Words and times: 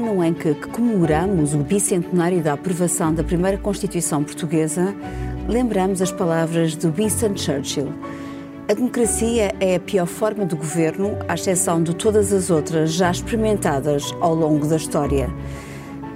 ano 0.00 0.24
em 0.24 0.32
que 0.32 0.54
comemoramos 0.54 1.52
o 1.54 1.58
bicentenário 1.58 2.42
da 2.42 2.54
aprovação 2.54 3.12
da 3.12 3.22
primeira 3.22 3.58
Constituição 3.58 4.24
portuguesa, 4.24 4.94
lembramos 5.46 6.00
as 6.00 6.10
palavras 6.10 6.74
de 6.74 6.88
Winston 6.88 7.36
Churchill. 7.36 7.92
A 8.68 8.72
democracia 8.72 9.54
é 9.60 9.76
a 9.76 9.80
pior 9.80 10.06
forma 10.06 10.46
de 10.46 10.54
governo, 10.54 11.18
à 11.28 11.34
exceção 11.34 11.82
de 11.82 11.94
todas 11.94 12.32
as 12.32 12.50
outras 12.50 12.92
já 12.92 13.10
experimentadas 13.10 14.10
ao 14.20 14.34
longo 14.34 14.66
da 14.66 14.76
história. 14.76 15.28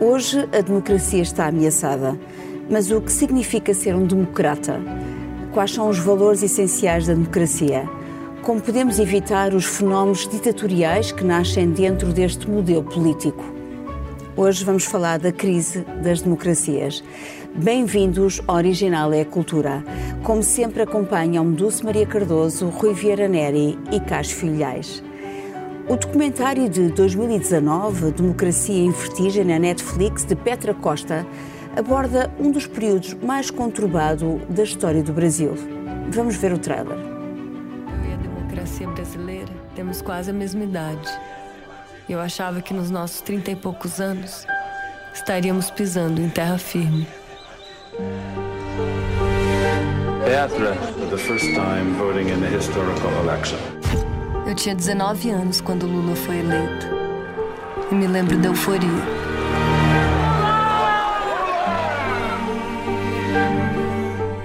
Hoje 0.00 0.48
a 0.56 0.62
democracia 0.62 1.22
está 1.22 1.46
ameaçada. 1.46 2.18
Mas 2.70 2.90
o 2.90 2.98
que 3.02 3.12
significa 3.12 3.74
ser 3.74 3.94
um 3.94 4.06
democrata? 4.06 4.80
Quais 5.52 5.72
são 5.72 5.90
os 5.90 5.98
valores 5.98 6.42
essenciais 6.42 7.06
da 7.06 7.12
democracia? 7.12 7.86
Como 8.40 8.60
podemos 8.60 8.98
evitar 8.98 9.52
os 9.52 9.66
fenómenos 9.66 10.26
ditatoriais 10.26 11.12
que 11.12 11.22
nascem 11.22 11.68
dentro 11.70 12.10
deste 12.14 12.48
modelo 12.48 12.82
político? 12.82 13.44
Hoje 14.36 14.64
vamos 14.64 14.84
falar 14.84 15.18
da 15.18 15.30
crise 15.30 15.82
das 16.02 16.20
democracias. 16.20 17.04
Bem-vindos 17.54 18.42
ao 18.48 18.56
Original 18.56 19.12
é 19.12 19.20
a 19.20 19.24
Cultura. 19.24 19.84
Como 20.24 20.42
sempre, 20.42 20.82
acompanham 20.82 21.52
Dulce 21.52 21.84
Maria 21.84 22.04
Cardoso, 22.04 22.68
Rui 22.68 22.94
Vieira 22.94 23.28
Neri 23.28 23.78
e 23.92 24.00
Cássio 24.00 24.36
Filhais. 24.36 25.02
O 25.88 25.96
documentário 25.96 26.68
de 26.68 26.88
2019, 26.88 28.10
Democracia 28.10 28.84
em 28.84 28.90
Vertigem, 28.90 29.44
na 29.44 29.58
Netflix, 29.58 30.24
de 30.24 30.34
Petra 30.34 30.74
Costa, 30.74 31.24
aborda 31.76 32.32
um 32.40 32.50
dos 32.50 32.66
períodos 32.66 33.14
mais 33.14 33.50
conturbados 33.50 34.40
da 34.48 34.64
história 34.64 35.02
do 35.02 35.12
Brasil. 35.12 35.54
Vamos 36.10 36.36
ver 36.36 36.52
o 36.52 36.58
trailer 36.58 37.14
democracia 38.64 38.88
brasileira 38.88 39.52
temos 39.74 40.00
quase 40.00 40.30
a 40.30 40.32
mesma 40.32 40.64
idade. 40.64 41.08
Eu 42.06 42.20
achava 42.20 42.60
que 42.60 42.74
nos 42.74 42.90
nossos 42.90 43.22
trinta 43.22 43.50
e 43.50 43.56
poucos 43.56 43.98
anos 43.98 44.46
estaríamos 45.14 45.70
pisando 45.70 46.20
em 46.20 46.28
terra 46.28 46.58
firme. 46.58 47.06
Petra, 50.24 50.74
the 51.08 51.16
first 51.16 51.46
time 51.46 51.94
voting 51.96 52.28
in 52.28 52.56
historical 52.56 53.10
election. 53.22 53.58
Eu 54.46 54.54
tinha 54.54 54.74
19 54.74 55.30
anos 55.30 55.60
quando 55.62 55.86
Lula 55.86 56.14
foi 56.14 56.40
eleito. 56.40 56.86
E 57.90 57.94
me 57.94 58.06
lembro 58.06 58.36
da 58.36 58.48
euforia. 58.48 58.90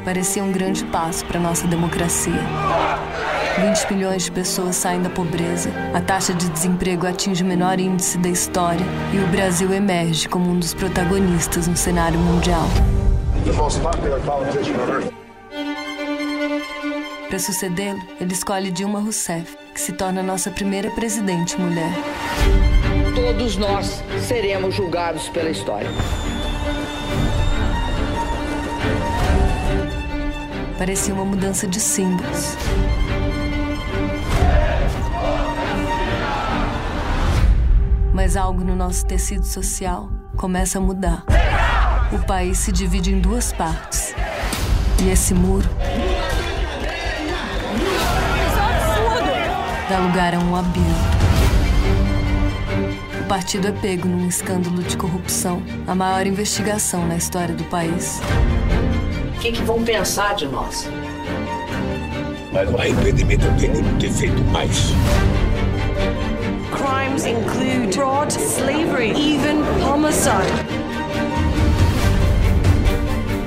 Parecia 0.05 0.43
um 0.43 0.51
grande 0.51 0.85
passo 0.85 1.25
para 1.25 1.39
nossa 1.41 1.67
democracia. 1.67 2.41
20 3.59 3.93
milhões 3.93 4.23
de 4.23 4.31
pessoas 4.31 4.77
saem 4.77 5.01
da 5.01 5.09
pobreza, 5.09 5.69
a 5.93 5.99
taxa 5.99 6.33
de 6.33 6.47
desemprego 6.49 7.05
atinge 7.05 7.43
o 7.43 7.45
menor 7.45 7.77
índice 7.77 8.17
da 8.17 8.29
história 8.29 8.85
e 9.13 9.17
o 9.17 9.27
Brasil 9.27 9.73
emerge 9.73 10.29
como 10.29 10.49
um 10.49 10.57
dos 10.57 10.73
protagonistas 10.73 11.67
no 11.67 11.75
cenário 11.75 12.17
mundial. 12.17 12.65
Para 17.27 17.39
sucedê-lo, 17.39 18.01
ele 18.19 18.33
escolhe 18.33 18.71
Dilma 18.71 19.01
Rousseff, 19.01 19.57
que 19.73 19.81
se 19.81 19.91
torna 19.91 20.23
nossa 20.23 20.49
primeira 20.49 20.89
presidente 20.91 21.59
mulher. 21.59 21.91
Todos 23.13 23.57
nós 23.57 24.01
seremos 24.25 24.73
julgados 24.73 25.27
pela 25.29 25.49
história. 25.49 25.89
Parecia 30.77 31.13
uma 31.13 31.25
mudança 31.25 31.67
de 31.67 31.79
símbolos. 31.79 32.55
Mas 38.21 38.35
algo 38.35 38.65
no 38.65 38.75
nosso 38.75 39.05
tecido 39.05 39.45
social 39.45 40.09
começa 40.35 40.77
a 40.77 40.81
mudar. 40.81 41.23
O 42.11 42.19
país 42.27 42.57
se 42.57 42.69
divide 42.69 43.13
em 43.13 43.21
duas 43.21 43.53
partes. 43.53 44.13
E 45.01 45.09
esse 45.09 45.33
muro 45.33 45.65
dá 49.89 49.99
lugar 49.99 50.35
a 50.35 50.39
um 50.39 50.53
abismo. 50.53 50.83
O 53.21 53.23
partido 53.29 53.69
é 53.69 53.71
pego 53.71 54.09
num 54.09 54.27
escândalo 54.27 54.83
de 54.83 54.97
corrupção, 54.97 55.63
a 55.87 55.95
maior 55.95 56.27
investigação 56.27 57.07
na 57.07 57.15
história 57.15 57.55
do 57.55 57.63
país. 57.63 58.19
O 59.33 59.39
que, 59.39 59.53
que 59.53 59.61
vão 59.61 59.81
pensar 59.81 60.35
de 60.35 60.45
nós? 60.45 60.89
Mas 62.51 62.69
o 62.69 62.77
arrependimento 62.77 63.45
eu 63.45 63.55
tenho 63.55 63.81
de 63.81 64.07
ter 64.07 64.11
feito 64.11 64.43
mais 64.51 64.91
crimes 67.09 67.25
include 67.25 67.95
fraud, 67.95 68.31
slavery, 68.31 69.11
even 69.11 69.63
homicide. 69.83 70.53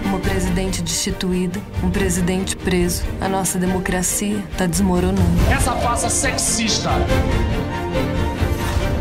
Uma 0.05 0.19
presidente 0.19 0.83
destituída, 0.83 1.61
um 1.83 1.91
presidente 1.91 2.56
preso. 2.56 3.05
A 3.21 3.28
nossa 3.28 3.59
democracia 3.59 4.43
está 4.51 4.67
desmoronando. 4.67 5.21
Essa 5.51 5.72
farsa 5.77 6.09
sexista. 6.09 6.91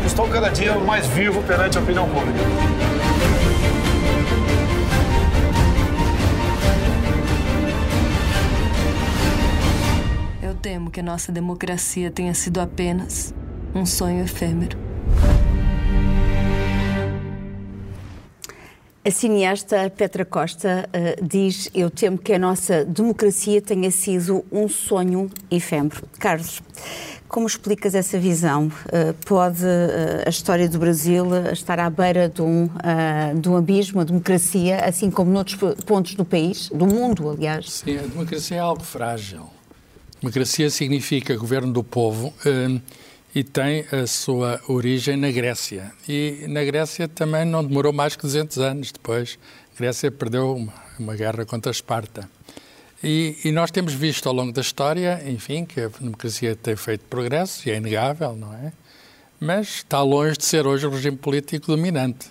Estou 0.06 0.28
cada 0.28 0.48
dia 0.48 0.78
mais 0.78 1.06
vivo 1.08 1.42
perante 1.42 1.78
a 1.78 1.80
opinião 1.80 2.08
pública. 2.08 2.38
Eu 10.42 10.54
temo 10.54 10.90
que 10.90 11.00
a 11.00 11.02
nossa 11.02 11.32
democracia 11.32 12.10
tenha 12.10 12.34
sido 12.34 12.60
apenas 12.60 13.34
um 13.74 13.86
sonho 13.86 14.22
efêmero. 14.22 14.76
A 19.04 19.10
cineasta 19.10 19.90
Petra 19.90 20.24
Costa 20.24 20.88
uh, 20.88 21.26
diz: 21.26 21.68
Eu 21.74 21.90
temo 21.90 22.16
que 22.16 22.32
a 22.32 22.38
nossa 22.38 22.84
democracia 22.84 23.60
tenha 23.60 23.90
sido 23.90 24.44
um 24.52 24.68
sonho 24.68 25.28
efêmero. 25.50 26.04
Carlos, 26.20 26.62
como 27.26 27.44
explicas 27.44 27.96
essa 27.96 28.16
visão? 28.16 28.68
Uh, 28.68 29.12
pode 29.26 29.64
uh, 29.64 30.22
a 30.24 30.30
história 30.30 30.68
do 30.68 30.78
Brasil 30.78 31.26
estar 31.52 31.80
à 31.80 31.90
beira 31.90 32.28
de 32.28 32.42
um, 32.42 32.68
de 33.40 33.48
um 33.48 33.56
abismo, 33.56 34.00
a 34.00 34.04
democracia, 34.04 34.84
assim 34.84 35.10
como 35.10 35.32
noutros 35.32 35.58
pontos 35.84 36.14
do 36.14 36.24
país, 36.24 36.68
do 36.68 36.86
mundo, 36.86 37.28
aliás? 37.28 37.72
Sim, 37.72 37.98
a 37.98 38.02
democracia 38.02 38.58
é 38.58 38.60
algo 38.60 38.84
frágil. 38.84 39.50
Democracia 40.20 40.70
significa 40.70 41.34
governo 41.34 41.72
do 41.72 41.82
povo 41.82 42.32
e 43.34 43.42
tem 43.42 43.84
a 43.90 44.06
sua 44.06 44.60
origem 44.68 45.16
na 45.16 45.30
Grécia. 45.30 45.92
E 46.08 46.44
na 46.48 46.62
Grécia 46.64 47.08
também 47.08 47.44
não 47.44 47.64
demorou 47.64 47.92
mais 47.92 48.14
que 48.14 48.22
200 48.22 48.58
anos 48.58 48.92
depois. 48.92 49.38
A 49.74 49.78
Grécia 49.78 50.10
perdeu 50.10 50.54
uma, 50.54 50.72
uma 50.98 51.16
guerra 51.16 51.46
contra 51.46 51.70
a 51.70 51.72
Esparta. 51.72 52.28
E, 53.02 53.36
e, 53.44 53.50
nós 53.50 53.70
temos 53.70 53.94
visto 53.94 54.28
ao 54.28 54.34
longo 54.34 54.52
da 54.52 54.60
história, 54.60 55.20
enfim, 55.26 55.64
que 55.64 55.80
a 55.80 55.88
democracia 55.88 56.54
tem 56.54 56.76
feito 56.76 57.04
progresso, 57.06 57.68
e 57.68 57.72
é 57.72 57.76
inegável, 57.76 58.36
não 58.36 58.54
é? 58.54 58.72
Mas 59.40 59.78
está 59.78 60.00
longe 60.02 60.36
de 60.36 60.44
ser 60.44 60.68
hoje 60.68 60.86
o 60.86 60.90
regime 60.90 61.16
político 61.16 61.66
dominante. 61.66 62.28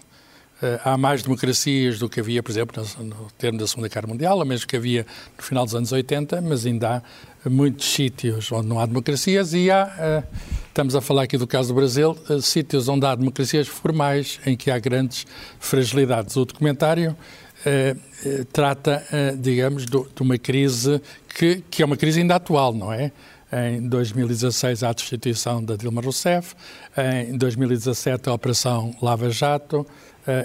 Uh, 0.62 0.80
há 0.86 0.98
mais 0.98 1.24
democracias 1.24 2.00
do 2.00 2.08
que 2.08 2.22
havia, 2.22 2.42
por 2.42 2.52
exemplo, 2.52 2.82
no, 3.00 3.04
no 3.04 3.32
termo 3.38 3.60
da 3.60 3.68
Segunda 3.68 3.90
Guerra 3.90 4.08
Mundial, 4.08 4.38
ou 4.38 4.46
mesmo 4.46 4.66
que 4.66 4.78
havia 4.78 5.06
no 5.36 5.44
final 5.44 5.66
dos 5.66 5.76
anos 5.76 5.92
80, 5.92 6.40
mas 6.42 6.66
ainda 6.66 7.04
há 7.44 7.50
muitos 7.50 7.92
sítios 7.92 8.50
onde 8.52 8.68
não 8.68 8.80
há 8.80 8.86
democracias 8.86 9.54
e 9.54 9.70
há 9.70 10.24
uh, 10.24 10.38
Estamos 10.72 10.96
a 10.96 11.02
falar 11.02 11.24
aqui 11.24 11.38
do 11.38 11.46
caso 11.46 11.68
do 11.68 11.76
Brasil, 11.76 12.18
uh, 12.30 12.42
sítios 12.42 12.88
onde 12.88 13.06
há 13.06 13.14
democracias 13.14 13.68
formais 13.68 14.40
em 14.46 14.56
que 14.56 14.72
há 14.72 14.80
grandes 14.80 15.28
fragilidades. 15.60 16.38
O 16.38 16.46
documentário 16.46 17.12
uh, 17.12 17.98
uh, 17.98 18.46
trata, 18.46 19.04
digamos, 19.38 19.86
do, 19.86 20.10
de 20.16 20.22
uma 20.22 20.38
crise 20.38 21.02
que, 21.36 21.62
que 21.70 21.84
é 21.84 21.86
uma 21.86 21.98
crise 21.98 22.22
ainda 22.22 22.36
atual, 22.36 22.74
não 22.74 22.94
é? 22.94 23.12
Em 23.52 23.86
2016, 23.86 24.82
a 24.82 24.94
destituição 24.94 25.62
da 25.62 25.76
Dilma 25.76 26.02
Rousseff. 26.02 26.56
Em 27.28 27.38
2017, 27.38 28.30
a 28.30 28.34
Operação 28.34 28.96
Lava 29.02 29.30
Jato. 29.30 29.86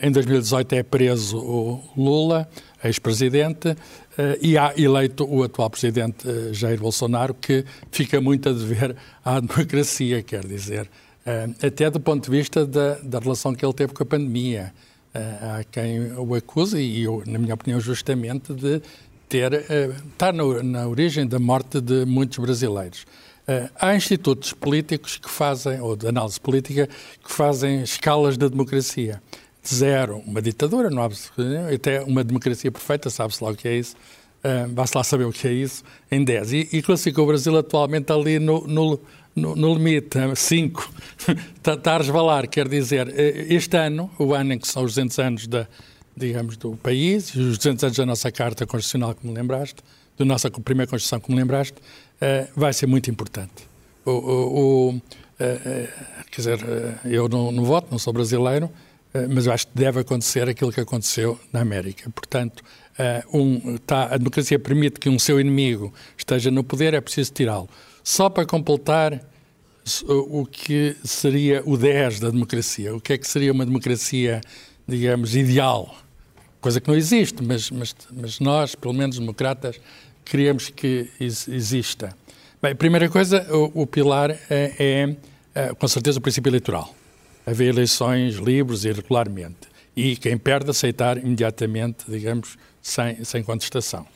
Em 0.03 0.11
2018, 0.11 0.73
é 0.73 0.83
preso 0.83 1.39
o 1.39 1.81
Lula, 1.97 2.49
ex-presidente. 2.83 3.77
Eh, 4.19 4.39
e 4.41 4.59
há 4.59 4.73
eleito 4.77 5.25
o 5.29 5.43
atual 5.43 5.69
presidente 5.69 6.29
eh, 6.29 6.53
Jair 6.53 6.81
Bolsonaro, 6.81 7.35
que 7.35 7.65
fica 7.91 8.21
muito 8.21 8.49
a 8.49 8.53
dever 8.53 8.97
à 9.25 9.39
democracia, 9.41 10.23
quer 10.23 10.47
dizer, 10.47 10.91
eh, 11.25 11.49
até 11.63 11.91
do 11.91 12.01
ponto 12.01 12.31
de 12.31 12.37
vista 12.37 12.67
da, 12.67 12.95
da 13.03 13.19
relação 13.19 13.55
que 13.55 13.65
ele 13.65 13.75
teve 13.75 13.93
com 13.93 14.03
a 14.03 14.07
pandemia. 14.07 14.73
Há 15.19 15.65
quem 15.73 16.13
o 16.13 16.35
acuse, 16.35 16.79
e 16.79 17.05
eu, 17.05 17.23
na 17.27 17.39
minha 17.39 17.55
opinião, 17.55 17.81
justamente, 17.81 18.53
de 18.53 18.83
ter, 19.27 19.65
estar 20.13 20.31
na, 20.31 20.63
na 20.63 20.87
origem 20.87 21.27
da 21.27 21.39
morte 21.39 21.81
de 21.81 22.05
muitos 22.05 22.37
brasileiros. 22.37 23.07
Há 23.81 23.97
institutos 23.97 24.53
políticos 24.53 25.17
que 25.17 25.31
fazem, 25.31 25.81
ou 25.81 25.97
de 25.97 26.07
análise 26.07 26.39
política, 26.39 26.87
que 27.25 27.33
fazem 27.33 27.81
escalas 27.83 28.37
da 28.37 28.47
democracia 28.47 29.23
zero, 29.75 30.23
uma 30.27 30.41
ditadura, 30.41 30.91
não 30.91 31.03
há 31.03 31.09
até 31.75 32.03
uma 32.03 32.23
democracia 32.23 32.71
perfeita, 32.71 33.11
sabe-se 33.11 33.43
lá 33.43 33.51
o 33.51 33.57
que 33.57 33.69
é 33.69 33.77
isso, 33.77 33.97
uh, 34.45 34.69
basta 34.69 34.99
lá 34.99 35.05
saber 35.05 35.25
o 35.25 35.33
que 35.33 35.47
é 35.49 35.53
isso, 35.53 35.83
em 36.11 36.25
10. 36.25 36.53
E, 36.53 36.69
e 36.73 36.83
classificou 36.83 37.25
o 37.25 37.27
Brasil 37.27 37.57
atualmente 37.57 38.13
ali 38.13 38.39
no, 38.39 38.67
no, 38.67 39.01
no, 39.35 39.57
no 39.57 39.75
limite, 39.75 40.19
5. 40.35 40.93
está, 41.57 41.75
está 41.75 41.95
a 41.95 41.99
resvalar, 41.99 42.49
quer 42.49 42.69
dizer, 42.69 43.13
este 43.19 43.77
ano, 43.77 44.11
o 44.19 44.35
ano 44.35 44.55
em 44.55 44.59
que 44.59 44.69
são 44.69 44.85
os 44.85 44.95
200 44.95 45.19
anos 45.19 45.47
da, 45.47 45.67
digamos, 46.17 46.57
do 46.57 46.77
país, 46.77 47.35
os 47.35 47.59
200 47.59 47.85
anos 47.85 47.97
da 47.97 48.07
nossa 48.07 48.33
Carta 48.33 48.67
Constitucional, 48.67 49.15
como 49.15 49.33
lembraste, 49.33 49.83
da 50.17 50.25
nossa 50.25 50.51
primeira 50.51 50.89
Constituição, 50.89 51.21
como 51.21 51.37
lembraste, 51.37 51.75
uh, 51.75 52.49
vai 52.57 52.73
ser 52.73 52.87
muito 52.87 53.11
importante. 53.11 53.69
O, 54.05 54.11
o, 54.11 54.89
o 54.89 54.91
uh, 54.91 55.03
quer 56.31 56.37
dizer, 56.37 56.59
eu 57.05 57.29
não, 57.29 57.53
não 57.53 57.65
voto, 57.65 57.89
não 57.91 57.99
sou 57.99 58.13
brasileiro, 58.13 58.71
mas 59.29 59.47
eu 59.47 59.53
acho 59.53 59.67
que 59.69 59.75
deve 59.75 60.01
acontecer 60.01 60.49
aquilo 60.49 60.73
que 60.73 60.81
aconteceu 60.81 61.39
na 61.53 61.61
América. 61.61 62.11
Portanto, 62.11 62.63
um, 63.33 63.77
tá, 63.79 64.15
a 64.15 64.17
democracia 64.17 64.59
permite 64.59 64.99
que 64.99 65.09
um 65.09 65.19
seu 65.19 65.41
inimigo 65.41 65.93
esteja 66.17 66.51
no 66.51 66.65
poder, 66.65 66.95
é 66.95 67.01
preciso 67.01 67.33
tirá-lo. 67.33 67.69
Só 68.03 68.29
para 68.29 68.47
completar 68.47 69.21
o 70.09 70.45
que 70.45 70.97
seria 71.05 71.63
o 71.65 71.77
10 71.77 72.21
da 72.21 72.31
democracia, 72.31 72.95
o 72.95 73.01
que 73.01 73.13
é 73.13 73.19
que 73.19 73.27
seria 73.27 73.53
uma 73.53 73.65
democracia, 73.65 74.41
digamos, 74.87 75.37
ideal? 75.37 75.95
Coisa 76.61 76.81
que 76.81 76.89
não 76.89 76.97
existe, 76.97 77.43
mas, 77.45 77.71
mas, 77.71 77.95
mas 78.13 78.41
nós, 78.41 78.75
pelo 78.75 78.95
menos 78.95 79.19
democratas, 79.19 79.81
queremos 80.25 80.71
que 80.71 81.09
exista. 81.21 82.17
Bem, 82.61 82.73
a 82.73 82.75
primeira 82.75 83.09
coisa, 83.09 83.47
o, 83.55 83.83
o 83.83 83.87
pilar 83.87 84.31
é, 84.31 84.39
é, 84.51 85.17
é, 85.55 85.75
com 85.75 85.87
certeza, 85.87 86.19
o 86.19 86.23
princípio 86.23 86.51
eleitoral. 86.51 86.93
Haver 87.47 87.69
eleições 87.69 88.35
livres 88.35 88.85
e 88.85 88.93
regularmente. 88.93 89.69
E 89.95 90.17
quem 90.17 90.37
perde, 90.37 90.71
aceitar 90.71 91.17
imediatamente, 91.17 92.05
digamos, 92.09 92.59
sem, 92.83 93.25
sem 93.25 93.43
contestação. 93.43 94.07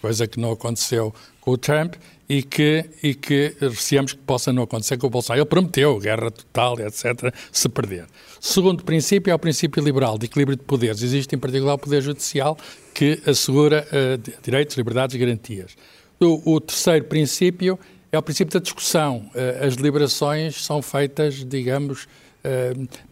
Coisa 0.00 0.26
que 0.26 0.38
não 0.38 0.52
aconteceu 0.52 1.12
com 1.40 1.50
o 1.50 1.58
Trump 1.58 1.94
e 2.28 2.42
que, 2.42 2.84
e 3.02 3.14
que 3.14 3.54
receamos 3.60 4.12
que 4.12 4.18
possa 4.18 4.52
não 4.52 4.62
acontecer 4.62 4.96
com 4.98 5.06
o 5.06 5.10
Bolsonaro. 5.10 5.40
Ele 5.40 5.48
prometeu 5.48 5.98
guerra 5.98 6.30
total, 6.30 6.78
etc., 6.80 7.32
se 7.52 7.68
perder. 7.68 8.06
Segundo 8.40 8.84
princípio 8.84 9.30
é 9.30 9.34
o 9.34 9.38
princípio 9.38 9.82
liberal 9.82 10.18
de 10.18 10.26
equilíbrio 10.26 10.56
de 10.56 10.64
poderes. 10.64 11.02
Existe, 11.02 11.34
em 11.34 11.38
particular, 11.38 11.74
o 11.74 11.78
Poder 11.78 12.00
Judicial 12.02 12.56
que 12.92 13.20
assegura 13.26 13.86
uh, 13.86 14.40
direitos, 14.42 14.76
liberdades 14.76 15.14
e 15.14 15.18
garantias. 15.18 15.76
O, 16.18 16.54
o, 16.54 16.60
terceiro 16.60 17.04
princípio 17.04 17.78
é 18.10 18.18
o 18.18 18.22
princípio 18.22 18.52
da 18.52 18.60
discussão. 18.62 19.30
Uh, 19.34 19.66
as 19.66 19.76
deliberações 19.76 20.64
são 20.64 20.80
feitas, 20.82 21.44
digamos, 21.44 22.08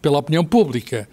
pela 0.01 0.19
opinião 0.19 0.45
pública. 0.45 1.07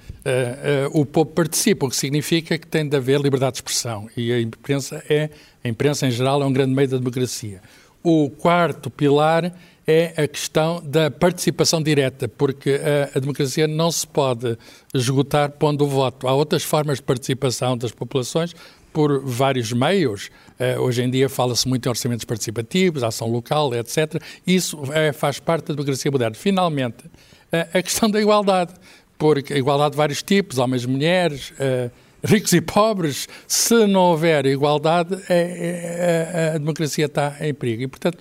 o 0.92 1.04
povo 1.04 1.30
participa, 1.30 1.86
o 1.86 1.88
que 1.88 1.96
significa 1.96 2.56
que 2.58 2.66
tem 2.66 2.88
de 2.88 2.96
haver 2.96 3.20
liberdade 3.20 3.52
de 3.52 3.58
expressão. 3.58 4.08
E 4.16 4.32
a 4.32 4.40
imprensa, 4.40 5.02
é, 5.08 5.30
a 5.64 5.68
imprensa 5.68 6.06
em 6.06 6.10
geral, 6.10 6.42
é 6.42 6.46
um 6.46 6.52
grande 6.52 6.74
meio 6.74 6.88
da 6.88 6.98
democracia. 6.98 7.60
O 8.02 8.30
quarto 8.30 8.90
pilar 8.90 9.52
é 9.86 10.22
a 10.22 10.28
questão 10.28 10.82
da 10.84 11.10
participação 11.10 11.82
direta, 11.82 12.28
porque 12.28 12.80
a, 13.14 13.16
a, 13.16 13.20
democracia 13.20 13.66
não 13.66 13.90
se 13.90 14.06
pode 14.06 14.56
esgotar 14.94 15.50
pondo 15.52 15.84
o 15.84 15.88
voto. 15.88 16.28
Há 16.28 16.34
outras 16.34 16.62
formas 16.62 16.98
de 16.98 17.02
participação 17.02 17.76
das 17.76 17.92
populações 17.92 18.54
por 18.92 19.24
vários 19.24 19.72
meios. 19.72 20.30
Uh, 20.62 20.80
hoje 20.80 21.02
em 21.02 21.10
dia 21.10 21.28
fala-se 21.28 21.66
muito 21.66 21.86
em 21.86 21.88
orçamentos 21.88 22.24
participativos, 22.24 23.02
ação 23.02 23.28
local, 23.28 23.74
etc. 23.74 24.22
Isso 24.46 24.78
é, 24.92 25.12
faz 25.12 25.40
parte 25.40 25.66
da 25.68 25.74
democracia 25.74 26.08
moderna. 26.08 26.36
Finalmente, 26.36 27.04
uh, 27.06 27.78
a 27.78 27.82
questão 27.82 28.08
da 28.08 28.20
igualdade, 28.20 28.72
porque 29.18 29.54
a 29.54 29.58
igualdade 29.58 29.92
de 29.92 29.96
vários 29.96 30.22
tipos, 30.22 30.58
homens 30.58 30.84
e 30.84 30.86
mulheres, 30.86 31.52
ricos 32.24 32.52
e 32.52 32.60
pobres, 32.60 33.28
se 33.46 33.86
não 33.86 34.02
houver 34.10 34.46
igualdade, 34.46 35.16
é, 35.28 36.30
é, 36.32 36.52
a 36.54 36.58
democracia 36.58 37.06
está 37.06 37.36
em 37.40 37.54
perigo. 37.54 37.82
E, 37.82 37.88
portanto, 37.88 38.18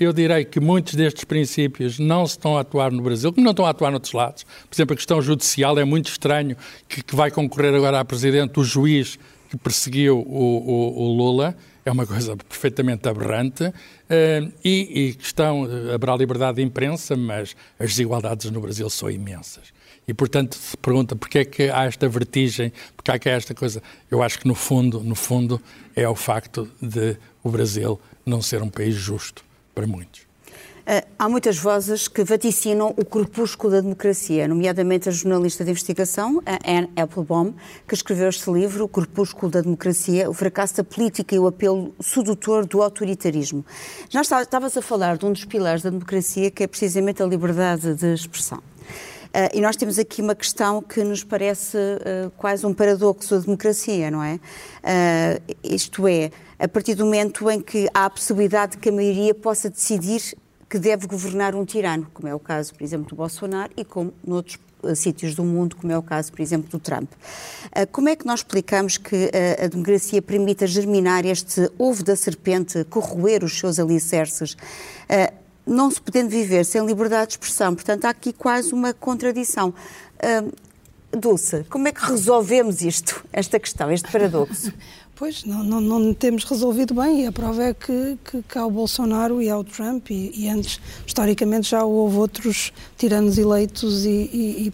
eu 0.00 0.12
direi 0.12 0.44
que 0.44 0.58
muitos 0.58 0.94
destes 0.94 1.24
princípios 1.24 1.98
não 1.98 2.26
se 2.26 2.32
estão 2.32 2.56
a 2.56 2.60
atuar 2.60 2.90
no 2.90 3.02
Brasil, 3.02 3.32
como 3.32 3.44
não 3.44 3.52
estão 3.52 3.64
a 3.64 3.70
atuar 3.70 3.90
noutros 3.90 4.12
lados. 4.12 4.44
Por 4.68 4.74
exemplo, 4.74 4.94
a 4.94 4.96
questão 4.96 5.22
judicial 5.22 5.78
é 5.78 5.84
muito 5.84 6.08
estranho 6.10 6.56
que, 6.88 7.02
que 7.02 7.14
vai 7.14 7.30
concorrer 7.30 7.74
agora 7.74 8.00
a 8.00 8.04
presidente 8.04 8.58
o 8.58 8.64
juiz 8.64 9.18
que 9.48 9.56
perseguiu 9.56 10.18
o, 10.18 10.22
o, 10.22 11.02
o 11.02 11.16
Lula. 11.16 11.56
É 11.88 11.90
uma 11.90 12.06
coisa 12.06 12.36
perfeitamente 12.36 13.08
aberrante. 13.08 13.64
Uh, 13.64 14.52
e, 14.62 15.08
e 15.08 15.14
questão, 15.14 15.66
haverá 15.94 16.14
liberdade 16.14 16.56
de 16.56 16.62
imprensa, 16.62 17.16
mas 17.16 17.56
as 17.78 17.88
desigualdades 17.92 18.50
no 18.50 18.60
Brasil 18.60 18.90
são 18.90 19.10
imensas. 19.10 19.72
E, 20.06 20.12
portanto, 20.12 20.54
se 20.54 20.76
pergunta 20.76 21.16
porquê 21.16 21.38
é 21.38 21.44
que 21.46 21.70
há 21.70 21.84
esta 21.84 22.06
vertigem, 22.06 22.74
porque 22.94 23.10
há 23.10 23.18
que 23.18 23.26
há 23.26 23.32
esta 23.32 23.54
coisa. 23.54 23.82
Eu 24.10 24.22
acho 24.22 24.38
que, 24.38 24.46
no 24.46 24.54
fundo, 24.54 25.00
no 25.00 25.14
fundo, 25.14 25.58
é 25.96 26.06
o 26.06 26.14
facto 26.14 26.70
de 26.78 27.16
o 27.42 27.48
Brasil 27.48 27.98
não 28.26 28.42
ser 28.42 28.62
um 28.62 28.68
país 28.68 28.94
justo 28.94 29.42
para 29.74 29.86
muitos. 29.86 30.27
Uh, 30.88 31.06
há 31.18 31.28
muitas 31.28 31.58
vozes 31.58 32.08
que 32.08 32.24
vaticinam 32.24 32.94
o 32.96 33.04
crepúsculo 33.04 33.74
da 33.74 33.82
democracia, 33.82 34.48
nomeadamente 34.48 35.06
a 35.06 35.12
jornalista 35.12 35.62
de 35.62 35.70
investigação, 35.70 36.42
Anne 36.64 36.90
Applebaum, 36.96 37.52
que 37.86 37.92
escreveu 37.92 38.30
este 38.30 38.50
livro, 38.50 38.84
O 38.84 38.88
Crepúsculo 38.88 39.52
da 39.52 39.60
Democracia, 39.60 40.30
o 40.30 40.32
fracasso 40.32 40.78
da 40.78 40.84
política 40.84 41.34
e 41.34 41.38
o 41.38 41.46
apelo 41.46 41.94
sedutor 42.00 42.64
do 42.64 42.82
autoritarismo. 42.82 43.66
Já 44.08 44.22
estavas 44.22 44.78
a 44.78 44.80
falar 44.80 45.18
de 45.18 45.26
um 45.26 45.32
dos 45.32 45.44
pilares 45.44 45.82
da 45.82 45.90
democracia, 45.90 46.50
que 46.50 46.64
é 46.64 46.66
precisamente 46.66 47.22
a 47.22 47.26
liberdade 47.26 47.94
de 47.94 48.14
expressão. 48.14 48.56
Uh, 48.58 49.52
e 49.52 49.60
nós 49.60 49.76
temos 49.76 49.98
aqui 49.98 50.22
uma 50.22 50.34
questão 50.34 50.80
que 50.80 51.04
nos 51.04 51.22
parece 51.22 51.76
uh, 51.76 52.30
quase 52.38 52.64
um 52.64 52.72
paradoxo 52.72 53.34
da 53.36 53.42
democracia, 53.42 54.10
não 54.10 54.22
é? 54.22 54.36
Uh, 54.36 55.54
isto 55.62 56.08
é, 56.08 56.30
a 56.58 56.66
partir 56.66 56.94
do 56.94 57.04
momento 57.04 57.50
em 57.50 57.60
que 57.60 57.90
há 57.92 58.06
a 58.06 58.10
possibilidade 58.10 58.72
de 58.72 58.78
que 58.78 58.88
a 58.88 58.92
maioria 58.92 59.34
possa 59.34 59.68
decidir 59.68 60.34
que 60.68 60.78
deve 60.78 61.06
governar 61.06 61.54
um 61.54 61.64
tirano, 61.64 62.06
como 62.12 62.28
é 62.28 62.34
o 62.34 62.38
caso, 62.38 62.74
por 62.74 62.82
exemplo, 62.82 63.08
do 63.08 63.16
Bolsonaro 63.16 63.72
e 63.76 63.84
como 63.84 64.12
noutros 64.24 64.58
sítios 64.94 65.34
do 65.34 65.42
mundo, 65.42 65.74
como 65.76 65.92
é 65.92 65.98
o 65.98 66.02
caso, 66.02 66.30
por 66.30 66.40
exemplo, 66.40 66.68
do 66.70 66.78
Trump. 66.78 67.10
Como 67.90 68.08
é 68.08 68.14
que 68.14 68.24
nós 68.24 68.40
explicamos 68.40 68.96
que 68.96 69.30
a 69.60 69.66
democracia 69.66 70.22
permita 70.22 70.66
germinar 70.68 71.26
este 71.26 71.68
ovo 71.76 72.04
da 72.04 72.14
serpente, 72.14 72.84
corroer 72.84 73.42
os 73.42 73.58
seus 73.58 73.78
alicerces? 73.78 74.56
não 75.68 75.90
se 75.90 76.00
podendo 76.00 76.30
viver 76.30 76.64
sem 76.64 76.84
liberdade 76.84 77.26
de 77.26 77.32
expressão. 77.34 77.74
Portanto, 77.74 78.06
há 78.06 78.10
aqui 78.10 78.32
quase 78.32 78.72
uma 78.72 78.94
contradição. 78.94 79.74
Dulce, 81.10 81.64
como 81.70 81.88
é 81.88 81.92
que 81.92 82.04
resolvemos 82.04 82.82
isto, 82.82 83.24
esta 83.32 83.58
questão, 83.58 83.90
este 83.90 84.10
paradoxo? 84.10 84.72
Pois, 85.18 85.44
não, 85.44 85.64
não, 85.64 85.80
não, 85.80 86.14
temos 86.14 86.44
resolvido 86.44 86.94
bem 86.94 87.24
e 87.24 87.26
a 87.26 87.32
prova 87.32 87.64
é 87.64 87.74
que, 87.74 88.16
que, 88.24 88.40
que 88.40 88.56
ao 88.56 88.70
Bolsonaro 88.70 89.42
e 89.42 89.50
ao 89.50 89.64
Trump 89.64 90.12
e, 90.12 90.30
e, 90.32 90.48
antes, 90.48 90.80
historicamente, 91.04 91.70
já 91.70 91.82
houve 91.82 92.18
outros 92.18 92.72
tiranos 92.96 93.36
eleitos 93.36 94.04
e, 94.04 94.30
e, 94.32 94.68
e, 94.68 94.72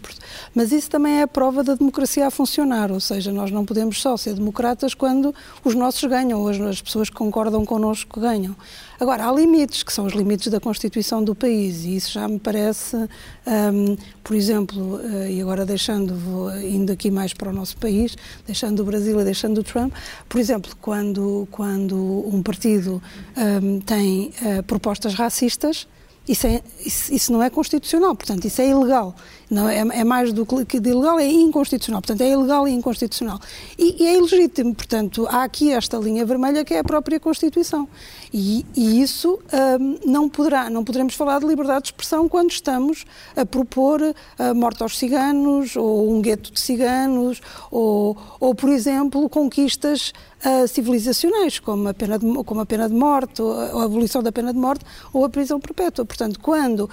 Mas 0.53 0.71
isso 0.71 0.87
também 0.87 1.13
é 1.13 1.23
a 1.23 1.27
prova 1.27 1.63
da 1.63 1.73
democracia 1.73 2.27
a 2.27 2.29
funcionar, 2.29 2.91
ou 2.91 2.99
seja, 2.99 3.31
nós 3.31 3.49
não 3.49 3.65
podemos 3.65 3.99
só 3.99 4.15
ser 4.17 4.35
democratas 4.35 4.93
quando 4.93 5.33
os 5.63 5.73
nossos 5.73 6.03
ganham, 6.07 6.39
ou 6.39 6.47
as, 6.47 6.61
as 6.61 6.79
pessoas 6.79 7.09
que 7.09 7.15
concordam 7.15 7.65
connosco 7.65 8.19
ganham. 8.19 8.55
Agora, 8.99 9.27
há 9.27 9.31
limites, 9.31 9.83
que 9.83 9.91
são 9.91 10.05
os 10.05 10.13
limites 10.13 10.47
da 10.47 10.59
Constituição 10.59 11.23
do 11.23 11.35
país, 11.35 11.83
e 11.83 11.97
isso 11.97 12.11
já 12.11 12.27
me 12.27 12.39
parece, 12.39 12.95
um, 12.95 13.97
por 14.23 14.35
exemplo, 14.35 14.95
uh, 14.95 15.27
e 15.27 15.41
agora 15.41 15.65
deixando, 15.65 16.15
vou, 16.15 16.55
indo 16.57 16.91
aqui 16.93 17.11
mais 17.11 17.33
para 17.33 17.49
o 17.49 17.53
nosso 17.53 17.75
país, 17.77 18.15
deixando 18.45 18.79
o 18.81 18.85
Brasil 18.85 19.19
e 19.19 19.23
deixando 19.23 19.59
o 19.59 19.63
Trump, 19.63 19.93
por 20.29 20.39
exemplo, 20.39 20.71
quando, 20.81 21.47
quando 21.51 21.95
um 22.27 22.41
partido 22.41 23.01
um, 23.35 23.79
tem 23.81 24.31
uh, 24.41 24.63
propostas 24.63 25.13
racistas, 25.13 25.87
isso, 26.27 26.47
é, 26.47 26.61
isso, 26.83 27.13
isso, 27.13 27.31
não 27.31 27.43
é 27.43 27.49
constitucional, 27.49 28.15
portanto, 28.15 28.45
isso 28.45 28.61
é 28.61 28.69
ilegal. 28.69 29.15
Não 29.49 29.69
é, 29.69 29.77
é, 29.77 30.03
mais 30.03 30.33
do 30.33 30.43
que 30.65 30.79
de 30.79 30.89
ilegal, 30.89 31.19
é 31.19 31.27
inconstitucional. 31.27 32.01
Portanto, 32.01 32.21
é 32.21 32.31
ilegal 32.31 32.67
e 32.67 32.71
inconstitucional. 32.71 33.39
E, 33.77 34.03
e, 34.03 34.07
é 34.07 34.17
ilegítimo. 34.17 34.73
Portanto, 34.73 35.27
há 35.29 35.43
aqui 35.43 35.71
esta 35.71 35.97
linha 35.97 36.25
vermelha 36.25 36.65
que 36.65 36.73
é 36.73 36.79
a 36.79 36.83
própria 36.83 37.19
Constituição. 37.19 37.87
E, 38.33 38.65
e 38.75 39.01
isso 39.01 39.39
um, 39.79 39.99
não 40.03 40.27
poderá, 40.27 40.67
não 40.69 40.83
poderemos 40.83 41.13
falar 41.13 41.39
de 41.39 41.45
liberdade 41.45 41.83
de 41.83 41.87
expressão 41.89 42.27
quando 42.27 42.49
estamos 42.49 43.05
a 43.35 43.45
propor 43.45 44.01
a 44.39 44.53
morte 44.53 44.81
aos 44.81 44.97
ciganos, 44.97 45.75
ou 45.75 46.11
um 46.11 46.21
gueto 46.21 46.51
de 46.51 46.59
ciganos, 46.59 47.39
ou, 47.69 48.17
ou 48.39 48.55
por 48.55 48.69
exemplo, 48.69 49.29
conquistas 49.29 50.11
uh, 50.45 50.67
civilizacionais, 50.67 51.59
como 51.59 51.89
a, 51.89 51.93
pena 51.93 52.19
de, 52.19 52.43
como 52.43 52.61
a 52.61 52.65
pena 52.65 52.87
de 52.87 52.95
morte, 52.95 53.41
ou 53.41 53.79
a 53.79 53.83
abolição 53.83 54.21
da 54.21 54.31
pena 54.31 54.53
de 54.53 54.59
morte, 54.59 54.85
ou 55.11 55.25
a 55.25 55.29
prisão 55.29 55.59
perpétua. 55.59 56.05
Portanto, 56.05 56.39
quando 56.39 56.89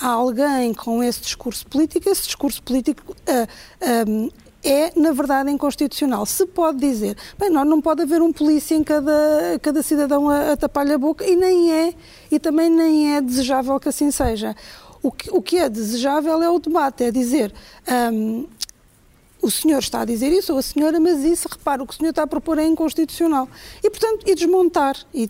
há 0.00 0.08
alguém 0.08 0.72
com 0.72 1.02
esse 1.02 1.20
discurso 1.20 1.66
político, 1.66 2.08
esse 2.08 2.22
discurso 2.22 2.62
político 2.62 3.14
uh, 3.28 4.08
um, 4.08 4.30
é, 4.64 4.98
na 4.98 5.12
verdade, 5.12 5.50
inconstitucional. 5.50 6.24
Se 6.24 6.46
pode 6.46 6.78
dizer, 6.78 7.16
bem, 7.38 7.50
não, 7.50 7.64
não 7.64 7.82
pode 7.82 8.02
haver 8.02 8.22
um 8.22 8.32
polícia 8.32 8.74
em 8.74 8.82
cada, 8.82 9.12
cada 9.60 9.82
cidadão 9.82 10.30
a, 10.30 10.52
a 10.52 10.56
tapar-lhe 10.56 10.94
a 10.94 10.98
boca, 10.98 11.24
e 11.24 11.36
nem 11.36 11.70
é, 11.70 11.94
e 12.30 12.38
também 12.38 12.70
nem 12.70 13.14
é 13.14 13.20
desejável 13.20 13.78
que 13.78 13.90
assim 13.90 14.10
seja. 14.10 14.56
O 15.02 15.12
que, 15.12 15.30
o 15.30 15.42
que 15.42 15.58
é 15.58 15.68
desejável 15.68 16.42
é 16.42 16.48
o 16.48 16.58
debate, 16.58 17.04
é 17.04 17.10
dizer, 17.10 17.52
um, 18.10 18.46
o 19.44 19.50
senhor 19.50 19.78
está 19.78 20.00
a 20.00 20.04
dizer 20.04 20.32
isso, 20.32 20.52
ou 20.52 20.58
a 20.58 20.62
senhora, 20.62 20.98
mas 20.98 21.22
isso, 21.22 21.46
repara, 21.50 21.82
o 21.82 21.86
que 21.86 21.92
o 21.92 21.96
senhor 21.96 22.10
está 22.10 22.22
a 22.22 22.26
propor 22.26 22.58
é 22.58 22.64
inconstitucional. 22.64 23.46
E, 23.82 23.90
portanto, 23.90 24.24
e 24.26 24.34
desmontar. 24.34 24.96
E, 25.12 25.28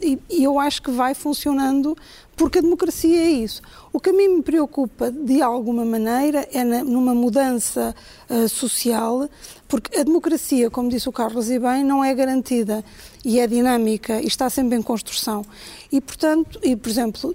e, 0.00 0.18
e 0.30 0.44
eu 0.44 0.60
acho 0.60 0.80
que 0.82 0.90
vai 0.90 1.14
funcionando 1.14 1.96
porque 2.36 2.58
a 2.58 2.62
democracia 2.62 3.18
é 3.18 3.30
isso. 3.30 3.62
O 3.92 3.98
que 3.98 4.10
a 4.10 4.12
mim 4.12 4.28
me 4.28 4.42
preocupa, 4.42 5.10
de 5.10 5.42
alguma 5.42 5.84
maneira, 5.84 6.46
é 6.52 6.62
na, 6.62 6.84
numa 6.84 7.14
mudança 7.14 7.94
uh, 8.28 8.48
social, 8.48 9.28
porque 9.66 9.98
a 9.98 10.04
democracia, 10.04 10.70
como 10.70 10.88
disse 10.88 11.08
o 11.08 11.12
Carlos 11.12 11.50
e 11.50 11.58
bem, 11.58 11.82
não 11.82 12.04
é 12.04 12.14
garantida 12.14 12.84
e 13.24 13.40
é 13.40 13.46
dinâmica 13.46 14.20
e 14.20 14.26
está 14.26 14.48
sempre 14.48 14.76
em 14.76 14.82
construção. 14.82 15.44
E, 15.90 16.00
portanto, 16.00 16.60
e, 16.62 16.76
por 16.76 16.90
exemplo, 16.90 17.34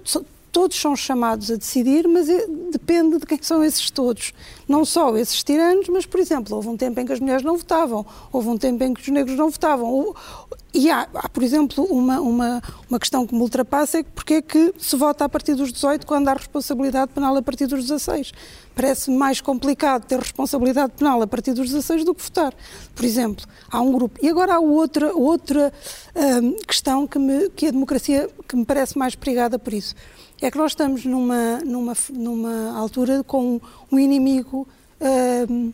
todos 0.52 0.78
são 0.78 0.94
chamados 0.94 1.50
a 1.50 1.56
decidir, 1.56 2.06
mas 2.06 2.28
é, 2.28 2.46
depende 2.70 3.18
de 3.18 3.26
quem 3.26 3.38
são 3.40 3.64
esses 3.64 3.90
todos. 3.90 4.34
Não 4.68 4.84
só 4.84 5.16
esses 5.16 5.42
tiranos, 5.42 5.88
mas, 5.88 6.04
por 6.04 6.20
exemplo, 6.20 6.54
houve 6.54 6.68
um 6.68 6.76
tempo 6.76 7.00
em 7.00 7.06
que 7.06 7.12
as 7.12 7.18
mulheres 7.18 7.42
não 7.42 7.56
votavam, 7.56 8.04
houve 8.30 8.48
um 8.48 8.58
tempo 8.58 8.84
em 8.84 8.92
que 8.92 9.00
os 9.00 9.08
negros 9.08 9.36
não 9.36 9.50
votavam. 9.50 10.14
E 10.74 10.90
há, 10.90 11.08
há 11.14 11.28
por 11.28 11.42
exemplo, 11.42 11.84
uma, 11.84 12.20
uma, 12.20 12.62
uma 12.88 12.98
questão 12.98 13.26
que 13.26 13.34
me 13.34 13.40
ultrapassa, 13.40 14.00
é 14.00 14.02
porque 14.02 14.34
é 14.34 14.42
que 14.42 14.74
se 14.78 14.94
vota 14.94 15.24
a 15.24 15.28
partir 15.28 15.54
dos 15.54 15.72
18 15.72 16.06
quando 16.06 16.28
há 16.28 16.34
responsabilidade 16.34 17.12
penal 17.12 17.34
a 17.34 17.42
partir 17.42 17.66
dos 17.66 17.80
16. 17.80 18.32
Parece 18.74 19.10
mais 19.10 19.40
complicado 19.40 20.04
ter 20.04 20.18
responsabilidade 20.18 20.92
penal 20.98 21.20
a 21.22 21.26
partir 21.26 21.54
dos 21.54 21.70
16 21.70 22.04
do 22.04 22.14
que 22.14 22.22
votar. 22.22 22.54
Por 22.94 23.04
exemplo, 23.04 23.46
há 23.70 23.80
um 23.80 23.92
grupo. 23.92 24.18
E 24.22 24.28
agora 24.28 24.54
há 24.54 24.60
outra, 24.60 25.14
outra 25.14 25.72
hum, 26.14 26.56
questão 26.66 27.06
que, 27.06 27.18
me, 27.18 27.48
que 27.50 27.66
a 27.66 27.70
democracia 27.70 28.28
que 28.46 28.56
me 28.56 28.64
parece 28.64 28.98
mais 28.98 29.14
perigada 29.14 29.58
por 29.58 29.72
isso 29.72 29.94
é 30.46 30.50
que 30.50 30.58
nós 30.58 30.72
estamos 30.72 31.04
numa, 31.04 31.58
numa, 31.58 31.92
numa 32.10 32.78
altura 32.78 33.22
com 33.24 33.60
um 33.90 33.98
inimigo 33.98 34.66
uh, 35.00 35.72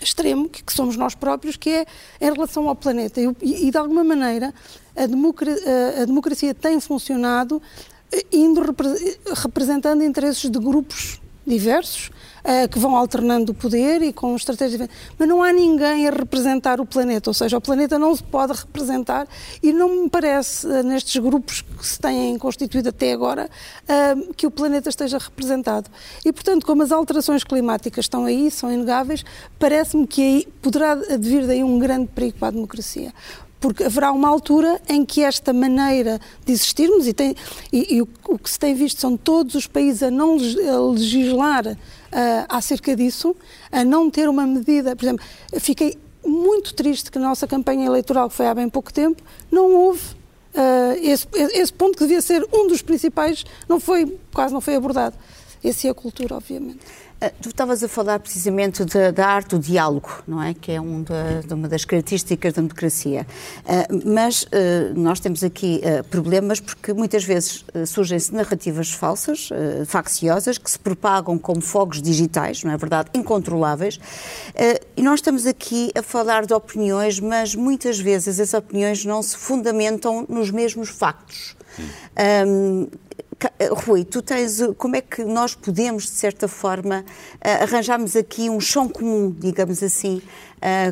extremo, 0.00 0.48
que, 0.48 0.62
que, 0.62 0.72
somos 0.72 0.96
nós 0.96 1.14
próprios, 1.14 1.56
que 1.56 1.70
é 1.70 1.86
em 2.20 2.32
relação 2.32 2.68
ao 2.68 2.76
planeta. 2.76 3.20
E, 3.20 3.68
e 3.68 3.70
de 3.70 3.78
alguma 3.78 4.04
maneira, 4.04 4.52
a, 4.96 6.02
a 6.02 6.04
democracia 6.04 6.54
tem 6.54 6.78
funcionado 6.80 7.60
eh, 8.12 8.24
indo 8.32 8.60
representando 9.34 10.04
interesses 10.04 10.50
de 10.50 10.58
grupos 10.58 11.20
diversos, 11.46 12.10
uh, 12.44 12.68
que 12.68 12.78
vão 12.78 12.96
alternando 12.96 13.52
o 13.52 13.54
poder 13.54 14.02
e 14.02 14.12
com 14.12 14.34
estratégias. 14.34 14.88
Mas 15.18 15.28
não 15.28 15.42
há 15.42 15.52
ninguém 15.52 16.08
a 16.08 16.10
representar 16.10 16.80
o 16.80 16.86
planeta, 16.86 17.30
ou 17.30 17.34
seja, 17.34 17.56
o 17.56 17.60
planeta 17.60 17.98
não 17.98 18.14
se 18.14 18.22
pode 18.22 18.52
representar 18.52 19.26
e 19.62 19.72
não 19.72 20.02
me 20.02 20.10
parece, 20.10 20.66
uh, 20.66 20.82
nestes 20.82 21.20
grupos 21.20 21.62
que 21.62 21.86
se 21.86 21.98
têm 21.98 22.38
constituído 22.38 22.88
até 22.88 23.12
agora, 23.12 23.48
uh, 23.84 24.34
que 24.34 24.46
o 24.46 24.50
planeta 24.50 24.88
esteja 24.88 25.18
representado. 25.18 25.90
E, 26.24 26.32
portanto, 26.32 26.64
como 26.66 26.82
as 26.82 26.92
alterações 26.92 27.44
climáticas 27.44 28.04
estão 28.04 28.24
aí, 28.24 28.50
são 28.50 28.72
inegáveis, 28.72 29.24
parece-me 29.58 30.06
que 30.06 30.22
aí 30.22 30.48
poderá 30.62 30.94
vir 31.18 31.46
daí 31.46 31.62
um 31.62 31.78
grande 31.78 32.06
perigo 32.08 32.38
para 32.38 32.48
a 32.48 32.52
democracia 32.52 33.12
porque 33.64 33.82
haverá 33.82 34.12
uma 34.12 34.28
altura 34.28 34.78
em 34.86 35.06
que 35.06 35.22
esta 35.22 35.50
maneira 35.50 36.20
de 36.44 36.52
existirmos, 36.52 37.06
e, 37.06 37.14
tem, 37.14 37.34
e, 37.72 37.96
e 37.96 38.02
o, 38.02 38.08
o, 38.28 38.38
que 38.38 38.50
se 38.50 38.58
tem 38.58 38.74
visto 38.74 39.00
são 39.00 39.16
todos 39.16 39.54
os 39.54 39.66
países 39.66 40.02
a 40.02 40.10
não 40.10 40.36
legislar 40.92 41.66
uh, 41.68 41.76
acerca 42.46 42.94
disso, 42.94 43.34
a 43.72 43.82
não 43.82 44.10
ter 44.10 44.28
uma 44.28 44.46
medida. 44.46 44.94
Por 44.94 45.06
exemplo, 45.06 45.24
fiquei 45.58 45.96
muito 46.22 46.74
triste 46.74 47.10
que 47.10 47.18
na 47.18 47.30
nossa 47.30 47.46
campanha 47.46 47.86
eleitoral, 47.86 48.28
que 48.28 48.36
foi 48.36 48.46
há 48.46 48.54
bem 48.54 48.68
pouco 48.68 48.92
tempo, 48.92 49.22
não 49.50 49.74
houve 49.74 50.02
uh, 50.10 50.98
esse, 51.00 51.26
esse 51.32 51.72
ponto 51.72 51.96
que 51.96 52.04
devia 52.04 52.20
ser 52.20 52.46
um 52.52 52.66
dos 52.66 52.82
principais, 52.82 53.46
não 53.66 53.80
foi, 53.80 54.18
quase 54.34 54.52
não 54.52 54.60
foi 54.60 54.74
abordado. 54.74 55.16
Esse 55.64 55.88
é 55.88 55.90
a 55.90 55.94
cultura, 55.94 56.36
obviamente. 56.36 56.80
Ah, 57.24 57.32
tu 57.40 57.48
estavas 57.48 57.82
a 57.82 57.88
falar 57.88 58.18
precisamente 58.18 58.84
de, 58.84 59.10
da 59.12 59.26
arte 59.26 59.56
do 59.56 59.58
diálogo, 59.58 60.22
não 60.28 60.42
é? 60.42 60.52
Que 60.52 60.72
é 60.72 60.80
um 60.80 61.02
da, 61.02 61.40
de 61.40 61.54
uma 61.54 61.66
das 61.66 61.82
características 61.82 62.52
da 62.52 62.60
democracia. 62.60 63.26
Uh, 63.64 64.02
mas 64.04 64.42
uh, 64.42 64.48
nós 64.94 65.20
temos 65.20 65.42
aqui 65.42 65.80
uh, 65.82 66.04
problemas 66.04 66.60
porque 66.60 66.92
muitas 66.92 67.24
vezes 67.24 67.64
surgem-se 67.86 68.34
narrativas 68.34 68.92
falsas, 68.92 69.48
facciosas, 69.86 70.58
que 70.58 70.70
se 70.70 70.78
propagam 70.78 71.38
como 71.38 71.62
fogos 71.62 72.02
digitais, 72.02 72.62
não 72.62 72.72
é 72.72 72.76
verdade? 72.76 73.08
Incontroláveis. 73.14 73.98
e 74.96 75.02
nós 75.02 75.20
estamos 75.20 75.46
aqui 75.46 75.90
a 75.94 76.02
falar 76.02 76.44
de 76.44 76.52
opiniões, 76.52 77.18
mas 77.20 77.54
muitas 77.54 77.98
vezes 77.98 78.38
as 78.38 78.52
opiniões 78.54 79.04
não 79.04 79.22
se 79.22 79.36
fundamentam 79.36 80.26
nos 80.28 80.50
mesmos 80.50 80.88
factos. 80.88 81.56
Um, 82.46 82.88
Rui, 83.70 84.04
tu 84.04 84.22
tens, 84.22 84.60
eh, 84.60 84.72
como 84.76 84.96
é 84.96 85.00
que 85.00 85.24
nós 85.24 85.54
podemos, 85.54 86.04
de 86.04 86.10
certa 86.10 86.48
forma, 86.48 87.04
eh, 87.40 87.62
arranjarmos 87.62 88.16
aqui 88.16 88.48
um 88.50 88.60
chão 88.60 88.88
comum, 88.88 89.30
digamos 89.30 89.82
assim, 89.82 90.22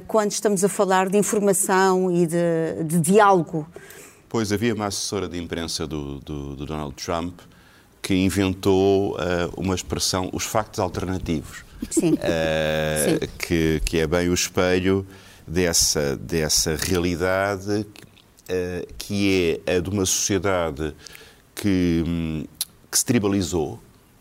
quando 0.07 0.31
estamos 0.31 0.63
a 0.63 0.69
falar 0.69 1.09
de 1.09 1.17
informação 1.17 2.11
e 2.11 2.27
de, 2.27 2.85
de 2.85 3.01
diálogo? 3.01 3.67
Pois 4.29 4.53
havia 4.53 4.75
uma 4.75 4.87
assessora 4.87 5.27
de 5.27 5.39
imprensa 5.39 5.87
do, 5.87 6.19
do, 6.21 6.57
do 6.57 6.67
Donald 6.67 6.95
Trump 6.95 7.41
que 8.03 8.15
inventou 8.15 9.13
uh, 9.13 9.19
uma 9.57 9.75
expressão, 9.75 10.29
os 10.33 10.45
factos 10.45 10.81
alternativos. 10.81 11.65
Sim. 11.89 12.15
Uh, 12.15 12.17
Sim. 12.17 13.29
Que, 13.39 13.81
que 13.85 13.99
é 13.99 14.07
bem 14.07 14.29
o 14.29 14.35
espelho 14.35 15.07
dessa, 15.47 16.17
dessa 16.17 16.77
realidade 16.77 17.81
uh, 17.81 18.95
que 18.99 19.61
é 19.67 19.77
a 19.77 19.81
de 19.81 19.89
uma 19.89 20.05
sociedade 20.05 20.95
que, 21.63 22.49
que 22.91 22.99
se 22.99 23.05
tribalizou 23.05 23.75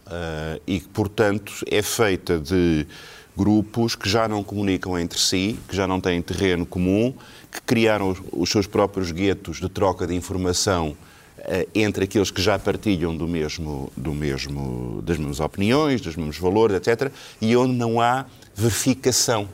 uh, 0.05 0.61
e 0.67 0.79
que, 0.79 0.87
portanto, 0.89 1.51
é 1.65 1.81
feita 1.81 2.37
de 2.37 2.85
grupos 3.35 3.95
que 3.95 4.07
já 4.07 4.27
não 4.27 4.43
comunicam 4.43 4.99
entre 4.99 5.17
si, 5.17 5.57
que 5.67 5.75
já 5.75 5.87
não 5.87 5.99
têm 5.99 6.21
terreno 6.21 6.67
comum, 6.67 7.11
que 7.51 7.59
criaram 7.63 8.15
os 8.31 8.47
seus 8.47 8.67
próprios 8.67 9.11
guetos 9.11 9.59
de 9.59 9.67
troca 9.67 10.05
de 10.05 10.13
informação 10.13 10.89
uh, 10.89 11.69
entre 11.73 12.03
aqueles 12.03 12.29
que 12.29 12.39
já 12.39 12.59
partilham 12.59 13.17
do 13.17 13.27
mesmo, 13.27 13.91
do 13.97 14.13
mesmo, 14.13 15.01
das 15.01 15.17
mesmas 15.17 15.39
opiniões, 15.39 15.99
dos 15.99 16.15
mesmos 16.15 16.37
valores, 16.37 16.75
etc., 16.75 17.11
e 17.41 17.57
onde 17.57 17.73
não 17.73 17.99
há 17.99 18.27
verificação, 18.53 19.49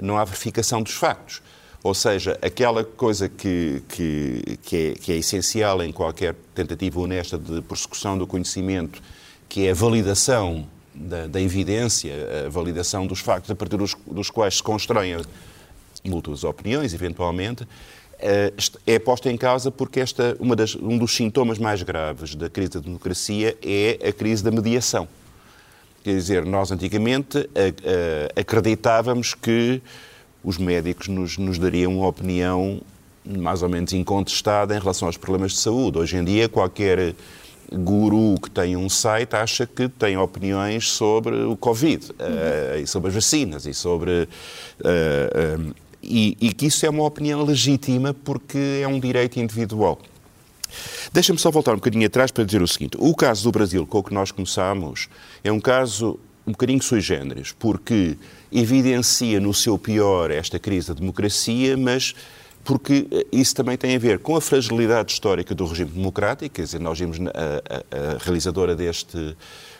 não 0.00 0.16
há 0.16 0.24
verificação 0.24 0.82
dos 0.82 0.94
factos. 0.94 1.42
Ou 1.82 1.94
seja, 1.94 2.38
aquela 2.40 2.84
coisa 2.84 3.28
que, 3.28 3.82
que, 3.88 4.58
que, 4.62 4.76
é, 4.76 4.92
que 4.94 5.12
é 5.12 5.16
essencial 5.16 5.82
em 5.82 5.90
qualquer 5.90 6.34
tentativa 6.54 7.00
honesta 7.00 7.36
de 7.36 7.60
persecução 7.62 8.16
do 8.16 8.24
conhecimento, 8.24 9.02
que 9.48 9.66
é 9.66 9.72
a 9.72 9.74
validação 9.74 10.64
da, 10.94 11.26
da 11.26 11.40
evidência, 11.40 12.14
a 12.46 12.48
validação 12.48 13.04
dos 13.04 13.18
factos 13.18 13.50
a 13.50 13.54
partir 13.56 13.76
dos, 13.76 13.96
dos 14.06 14.30
quais 14.30 14.56
se 14.58 14.62
constroem 14.62 15.16
múltiplas 16.04 16.44
opiniões, 16.44 16.94
eventualmente, 16.94 17.66
eh, 18.20 18.52
é 18.86 18.98
posta 19.00 19.28
em 19.30 19.36
causa 19.36 19.70
porque 19.70 19.98
esta, 19.98 20.36
uma 20.38 20.54
das, 20.54 20.76
um 20.76 20.96
dos 20.96 21.16
sintomas 21.16 21.58
mais 21.58 21.82
graves 21.82 22.36
da 22.36 22.48
crise 22.48 22.70
da 22.70 22.80
democracia 22.80 23.56
é 23.60 23.98
a 24.08 24.12
crise 24.12 24.44
da 24.44 24.52
mediação. 24.52 25.08
Quer 26.04 26.16
dizer, 26.16 26.44
nós 26.44 26.72
antigamente 26.72 27.48
acreditávamos 28.34 29.34
que 29.34 29.80
os 30.42 30.58
médicos 30.58 31.08
nos, 31.08 31.38
nos 31.38 31.58
dariam 31.58 31.98
uma 31.98 32.08
opinião 32.08 32.80
mais 33.24 33.62
ou 33.62 33.68
menos 33.68 33.92
incontestada 33.92 34.74
em 34.74 34.78
relação 34.78 35.06
aos 35.06 35.16
problemas 35.16 35.52
de 35.52 35.58
saúde. 35.58 35.98
Hoje 35.98 36.16
em 36.16 36.24
dia, 36.24 36.48
qualquer 36.48 37.14
guru 37.72 38.34
que 38.40 38.50
tem 38.50 38.76
um 38.76 38.88
site 38.88 39.34
acha 39.34 39.66
que 39.66 39.88
tem 39.88 40.16
opiniões 40.16 40.90
sobre 40.90 41.36
o 41.44 41.56
Covid, 41.56 42.10
uh, 42.10 42.78
e 42.82 42.86
sobre 42.86 43.08
as 43.08 43.14
vacinas, 43.14 43.66
e 43.66 43.72
sobre. 43.72 44.28
Uh, 44.80 45.68
uh, 45.68 45.74
e, 46.02 46.36
e, 46.40 46.52
que 46.52 46.66
isso 46.66 46.84
é 46.84 46.90
uma 46.90 47.04
opinião 47.04 47.44
legítima 47.44 48.12
porque 48.12 48.80
é 48.82 48.88
um 48.88 48.98
direito 48.98 49.38
individual. 49.38 50.00
Deixa-me 51.12 51.38
só 51.38 51.48
voltar 51.48 51.72
um 51.72 51.76
bocadinho 51.76 52.06
atrás 52.06 52.32
para 52.32 52.44
dizer 52.44 52.60
o 52.60 52.66
seguinte: 52.66 52.96
o 52.98 53.14
caso 53.14 53.44
do 53.44 53.52
Brasil, 53.52 53.86
com 53.86 53.98
o 53.98 54.02
que 54.02 54.12
nós 54.12 54.32
começámos, 54.32 55.08
é 55.44 55.52
um 55.52 55.60
caso 55.60 56.18
um 56.46 56.52
bocadinho 56.52 56.82
sui 56.82 57.00
generis, 57.00 57.52
porque 57.52 58.16
evidencia 58.50 59.40
no 59.40 59.54
seu 59.54 59.78
pior 59.78 60.30
esta 60.30 60.58
crise 60.58 60.88
da 60.88 60.94
democracia, 60.94 61.76
mas 61.76 62.14
porque 62.64 63.06
eh, 63.10 63.26
isso 63.32 63.54
também 63.54 63.76
tem 63.76 63.96
a 63.96 63.98
ver 63.98 64.18
com 64.18 64.36
a 64.36 64.40
fragilidade 64.40 65.12
histórica 65.12 65.54
do 65.54 65.64
regime 65.66 65.90
democrático, 65.90 66.54
quer 66.54 66.62
dizer, 66.62 66.80
nós 66.80 66.98
vimos 66.98 67.18
a, 67.18 67.30
a, 67.30 68.14
a 68.14 68.18
realizadora 68.18 68.76
deste, 68.76 69.36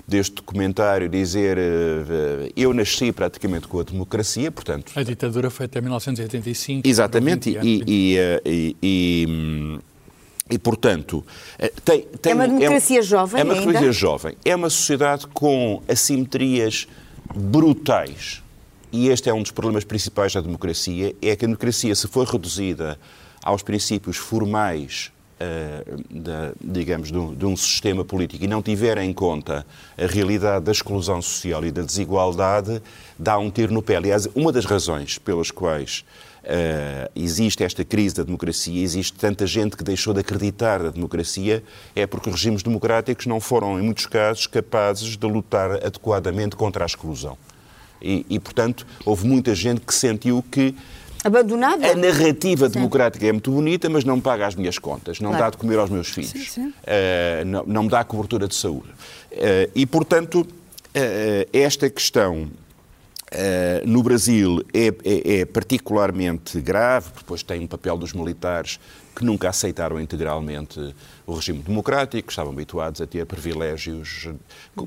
deste 0.07 0.35
documentário 0.35 1.09
dizer 1.09 1.59
uh, 1.59 2.53
eu 2.57 2.73
nasci 2.75 3.13
praticamente 3.13 3.69
com 3.69 3.81
a 3.81 3.83
democracia, 3.85 4.51
portanto... 4.51 4.93
A 4.97 5.03
ditadura 5.03 5.51
foi 5.51 5.67
até 5.67 5.81
1985. 5.81 6.89
Exatamente, 6.89 7.51
e, 7.63 7.85
e, 7.87 8.17
e, 8.45 8.77
e, 8.83 9.79
e, 10.53 10.59
portanto, 10.59 11.25
tem, 11.85 12.03
tem, 12.21 12.33
é 12.33 12.35
uma 12.35 12.47
democracia 12.47 12.99
é, 12.99 13.03
jovem 13.03 13.41
É 13.41 13.45
uma 13.45 13.55
democracia 13.55 13.81
ainda? 13.81 13.93
jovem. 13.93 14.37
É 14.45 14.55
uma 14.55 14.71
sociedade 14.71 15.27
com 15.29 15.83
assimetrias 15.89 16.87
brutais 17.35 18.43
e 18.93 19.09
este 19.09 19.31
é 19.31 19.35
um 19.35 19.41
dos 19.41 19.51
problemas 19.51 19.85
principais 19.85 20.35
da 20.35 20.41
democracia, 20.43 21.15
é 21.23 21.35
que 21.35 21.47
a 21.47 21.49
democracia, 21.49 21.95
se 21.95 22.07
for 22.07 22.27
reduzida 22.27 22.99
aos 23.43 23.63
princípios 23.63 24.19
formais 24.19 25.11
da, 26.11 26.53
digamos, 26.61 27.11
de 27.11 27.19
um, 27.19 27.35
de 27.35 27.47
um, 27.47 27.57
sistema 27.57 28.05
político 28.05 28.45
e 28.45 28.47
não 28.47 28.63
tiver 28.63 28.99
em 28.99 29.13
conta 29.13 29.67
a 29.99 30.07
realidade 30.07 30.65
da 30.65 30.73
exclusão 30.73 31.21
social 31.21 31.65
e 31.65 31.73
da 31.73 31.83
desigualdade, 31.83 32.81
dá 33.19 33.39
um 33.39 33.51
tiro 33.51 33.73
no 33.73 33.83
pé. 33.83 33.97
Aliás, 33.97 34.29
uma 34.35 34.53
das 34.53 34.65
razões 34.65 35.19
pelas 35.19 35.51
quais 35.51 36.05
Uh, 36.43 37.09
existe 37.15 37.63
esta 37.63 37.85
crise 37.85 38.17
da 38.17 38.25
democracia, 38.25 38.83
existe 38.83 39.17
tanta 39.17 39.47
gente 39.47 39.77
que 39.77 39.85
deixou 39.85 40.13
de 40.13 40.21
acreditar 40.21 40.83
na 40.83 40.91
democracia, 40.91 41.63
é 41.95 42.05
porque 42.05 42.29
os 42.29 42.35
regimes 42.35 42.65
democráticos 42.65 43.27
não 43.27 43.39
foram, 43.41 43.79
em 43.79 43.83
muitos 43.83 44.07
casos, 44.07 44.49
capazes 44.49 45.17
de 45.17 45.27
lutar 45.27 45.71
adequadamente 45.71 46.57
contra 46.57 46.85
a 46.85 46.87
exclusão. 46.87 47.39
E, 48.01 48.27
e 48.29 48.41
portanto, 48.41 48.85
houve 49.05 49.25
muita 49.25 49.55
gente 49.55 49.83
que 49.83 49.95
sentiu 49.95 50.45
que 50.51 50.75
Abandonada? 51.25 51.93
A 51.93 51.95
narrativa 51.95 52.67
sim. 52.67 52.73
democrática 52.73 53.25
é 53.25 53.31
muito 53.31 53.53
bonita, 53.53 53.89
mas 53.89 54.03
não 54.03 54.17
me 54.17 54.23
paga 54.23 54.45
as 54.45 54.57
minhas 54.57 54.77
contas, 54.77 55.21
não 55.21 55.31
claro. 55.31 55.45
dá 55.45 55.51
de 55.51 55.57
comer 55.57 55.79
aos 55.79 55.89
meus 55.89 56.09
filhos, 56.09 56.31
sim, 56.31 56.45
sim. 56.45 56.67
Uh, 56.67 57.45
não, 57.47 57.65
não, 57.65 57.83
me 57.85 57.89
dá 57.89 58.03
cobertura 58.03 58.49
de 58.49 58.57
saúde. 58.57 58.89
Uh, 59.31 59.71
e, 59.73 59.87
portanto, 59.87 60.45
esta 61.53 61.89
questão 61.89 62.51
Uh, 63.33 63.89
no 63.89 64.03
Brasil 64.03 64.63
é, 64.75 64.89
é, 64.89 65.41
é, 65.41 65.45
particularmente 65.47 66.61
grave, 66.61 67.13
depois 67.17 67.43
tem 67.43 67.61
um 67.61 67.67
papel 67.67 67.97
dos 67.97 68.13
militares 68.13 68.79
que 69.17 69.25
nunca 69.25 69.49
aceitaram 69.49 69.99
integralmente 69.99 70.95
o 71.27 71.35
regime 71.35 71.61
democrático, 71.61 72.29
estavam 72.29 72.53
habituados 72.53 73.01
a 73.01 73.07
ter 73.07 73.25
privilégios 73.25 74.29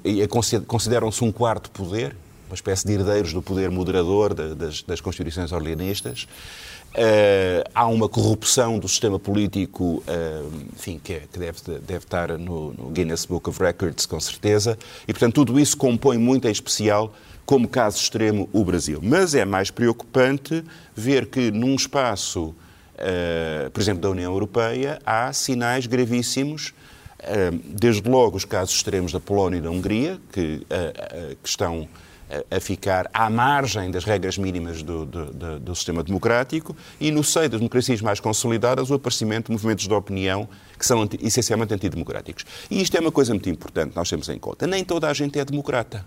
e 0.04 0.28
consideram-se 0.68 1.24
um 1.24 1.32
quarto 1.32 1.72
poder, 1.72 2.16
uma 2.48 2.54
espécie 2.54 2.86
de 2.86 2.94
herdeiros 2.94 3.34
do 3.34 3.42
poder 3.42 3.72
moderador 3.72 4.34
das, 4.34 4.84
das 4.84 5.02
constituições 5.02 5.52
orleanistas. 5.52 6.28
Uh, 6.94 7.68
há 7.74 7.88
uma 7.88 8.08
corrupção 8.08 8.80
do 8.80 8.88
sistema 8.88 9.20
político, 9.20 10.02
uh, 10.08 10.52
enfim, 10.74 11.00
que, 11.04 11.14
é, 11.14 11.24
que 11.32 11.38
deve, 11.38 11.60
deve, 11.86 12.06
estar 12.06 12.38
no, 12.38 12.74
no 12.74 12.90
Guinness 12.90 13.26
Book 13.26 13.50
of 13.50 13.62
Records, 13.62 14.06
com 14.06 14.20
certeza, 14.20 14.78
e, 15.06 15.12
portanto, 15.12 15.34
tudo 15.34 15.60
isso 15.60 15.76
compõe 15.76 16.18
muito 16.18 16.48
em 16.48 16.52
especial 16.52 17.14
como 17.46 17.68
caso 17.68 17.98
extremo, 17.98 18.50
o 18.52 18.64
Brasil. 18.64 19.00
Mas 19.02 19.36
é 19.36 19.46
mais 19.46 19.70
preocupante 19.70 20.64
ver 20.96 21.28
que, 21.28 21.52
num 21.52 21.76
espaço, 21.76 22.56
uh, 22.96 23.70
por 23.72 23.80
exemplo, 23.80 24.02
da 24.02 24.10
União 24.10 24.32
Europeia, 24.32 25.00
há 25.06 25.32
sinais 25.32 25.86
gravíssimos, 25.86 26.74
uh, 27.20 27.58
desde 27.66 28.10
logo 28.10 28.36
os 28.36 28.46
casos 28.46 28.76
extremos 28.76 29.12
da 29.12 29.20
Polónia 29.20 29.60
e 29.60 29.62
da 29.62 29.70
Hungria, 29.70 30.20
que, 30.32 30.66
uh, 30.66 31.36
que 31.42 31.48
estão 31.48 31.88
a 32.50 32.60
ficar 32.60 33.08
à 33.14 33.30
margem 33.30 33.92
das 33.92 34.04
regras 34.04 34.36
mínimas 34.36 34.82
do, 34.82 35.06
do, 35.06 35.60
do, 35.60 35.76
sistema 35.76 36.02
democrático 36.02 36.76
e, 37.00 37.12
no 37.12 37.24
seio 37.24 37.48
das 37.48 37.60
democracias 37.60 38.02
mais 38.02 38.20
consolidadas, 38.20 38.90
o 38.90 38.96
aparecimento 38.96 39.46
de 39.46 39.52
movimentos 39.52 39.88
de 39.88 39.94
opinião 39.94 40.50
que 40.78 40.84
são 40.84 41.08
essencialmente 41.22 41.76
antidemocráticos. 41.76 42.44
E 42.70 42.82
isto 42.82 42.98
é 42.98 43.00
uma 43.00 43.12
coisa 43.12 43.32
muito 43.32 43.48
importante, 43.48 43.96
nós 43.96 44.10
temos 44.10 44.28
em 44.28 44.40
conta. 44.40 44.66
Nem 44.66 44.84
toda 44.84 45.08
a 45.08 45.14
gente 45.14 45.38
é 45.38 45.46
democrata. 45.46 46.04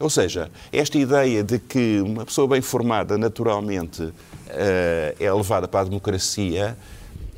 Ou 0.00 0.10
seja, 0.10 0.50
esta 0.72 0.98
ideia 0.98 1.42
de 1.44 1.58
que 1.58 2.00
uma 2.00 2.24
pessoa 2.24 2.48
bem 2.48 2.60
formada 2.60 3.16
naturalmente 3.16 4.12
eh, 4.48 5.14
é 5.20 5.32
levada 5.32 5.68
para 5.68 5.80
a 5.80 5.84
democracia 5.84 6.76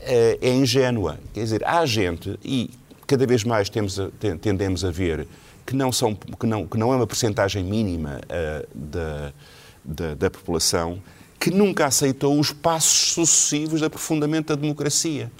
eh, 0.00 0.38
é 0.40 0.54
ingênua. 0.54 1.18
Quer 1.34 1.40
dizer, 1.40 1.62
há 1.66 1.84
gente, 1.84 2.38
e 2.42 2.70
cada 3.06 3.26
vez 3.26 3.44
mais 3.44 3.68
temos 3.68 3.98
tendemos 4.40 4.84
a 4.84 4.90
ver, 4.90 5.28
que 5.66 5.76
não, 5.76 5.92
são, 5.92 6.14
que 6.14 6.46
não, 6.46 6.66
que 6.66 6.78
não 6.78 6.92
é 6.92 6.96
uma 6.96 7.06
percentagem 7.06 7.62
mínima 7.62 8.20
uh, 8.24 8.66
da, 8.72 9.32
da, 9.84 10.14
da, 10.14 10.30
população, 10.30 11.02
que 11.40 11.50
nunca 11.50 11.86
aceitou 11.86 12.38
os 12.38 12.52
passos 12.52 13.12
sucessivos 13.12 13.80
de 13.80 13.86
aprofundamento 13.86 14.48
da 14.48 14.54
democracia. 14.54 15.30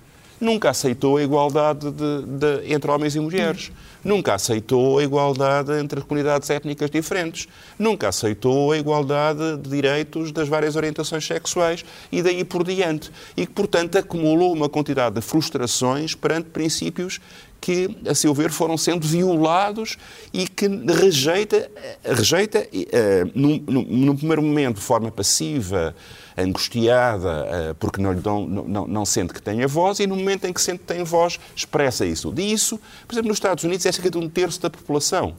Nunca 0.41 0.69
aceitou 0.69 1.17
a 1.17 1.23
igualdade 1.23 1.91
de, 1.93 2.23
de, 2.27 2.73
entre 2.75 2.91
homens 2.91 3.15
e 3.15 3.21
mulheres. 3.21 3.71
Hum 3.71 3.96
nunca 4.07 4.35
aceitou 4.35 5.01
a 5.01 5.03
igualdade 5.03 5.73
entre 5.73 6.01
comunidades 6.01 6.49
étnicas 6.49 6.89
diferentes, 6.89 7.49
nunca 7.77 8.09
aceitou 8.09 8.71
a 8.71 8.79
igualdade 8.79 9.57
de 9.57 9.69
direitos 9.69 10.31
das 10.31 10.49
várias 10.49 10.77
orientações 10.77 11.27
sexuais 11.27 11.85
e 12.13 12.23
daí 12.23 12.45
por 12.45 12.63
diante. 12.63 13.11
E 13.37 13.45
que, 13.45 13.53
portanto, 13.53 13.99
acumulou 13.99 14.53
uma 14.53 14.69
quantidade 14.69 15.17
de 15.17 15.21
frustrações 15.21 16.15
perante 16.15 16.51
princípios 16.51 17.21
que, 17.61 17.97
a 18.09 18.15
seu 18.15 18.33
ver, 18.33 18.51
foram 18.51 18.79
sendo 18.79 19.05
violados 19.05 19.97
e 20.33 20.47
que 20.47 20.69
rejeita, 20.69 21.69
rejeita 22.05 22.61
uh, 22.61 23.31
num, 23.35 23.63
num, 23.67 23.83
num 23.83 24.17
primeiro 24.17 24.43
momento 24.43 24.77
de 24.77 24.83
forma 24.83 25.11
passiva, 25.11 25.97
angustiada 26.37 27.47
uh, 27.71 27.75
porque 27.77 28.01
não, 28.01 28.15
dão, 28.15 28.47
não, 28.47 28.87
não, 28.87 29.07
sente 29.07 29.33
que 29.33 29.41
tem 29.41 29.63
a 29.63 29.67
voz 29.67 30.01
e 30.01 30.07
no 30.07 30.17
momento 30.17 30.45
em 30.47 30.53
que 30.53 30.61
sente 30.61 30.81
que 30.81 30.85
tem 30.85 31.03
voz 31.03 31.41
expressa 31.55 32.05
isso. 32.05 32.33
Disso, 32.33 32.79
por 33.07 33.15
exemplo, 33.15 33.29
nos 33.29 33.39
Estados 33.39 33.65
Unidos 33.65 33.87
é 33.87 33.93
cerca 33.93 34.11
de 34.11 34.19
um 34.19 34.29
terço 34.29 34.61
da 34.61 34.69
população. 34.69 35.35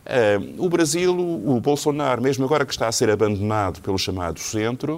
Uh, 0.00 0.64
o 0.64 0.68
Brasil, 0.68 1.16
o 1.16 1.60
Bolsonaro, 1.60 2.20
mesmo 2.20 2.44
agora 2.44 2.64
que 2.66 2.72
está 2.72 2.88
a 2.88 2.92
ser 2.92 3.10
abandonado 3.10 3.80
pelo 3.80 3.98
chamado 3.98 4.40
centro, 4.40 4.96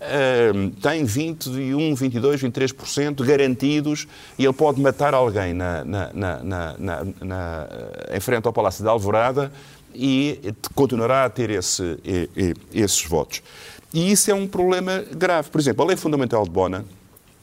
uh, 0.00 0.70
tem 0.80 1.04
21, 1.04 1.94
22, 1.94 2.42
23% 2.42 3.24
garantidos 3.26 4.06
e 4.38 4.44
ele 4.44 4.54
pode 4.54 4.80
matar 4.80 5.12
alguém 5.12 5.52
na, 5.52 5.84
na, 5.84 6.10
na, 6.12 6.76
na, 7.20 7.68
em 8.10 8.20
frente 8.20 8.46
ao 8.46 8.52
Palácio 8.52 8.82
de 8.82 8.88
Alvorada 8.88 9.52
e 9.94 10.54
continuará 10.74 11.24
a 11.24 11.30
ter 11.30 11.50
esse, 11.50 11.98
esses 12.72 13.04
votos. 13.04 13.42
E 13.94 14.10
isso 14.10 14.28
é 14.28 14.34
um 14.34 14.48
problema 14.48 15.04
grave. 15.12 15.48
Por 15.50 15.60
exemplo, 15.60 15.84
a 15.84 15.86
Lei 15.86 15.96
Fundamental 15.96 16.42
de 16.42 16.50
Bona, 16.50 16.84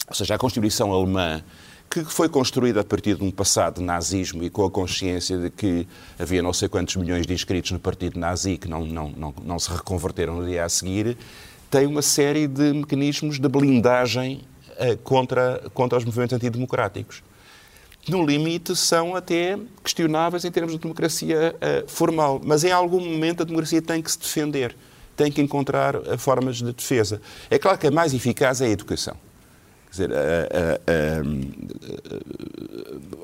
ou 0.05 0.13
seja, 0.13 0.35
a 0.35 0.37
Constituição 0.37 0.91
Alemã, 0.91 1.41
que 1.89 2.03
foi 2.03 2.27
construída 2.27 2.81
a 2.81 2.83
partir 2.83 3.15
de 3.15 3.23
um 3.23 3.31
passado 3.31 3.75
de 3.75 3.83
nazismo 3.83 4.43
e 4.43 4.49
com 4.49 4.65
a 4.65 4.69
consciência 4.69 5.37
de 5.37 5.49
que 5.49 5.87
havia 6.19 6.43
não 6.43 6.51
sei 6.51 6.67
quantos 6.67 6.97
milhões 6.97 7.25
de 7.25 7.33
inscritos 7.33 7.71
no 7.71 7.79
partido 7.79 8.19
nazi 8.19 8.57
que 8.57 8.67
não, 8.67 8.85
não, 8.85 9.09
não, 9.11 9.33
não 9.45 9.59
se 9.59 9.69
reconverteram 9.71 10.41
no 10.41 10.45
dia 10.45 10.65
a 10.65 10.67
seguir, 10.69 11.17
tem 11.69 11.87
uma 11.87 12.01
série 12.01 12.47
de 12.47 12.73
mecanismos 12.73 13.39
de 13.39 13.47
blindagem 13.47 14.41
uh, 14.71 14.97
contra, 15.03 15.63
contra 15.73 15.99
os 15.99 16.03
movimentos 16.03 16.35
antidemocráticos. 16.35 17.23
No 18.09 18.25
limite, 18.25 18.75
são 18.75 19.15
até 19.15 19.57
questionáveis 19.81 20.43
em 20.43 20.51
termos 20.51 20.73
de 20.73 20.79
democracia 20.79 21.55
uh, 21.55 21.89
formal, 21.89 22.41
mas 22.43 22.65
em 22.65 22.73
algum 22.73 22.99
momento 22.99 23.43
a 23.43 23.45
democracia 23.45 23.81
tem 23.81 24.01
que 24.01 24.11
se 24.11 24.19
defender 24.19 24.75
tem 25.21 25.31
que 25.31 25.39
encontrar 25.39 25.95
eh, 25.95 26.17
formas 26.17 26.57
de 26.57 26.73
defesa. 26.73 27.21
É 27.49 27.59
claro 27.59 27.77
que 27.77 27.85
a 27.85 27.91
mais 27.91 28.11
eficaz 28.11 28.59
é 28.59 28.65
a 28.65 28.69
educação. 28.69 29.15
Quer 29.85 29.91
dizer, 29.91 30.11
a, 30.13 30.17
a, 30.17 31.19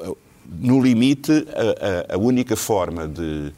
a, 0.05 0.13
no 0.60 0.81
limite, 0.81 1.31
a, 2.10 2.17
única 2.17 2.55
forma 2.55 3.07
de 3.07 3.51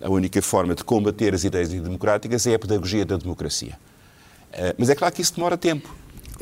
a 0.00 0.10
única 0.10 0.42
forma 0.42 0.74
de 0.74 0.82
combater 0.82 1.34
as 1.34 1.44
ideias 1.44 1.68
democráticas 1.68 2.46
é 2.46 2.54
a 2.54 2.58
pedagogia 2.58 3.04
da 3.04 3.16
democracia. 3.16 3.78
Eh, 4.52 4.74
mas 4.76 4.90
é 4.90 4.94
claro 4.94 5.14
que 5.14 5.22
isso 5.22 5.36
demora 5.36 5.56
tempo. 5.56 5.94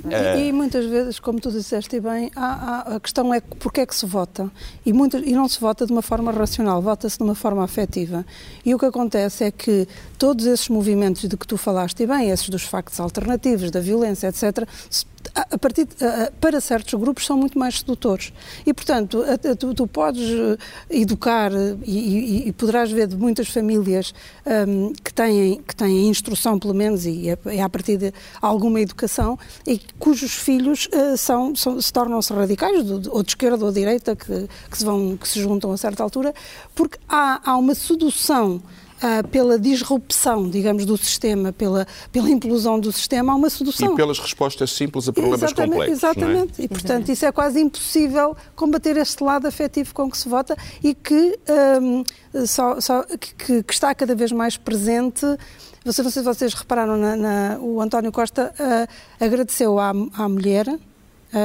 E, 0.04 0.48
e, 0.48 0.52
muitas 0.52 0.84
vezes, 0.86 1.20
como 1.20 1.40
tu 1.40 1.50
disseste 1.50 2.00
bem, 2.00 2.30
há, 2.34 2.46
há, 2.46 2.96
a 2.96 3.00
questão 3.00 3.32
é 3.32 3.40
porque 3.40 3.82
é 3.82 3.86
que 3.86 3.94
se 3.94 4.04
vota. 4.04 4.50
E, 4.84 4.92
muitas, 4.92 5.22
e 5.24 5.32
não 5.32 5.48
se 5.48 5.60
vota 5.60 5.86
de 5.86 5.92
uma 5.92 6.02
forma 6.02 6.32
racional, 6.32 6.82
vota-se 6.82 7.18
de 7.18 7.22
uma 7.22 7.34
forma 7.34 7.62
afetiva. 7.62 8.26
E 8.64 8.74
o 8.74 8.78
que 8.78 8.86
acontece 8.86 9.44
é 9.44 9.50
que 9.50 9.86
todos 10.18 10.46
esses 10.46 10.68
movimentos 10.68 11.28
de 11.28 11.36
que 11.36 11.46
tu 11.46 11.56
falaste, 11.56 12.04
bem, 12.06 12.30
esses 12.30 12.48
dos 12.48 12.62
factos 12.62 12.98
alternativos, 12.98 13.70
da 13.70 13.80
violência, 13.80 14.28
etc., 14.28 14.66
a 15.34 15.58
partir 15.58 15.88
a, 16.00 16.30
para 16.40 16.60
certos 16.60 16.94
grupos 16.94 17.26
são 17.26 17.36
muito 17.36 17.58
mais 17.58 17.78
sedutores. 17.78 18.32
E, 18.66 18.72
portanto, 18.72 19.22
a, 19.22 19.56
tu, 19.56 19.74
tu, 19.74 19.86
podes 19.86 20.28
eh, 20.30 20.56
educar 20.90 21.52
eh, 21.52 21.76
e, 21.84 22.48
e, 22.48 22.52
poderás 22.52 22.90
ver 22.90 23.06
de 23.06 23.16
muitas 23.16 23.48
famílias 23.48 24.12
um, 24.46 24.92
que, 24.92 25.12
têm, 25.12 25.62
que 25.66 25.74
têm 25.74 26.08
instrução, 26.08 26.58
pelo 26.58 26.74
menos, 26.74 27.06
e 27.06 27.30
é, 27.30 27.38
é 27.46 27.62
a 27.62 27.68
partir 27.68 27.96
de 27.96 28.12
alguma 28.40 28.80
educação, 28.80 29.38
e 29.66 29.80
cujos 29.98 30.32
filhos 30.32 30.88
uh, 30.92 31.16
são, 31.16 31.54
são, 31.54 31.80
se 31.80 31.92
tornam-se 31.92 32.32
radicais, 32.32 32.84
do, 32.84 33.12
ou 33.14 33.22
de 33.22 33.30
esquerda 33.30 33.64
ou 33.64 33.72
de 33.72 33.80
direita, 33.80 34.16
que, 34.16 34.48
que, 34.70 34.78
se 34.78 34.84
vão, 34.84 35.16
que 35.16 35.28
se 35.28 35.40
juntam 35.40 35.72
a 35.72 35.76
certa 35.76 36.02
altura, 36.02 36.34
porque 36.74 36.98
há, 37.08 37.40
há 37.44 37.56
uma 37.56 37.74
sedução 37.74 38.62
uh, 39.02 39.26
pela 39.28 39.58
disrupção, 39.58 40.48
digamos, 40.48 40.84
do 40.84 40.96
sistema, 40.96 41.52
pela, 41.52 41.86
pela 42.10 42.30
implosão 42.30 42.78
do 42.78 42.92
sistema, 42.92 43.32
há 43.32 43.36
uma 43.36 43.50
sedução. 43.50 43.92
E 43.92 43.96
pelas 43.96 44.18
respostas 44.18 44.70
simples 44.70 45.08
a 45.08 45.12
problemas 45.12 45.42
exatamente, 45.42 45.70
complexos. 45.70 46.04
É? 46.04 46.06
Exatamente. 46.06 46.60
É? 46.60 46.64
E, 46.64 46.68
portanto, 46.68 47.08
isso 47.08 47.26
é 47.26 47.32
quase 47.32 47.60
impossível 47.60 48.36
combater 48.54 48.96
este 48.96 49.22
lado 49.22 49.46
afetivo 49.46 49.94
com 49.94 50.10
que 50.10 50.16
se 50.16 50.28
vota 50.28 50.56
e 50.82 50.94
que, 50.94 51.38
um, 51.80 52.04
só, 52.46 52.80
só, 52.80 53.02
que, 53.02 53.62
que 53.62 53.72
está 53.72 53.94
cada 53.94 54.14
vez 54.14 54.32
mais 54.32 54.56
presente. 54.56 55.26
Não 55.84 55.92
sei 55.92 56.04
se 56.04 56.22
vocês 56.22 56.54
repararam, 56.54 56.96
na, 56.96 57.16
na, 57.16 57.58
o 57.60 57.80
António 57.80 58.12
Costa 58.12 58.54
uh, 58.58 59.24
agradeceu 59.24 59.78
à, 59.78 59.90
à 59.90 60.28
mulher 60.28 60.66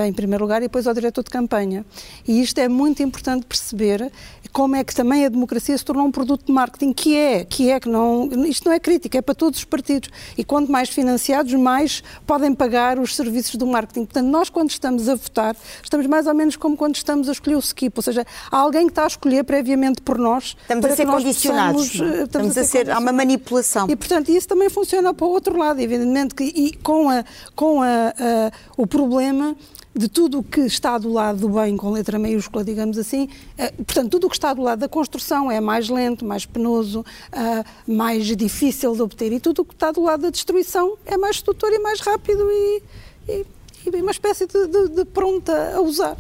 em 0.06 0.14
primeiro 0.14 0.44
lugar, 0.44 0.62
e 0.62 0.66
depois 0.66 0.88
ao 0.88 0.94
diretor 0.94 1.24
de 1.24 1.30
campanha. 1.30 1.86
E 2.28 2.42
isto 2.42 2.60
é 2.60 2.68
muito 2.68 3.02
importante 3.02 3.46
perceber 3.46 4.12
como 4.52 4.76
é 4.76 4.84
que 4.84 4.94
também 4.94 5.26
a 5.26 5.30
democracia 5.30 5.78
se 5.78 5.86
tornou 5.86 6.06
um 6.06 6.12
produto 6.12 6.46
de 6.46 6.52
marketing, 6.52 6.92
que 6.92 7.16
é, 7.16 7.46
que 7.46 7.70
é 7.70 7.80
que 7.80 7.88
não, 7.88 8.28
isto 8.48 8.66
não 8.66 8.74
é 8.74 8.80
crítica, 8.80 9.18
é 9.18 9.22
para 9.22 9.36
todos 9.36 9.60
os 9.60 9.66
partidos. 9.66 10.10
E 10.38 10.44
quanto 10.44 10.72
mais 10.72 10.90
financiados, 10.90 11.54
mais 11.54 12.04
podem 12.26 12.54
pagar 12.54 12.98
os 13.00 13.16
serviços 13.16 13.56
do 13.56 13.68
marketing. 13.68 14.06
Portanto, 14.06 14.26
nós 14.26 14.50
quando 14.50 14.70
estamos 14.70 15.08
a 15.08 15.16
votar, 15.16 15.56
estamos 15.84 16.08
mais 16.08 16.28
ou 16.28 16.34
menos 16.34 16.56
como 16.56 16.76
quando 16.76 16.96
estamos 16.96 17.30
a 17.30 17.32
escolher 17.32 17.56
o 17.56 17.60
skip, 17.60 17.98
ou 17.98 18.04
seja, 18.04 18.26
há 18.52 18.58
alguém 18.58 18.86
que 18.86 18.92
está 18.92 19.04
a 19.04 19.08
escolher 19.08 19.44
previamente 19.44 20.02
por 20.02 20.18
nós. 20.18 20.56
Estamos 20.62 20.86
a 20.86 20.96
ser 20.96 21.06
condicionados. 21.06 21.90
Possamos, 21.90 22.14
eh, 22.14 22.24
estamos, 22.24 22.48
estamos, 22.48 22.58
a 22.58 22.64
ser, 22.64 22.90
há 22.90 23.00
uma 23.00 23.12
manipulação. 23.12 23.88
E, 23.90 23.96
portanto, 23.96 24.30
isso 24.30 24.48
também 24.48 24.70
funciona 24.70 25.14
para 25.14 25.26
o 25.28 25.30
outro 25.30 25.58
lado, 25.58 25.80
evidentemente, 25.80 26.34
que, 26.34 26.44
e 26.44 26.74
com, 26.78 27.10
a, 27.10 27.24
com 27.56 27.82
a, 27.82 27.86
a, 27.86 28.52
o 28.76 28.88
problema 28.88 29.56
de 29.98 30.08
tudo 30.08 30.40
o 30.40 30.44
que 30.44 30.62
está 30.62 30.98
do 30.98 31.12
lado 31.12 31.40
do 31.40 31.50
bem, 31.50 31.76
com 31.76 31.90
letra 31.92 32.20
maiúscula, 32.20 32.64
digamos 32.64 32.98
assim, 32.98 33.30
eh, 33.58 33.72
portanto, 33.72 34.12
tudo 34.12 34.28
o 34.28 34.30
que 34.30 34.36
está 34.36 34.54
do 34.54 34.62
lado 34.62 34.80
da 34.80 34.88
construção 34.88 35.52
é 35.52 35.60
mais 35.60 35.90
lento, 35.90 36.24
mais 36.24 36.46
penoso, 36.46 37.06
eh, 37.32 37.64
mais 37.88 38.26
difícil 38.36 38.96
de 38.96 39.02
obter, 39.02 39.32
e 39.32 39.40
tudo 39.40 39.64
o 39.64 39.66
que 39.66 39.74
está 39.74 39.92
do 39.92 40.02
lado 40.02 40.22
da 40.22 40.30
destruição 40.30 40.98
é 41.06 41.18
mais 41.18 41.38
sedutor 41.38 41.72
e 41.72 41.80
mais 41.80 42.00
rápido 42.00 42.48
e, 42.52 42.84
e, 43.28 43.46
e 43.86 44.02
uma 44.02 44.12
espécie 44.12 44.46
de, 44.46 44.68
de, 44.68 44.88
de 44.90 45.06
pronta 45.06 45.76
a 45.76 45.82
usar. 45.82 46.18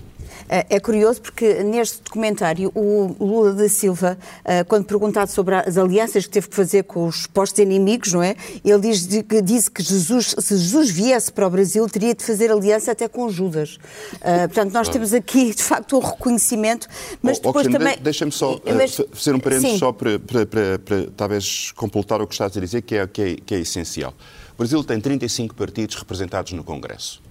Eh, 0.49 0.65
é 0.69 0.79
curioso 0.79 1.21
porque 1.21 1.63
neste 1.63 2.01
documentário 2.01 2.71
o 2.73 3.15
Lula 3.19 3.53
da 3.53 3.69
Silva, 3.69 4.17
eh, 4.45 4.63
quando 4.63 4.85
perguntado 4.85 5.29
sobre 5.31 5.55
as 5.55 5.77
alianças 5.77 6.25
que 6.25 6.31
teve 6.31 6.47
que 6.47 6.55
fazer 6.55 6.83
com 6.83 7.07
os 7.07 7.27
postos 7.27 7.59
inimigos, 7.59 8.13
não 8.13 8.23
é? 8.23 8.35
Ele 8.63 8.79
diz 8.79 9.05
que, 9.23 9.41
diz 9.41 9.69
que 9.69 9.83
Jesus, 9.83 10.35
se 10.37 10.57
Jesus 10.57 10.89
viesse 10.89 11.31
para 11.31 11.47
o 11.47 11.49
Brasil, 11.49 11.87
teria 11.89 12.13
de 12.13 12.23
fazer 12.23 12.51
aliança 12.51 12.91
até 12.91 13.07
com 13.07 13.29
Judas. 13.29 13.77
Uh, 14.15 14.47
portanto, 14.47 14.73
nós 14.73 14.89
temos 14.89 15.13
aqui, 15.13 15.53
de 15.53 15.63
facto, 15.63 15.97
um 15.97 15.99
reconhecimento, 15.99 16.87
mas 17.21 17.37
oh, 17.39 17.47
depois 17.47 17.67
também... 17.67 17.97
Deixa-me 17.99 18.31
só 18.31 18.59
mas... 18.75 19.01
fazer 19.13 19.35
um 19.35 19.39
parênteses 19.39 19.79
só 19.79 19.91
para, 19.91 20.19
para, 20.19 20.45
para, 20.45 20.79
para, 20.79 21.07
talvez 21.15 21.71
completar 21.71 22.21
o 22.21 22.27
que 22.27 22.33
estás 22.33 22.55
a 22.55 22.59
dizer, 22.59 22.81
que 22.81 22.95
é, 22.95 23.07
que 23.07 23.21
é, 23.21 23.35
que 23.35 23.55
é 23.55 23.59
essencial. 23.59 24.13
O 24.53 24.57
Brasil 24.57 24.83
tem 24.83 24.99
35 24.99 25.55
partidos 25.55 25.95
representados 25.95 26.53
no 26.53 26.63
Congresso. 26.63 27.21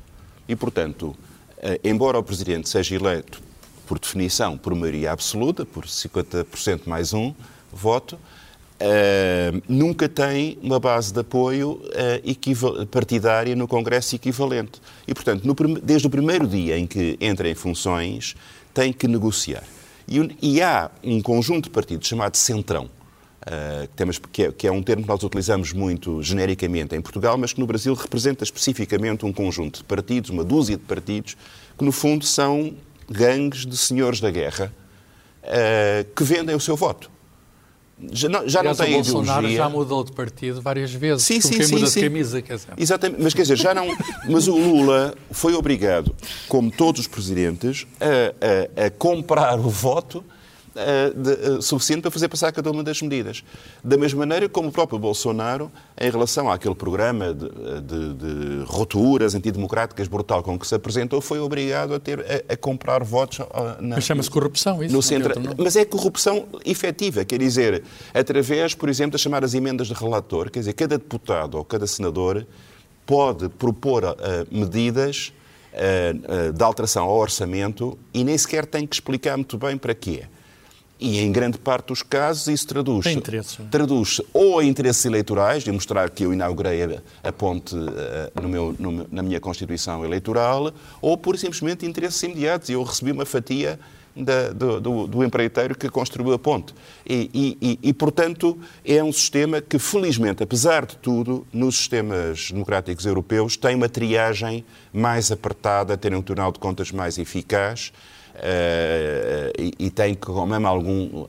E, 0.49 0.55
portanto, 0.55 1.17
eh, 1.19 1.36
embora 1.83 2.19
o 2.19 2.23
Presidente 2.23 2.69
seja 2.69 2.95
eleito, 2.95 3.43
por 3.87 3.99
definição, 3.99 4.59
por 4.59 4.75
maioria 4.75 5.13
absoluta, 5.13 5.65
por 5.65 5.85
50% 5.85 6.83
mais 6.87 7.13
um 7.15 7.33
voto, 7.73 8.19
Uh, 8.77 9.63
nunca 9.67 10.07
tem 10.07 10.59
uma 10.63 10.79
base 10.79 11.11
de 11.11 11.21
apoio 11.21 11.81
uh, 11.81 12.87
partidária 12.87 13.57
no 13.57 13.67
Congresso 13.67 14.15
equivalente. 14.15 14.83
E, 15.09 15.15
portanto, 15.15 15.45
no, 15.45 15.55
desde 15.81 16.07
o 16.07 16.11
primeiro 16.11 16.47
dia 16.47 16.79
em 16.79 16.87
que 16.87 17.17
entra 17.19 17.49
em 17.49 17.55
funções, 17.55 18.37
tem 18.75 18.93
que 18.93 19.09
negociar. 19.09 19.65
E, 20.07 20.37
e 20.43 20.63
há 20.63 20.91
um 21.03 21.23
conjunto 21.23 21.65
de 21.65 21.71
partidos 21.71 22.07
chamado 22.07 22.37
Centrão, 22.37 22.91
uh, 23.47 23.87
temos, 23.95 24.19
que, 24.19 24.45
é, 24.45 24.53
que, 24.53 24.67
é, 24.67 24.73
um 24.73 24.83
termo 24.83 25.03
que 25.03 25.09
nós 25.09 25.23
utilizamos 25.23 25.73
muito 25.73 26.23
genericamente 26.23 26.95
em 26.95 27.01
Portugal, 27.01 27.39
mas 27.39 27.53
que 27.53 27.61
no 27.61 27.67
Brasil 27.67 27.95
representa 27.95 28.45
especificamente 28.45 29.25
um 29.25 29.33
conjunto 29.33 29.79
de 29.79 29.85
partidos, 29.85 30.31
uma 30.31 30.45
dúzia 30.45 30.77
de 30.77 30.85
partidos, 30.85 31.37
que 31.79 31.85
no 31.85 31.93
fundo 31.93 32.25
são 32.25 32.75
gangues 33.09 33.65
de 33.65 33.77
senhores 33.77 34.21
da 34.21 34.31
guerra 34.31 34.73
uh, 35.43 36.15
que 36.15 36.25
vendem 36.25 36.55
o 36.55 36.61
seu 36.61 36.77
voto. 36.77 37.11
Já 38.13 38.29
não, 38.29 38.47
já 38.47 38.61
Aliás, 38.61 38.79
não 38.79 38.85
tem 38.85 38.95
o 38.95 38.97
Bolsonaro 38.99 39.47
ideologia. 39.47 39.57
já 39.57 39.69
mudou 39.71 40.05
de 40.05 40.13
partido 40.13 40.61
várias 40.61 40.93
vezes. 40.93 41.25
Sim, 41.25 41.41
sim, 41.41 41.63
sim, 41.63 41.73
muda 41.73 41.87
sim. 41.87 42.01
de 42.01 42.07
camisa, 42.07 42.43
quer 42.43 42.57
dizer. 42.57 42.69
Exatamente, 42.77 43.23
mas 43.23 43.33
quer 43.33 43.43
dizer, 43.43 43.57
já 43.57 43.73
não. 43.73 43.87
Mas 44.29 44.49
o 44.49 44.57
Lula 44.57 45.15
foi 45.31 45.55
obrigado, 45.55 46.15
como 46.47 46.71
todos 46.71 47.01
os 47.01 47.07
presidentes, 47.07 47.87
a, 47.99 48.83
a, 48.83 48.87
a 48.87 48.91
comprar 48.91 49.59
o 49.59 49.71
voto 49.71 50.23
uh, 50.77 51.21
de, 51.21 51.51
uh, 51.51 51.63
suficiente 51.63 52.03
para 52.03 52.11
fazer 52.11 52.29
passar 52.29 52.53
cada 52.53 52.71
uma 52.71 52.83
das 52.83 53.01
medidas. 53.03 53.43
Da 53.83 53.97
mesma 53.97 54.21
maneira 54.21 54.49
como 54.49 54.69
o 54.69 54.73
próprio 54.73 54.99
Bolsonaro, 54.99 55.71
em 55.99 56.11
relação 56.11 56.51
àquele 56.51 56.75
programa 56.75 57.35
de, 57.35 57.49
de, 57.81 58.15
de 58.15 58.65
rupturas 58.67 59.35
antidemocráticas 59.35 60.09
brutal 60.09 60.43
com 60.43 60.59
que 60.59 60.67
se 60.67 60.75
apresentou, 60.75 61.21
foi 61.21 61.39
obrigado 61.41 61.95
a 61.95 62.01
ter 62.01 62.21
a, 62.21 62.53
a 62.55 62.57
comprar 62.57 63.03
votos. 63.03 63.39
Na, 63.81 63.97
mas 63.97 64.05
chama-se 64.05 64.31
corrupção, 64.31 64.83
isso? 64.83 64.95
No 64.95 65.03
centro, 65.03 65.35
mas 65.59 65.77
é 65.77 65.85
corrupção 65.85 66.47
efetiva, 66.65 67.25
quer 67.25 67.39
dizer, 67.39 67.83
através, 68.13 68.75
por 68.75 68.89
exemplo, 68.89 69.13
das 69.13 69.21
chamadas 69.21 69.55
emendas 69.55 69.89
de 69.89 69.95
relator, 69.95 70.51
quer 70.51 70.61
dizer, 70.61 70.73
cada 70.75 70.99
deputado 70.99 71.57
ou 71.57 71.65
cada 71.65 71.87
senador 71.87 72.47
pode 73.07 73.49
propor 73.49 74.05
uh, 74.05 74.15
medidas 74.51 75.33
uh, 75.73 76.49
uh, 76.49 76.53
de 76.53 76.65
alteração 76.65 77.05
ao 77.05 77.17
orçamento 77.17 77.97
e 78.13 78.25
nem 78.25 78.37
sequer 78.37 78.67
tem 78.67 78.87
que 78.87 78.97
explicar 78.97 79.37
muito 79.37 79.57
bem 79.57 79.79
para 79.79 79.95
quê. 79.95 80.25
E 80.99 81.21
em 81.21 81.31
grande 81.31 81.59
parte 81.59 81.89
dos 81.89 82.03
casos 82.03 82.47
isso 82.49 82.67
traduz 82.67 83.05
traduz 83.71 84.21
ou 84.33 84.59
a 84.59 84.65
interesses 84.65 85.05
eleitorais, 85.05 85.63
de 85.63 85.71
mostrar 85.71 86.09
que 86.09 86.25
eu 86.25 86.33
inaugurei 86.33 86.83
a, 86.85 87.03
a 87.23 87.33
ponte 87.33 87.75
uh, 87.75 88.41
no 88.41 88.49
meu, 88.49 88.75
no, 88.79 89.07
na 89.11 89.23
minha 89.23 89.39
Constituição 89.39 90.05
eleitoral, 90.05 90.73
ou 91.03 91.19
por 91.19 91.37
simplesmente 91.37 91.85
interesses 91.85 92.23
imediatos. 92.23 92.71
Eu 92.71 92.83
recebi 92.83 93.13
uma 93.13 93.27
fatia 93.27 93.79
da, 94.17 94.49
do, 94.49 94.81
do, 94.81 95.07
do, 95.07 95.25
empreiteiro 95.25 95.77
que 95.77 95.91
construiu 95.91 96.33
a 96.33 96.39
ponte. 96.39 96.75
E, 97.07 97.59
e, 97.61 97.79
e, 97.83 97.93
portanto, 97.93 98.59
é 98.85 99.05
um 99.05 99.13
sistema 99.13 99.61
que, 99.61 99.79
felizmente, 99.79 100.43
apesar 100.43 100.87
de 100.87 100.97
tudo, 100.97 101.47
nos 101.53 101.77
sistemas 101.77 102.51
democráticos 102.51 103.05
europeus, 103.05 103.57
tem 103.57 103.75
uma 103.75 103.89
triagem 103.89 104.65
mais 104.93 105.31
apertada, 105.31 105.97
tem 105.97 106.15
um 106.15 106.23
Tribunal 106.23 106.51
de 106.53 106.59
Contas 106.59 106.91
mais 106.91 107.19
eficaz 107.19 107.93
e, 109.59 109.87
e, 109.87 109.91
tem 109.91 110.17
mesmo 110.47 110.67
algum, 110.67 111.27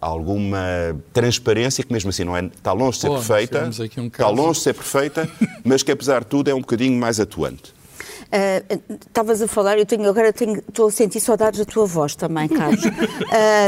alguma 0.00 0.96
transparência, 1.12 1.82
que 1.84 1.92
mesmo 1.92 2.10
assim 2.10 2.24
não 2.24 2.36
é, 2.36 2.44
está 2.44 2.72
longe 2.72 2.92
de 2.92 3.00
ser 3.02 3.10
perfeita, 3.10 3.70
um 3.98 4.06
está 4.06 4.28
longe 4.28 4.58
de 4.58 4.64
ser 4.64 4.74
perfeita, 4.74 5.28
mas 5.64 5.82
que 5.82 5.90
apesar 5.92 6.20
de 6.20 6.26
tudo 6.26 6.48
é 6.48 6.54
um 6.54 6.60
bocadinho 6.60 6.98
mais 6.98 7.18
atuante. 7.18 7.74
Uh, 8.32 8.80
estavas 8.88 9.42
a 9.42 9.46
falar, 9.46 9.78
eu 9.78 9.84
tenho, 9.84 10.08
agora 10.08 10.32
tenho, 10.32 10.56
estou 10.66 10.88
a 10.88 10.90
sentir 10.90 11.20
saudades 11.20 11.58
da 11.58 11.66
tua 11.66 11.84
voz 11.84 12.16
também, 12.16 12.48
Carlos. 12.48 12.82
Uh, 12.82 12.90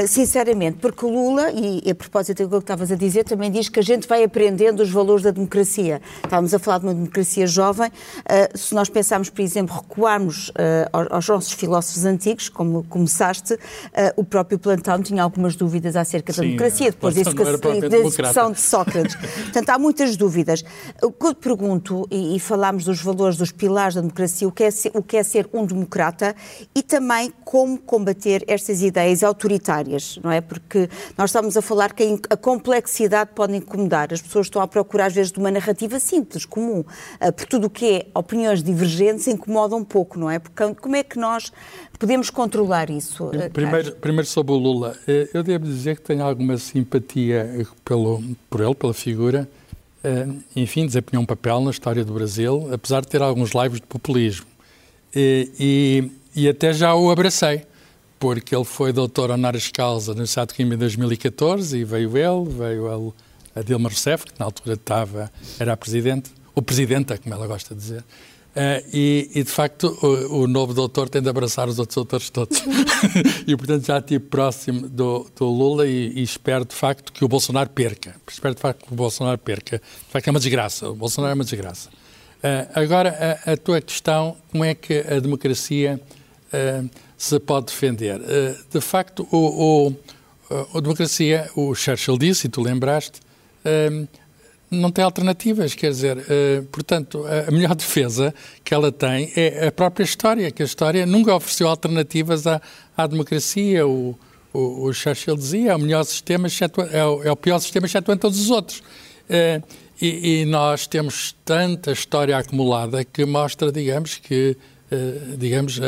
sinceramente, 0.09 0.79
porque 0.81 1.05
Lula, 1.05 1.50
e, 1.50 1.83
e 1.85 1.90
a 1.90 1.94
propósito 1.94 2.38
daquilo 2.38 2.61
que 2.61 2.64
estavas 2.64 2.90
a 2.90 2.94
dizer, 2.94 3.24
também 3.24 3.50
diz 3.50 3.68
que 3.68 3.79
a 3.79 3.83
gente 3.83 4.09
vai 4.09 4.24
aprendendo 4.24 4.81
os 4.81 4.90
valores 4.90 5.22
da 5.22 5.31
democracia. 5.33 6.00
Estávamos 6.24 6.55
a 6.55 6.59
falar 6.59 6.79
de 6.79 6.87
uma 6.87 6.94
democracia 6.94 7.46
jovem. 7.46 7.88
Uh, 7.88 8.57
se 8.57 8.74
nós 8.74 8.88
pensarmos, 8.88 9.29
por 9.29 9.42
exemplo, 9.42 9.77
recuarmos 9.77 10.50
aos, 10.90 11.09
aos, 11.11 11.29
nossos 11.29 11.53
filósofos 11.53 12.07
antigos, 12.07 12.48
como 12.48 12.85
começaste, 12.85 13.59
o 14.16 14.24
próprio 14.24 14.59
Platão 14.59 15.03
tinha 15.03 15.22
algumas 15.22 15.57
dúvidas 15.57 15.96
acerca 15.96 16.33
da 16.33 16.42
Sim, 16.42 16.48
democracia, 16.48 16.90
depois 16.90 17.14
da 17.14 17.98
discussão 18.03 18.53
de 18.53 18.61
Sócrates. 18.61 19.16
Portanto, 19.16 19.70
há 19.70 19.79
muitas 19.79 20.16
dúvidas. 20.16 20.64
O 21.03 21.11
que 21.11 21.27
eu 21.27 21.35
te 21.35 21.40
pergunto, 21.40 22.07
e, 22.11 22.37
e 22.37 22.40
falámos 22.40 22.85
dos 22.85 23.03
valores, 23.03 23.37
dos 23.37 23.50
pilares 23.50 23.94
da 23.94 24.00
democracia, 24.00 24.48
que 24.55 24.64
é 24.64 24.71
ser, 24.71 24.90
o 24.95 25.03
que 25.03 25.17
é 25.17 25.23
ser 25.23 25.49
um 25.53 25.67
democrata 25.67 26.35
e 26.75 26.83
também 26.83 27.33
como 27.45 27.77
combater 27.79 28.45
estas 28.47 28.83
ideias 28.83 29.23
autoritárias, 29.23 30.19
não 30.23 30.31
é? 30.31 30.40
Porque 30.40 30.88
nós 31.19 31.31
estamos 31.31 31.57
a 31.57 31.62
falar 31.62 31.93
que 31.93 32.21
a 32.31 32.37
complexidade 32.37 33.31
pode 33.35 33.57
incomodar. 33.57 34.12
As 34.12 34.23
pessoas 34.23 34.47
estão 34.47 34.62
a 34.62 34.69
procurar, 34.69 35.07
às 35.07 35.14
vezes, 35.14 35.33
de 35.33 35.38
uma 35.38 35.51
narrativa 35.51 35.99
simples, 35.99 36.45
comum. 36.45 36.85
Ah, 37.21 37.33
por 37.33 37.47
tudo 37.47 37.67
o 37.67 37.71
que 37.71 37.87
é 37.87 38.07
opiniões 38.14 38.62
divergentes 38.62 39.27
incomoda 39.27 39.75
um 39.75 39.85
pouco, 39.85 40.19
não 40.19 40.31
é? 40.31 40.38
Porque 40.38 40.75
como 40.75 40.97
é 40.97 41.03
que 41.03 41.19
nós 41.19 41.53
podemos 41.99 42.31
controlar 42.31 42.90
isso? 42.90 43.31
Ah, 43.35 43.51
primeiro, 43.51 43.93
primeiro 43.97 44.27
sobre 44.27 44.53
o 44.53 44.57
Lula. 44.57 44.97
Eh, 45.09 45.29
eu 45.35 45.43
devo 45.43 45.64
dizer 45.64 45.97
que 45.97 46.03
tenho 46.03 46.23
alguma 46.23 46.57
simpatia 46.57 47.67
pelo, 47.85 48.23
por 48.49 48.61
ele, 48.61 48.75
pela 48.75 48.95
figura. 48.95 49.49
Eh, 50.05 50.27
enfim, 50.55 50.85
desempenhou 50.85 51.23
um 51.23 51.27
papel 51.27 51.62
na 51.62 51.71
história 51.71 52.05
do 52.05 52.12
Brasil, 52.12 52.69
apesar 52.71 53.01
de 53.01 53.09
ter 53.09 53.23
alguns 53.23 53.53
laivos 53.53 53.81
de 53.81 53.87
populismo. 53.87 54.45
E, 55.17 55.51
e, 55.59 56.43
e, 56.43 56.47
até 56.47 56.75
já 56.75 56.95
o 56.95 57.11
abracei, 57.11 57.62
porque 58.19 58.55
ele 58.55 58.64
foi 58.64 58.93
doutor 58.93 59.31
honoris 59.31 59.71
causa 59.71 60.09
no 60.09 60.17
Universidade 60.19 60.51
de 60.51 60.57
Coimbra 60.57 60.75
em 60.75 60.79
2014 60.79 61.79
e 61.79 61.85
veio 61.85 62.19
ele, 62.19 62.51
veio 62.51 62.93
ele, 62.93 63.12
a 63.57 63.62
Dilma 63.62 63.88
Rousseff, 63.88 64.27
que 64.27 64.38
na 64.38 64.45
altura 64.45 64.75
estava, 64.75 65.33
era 65.59 65.73
a 65.73 65.77
presidente, 65.77 66.31
ou 66.55 66.62
presidenta, 66.62 67.17
como 67.17 67.35
ela 67.35 67.47
gosta 67.47 67.75
de 67.75 67.81
dizer, 67.81 68.05
Uh, 68.55 68.87
e, 68.93 69.31
e, 69.35 69.43
de 69.43 69.51
facto, 69.51 69.99
o, 70.01 70.43
o, 70.43 70.47
novo 70.47 70.73
doutor 70.73 71.09
tem 71.09 71.21
de 71.21 71.29
abraçar 71.29 71.69
os 71.69 71.81
outros 71.81 71.97
doutores 71.97 72.31
todos. 72.31 72.62
e, 73.49 73.57
portanto, 73.57 73.85
já 73.85 73.99
estive 73.99 74.21
próximo 74.21 74.88
do, 74.88 75.29
do 75.37 75.47
Lula 75.47 75.88
e, 75.88 76.12
e, 76.14 76.23
espero, 76.23 76.64
de 76.64 76.75
facto, 76.75 77.12
que 77.12 77.25
o 77.25 77.29
Bolsonaro 77.29 77.69
perca. 77.71 78.14
Espero, 78.31 78.55
de 78.55 78.61
facto, 78.61 78.87
que 78.87 78.93
o 78.93 78.97
Bolsonaro 78.97 79.38
perca. 79.38 79.79
De 79.79 80.12
facto, 80.12 80.29
é 80.29 80.31
uma 80.31 80.38
desgraça. 80.38 80.88
O 80.88 80.95
Bolsonaro 80.95 81.33
é 81.33 81.35
uma 81.35 81.43
desgraça. 81.43 81.88
Uh, 81.88 82.71
agora, 82.75 83.40
a, 83.45 83.53
a, 83.53 83.57
tua 83.57 83.81
questão, 83.81 84.37
como 84.53 84.64
é 84.64 84.73
que 84.73 85.01
a 85.01 85.19
democracia 85.19 86.01
uh, 86.53 86.88
se 87.19 87.40
pode 87.40 87.67
defender? 87.67 88.21
de 88.71 88.81
facto, 88.81 89.27
o, 89.33 89.88
o, 89.88 90.77
a 90.79 90.81
democracia, 90.81 91.51
o 91.57 91.75
Churchill 91.75 92.19
disse, 92.19 92.47
e 92.47 92.51
tu 92.51 92.61
lembraste, 92.61 93.21
não 94.70 94.90
tem 94.90 95.05
alternativas, 95.05 95.74
quer 95.74 95.90
dizer, 95.90 96.18
uh, 96.18 96.64
portanto, 96.64 97.24
a 97.27 97.50
melhor 97.50 97.74
defesa 97.77 98.35
que 98.62 98.74
ela 98.74 98.90
tem 98.90 99.31
é 99.37 99.68
a 99.68 99.72
própria 99.72 100.05
história, 100.05 100.50
que 100.50 100.62
a 100.62 100.66
história 100.66 101.07
nunca 101.07 101.35
ofereceu 101.35 101.68
alternativas 101.68 102.46
à, 102.46 102.61
à 102.96 103.07
democracia. 103.07 103.87
O, 103.87 104.18
o, 104.53 104.87
o 104.87 104.92
Churchill 104.92 105.37
dizia, 105.37 105.72
é 105.72 105.77
o 105.77 105.79
melhor 105.79 106.05
sistema, 106.05 106.46
exceto, 106.46 106.81
é, 106.81 107.05
o, 107.05 107.22
é 107.22 107.31
o 107.31 107.37
pior 107.37 107.59
sistema, 107.59 107.87
excetuando 107.87 108.20
todos 108.20 108.40
os 108.40 108.50
outros. 108.50 108.79
Uh, 108.79 109.62
e, 110.00 110.40
e, 110.40 110.44
nós 110.44 110.88
temos 110.88 111.37
tanta 111.44 111.92
história 111.92 112.37
acumulada 112.37 113.05
que 113.05 113.24
mostra, 113.24 113.70
digamos, 113.70 114.16
que, 114.16 114.57
uh, 114.90 115.37
digamos, 115.37 115.81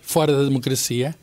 fora 0.00 0.32
da 0.32 0.42
democracia, 0.42 1.14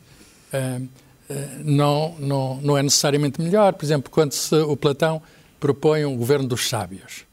não, 1.64 2.14
não, 2.20 2.60
não 2.62 2.78
é 2.78 2.82
necessariamente 2.82 3.40
melhor. 3.40 3.72
Por 3.72 3.84
exemplo, 3.84 4.08
quando 4.08 4.32
se, 4.32 4.54
o 4.54 4.76
Platão 4.76 5.20
propõe 5.60 6.04
um 6.04 6.16
governo 6.16 6.46
dos 6.46 6.68
sábios. 6.68 7.24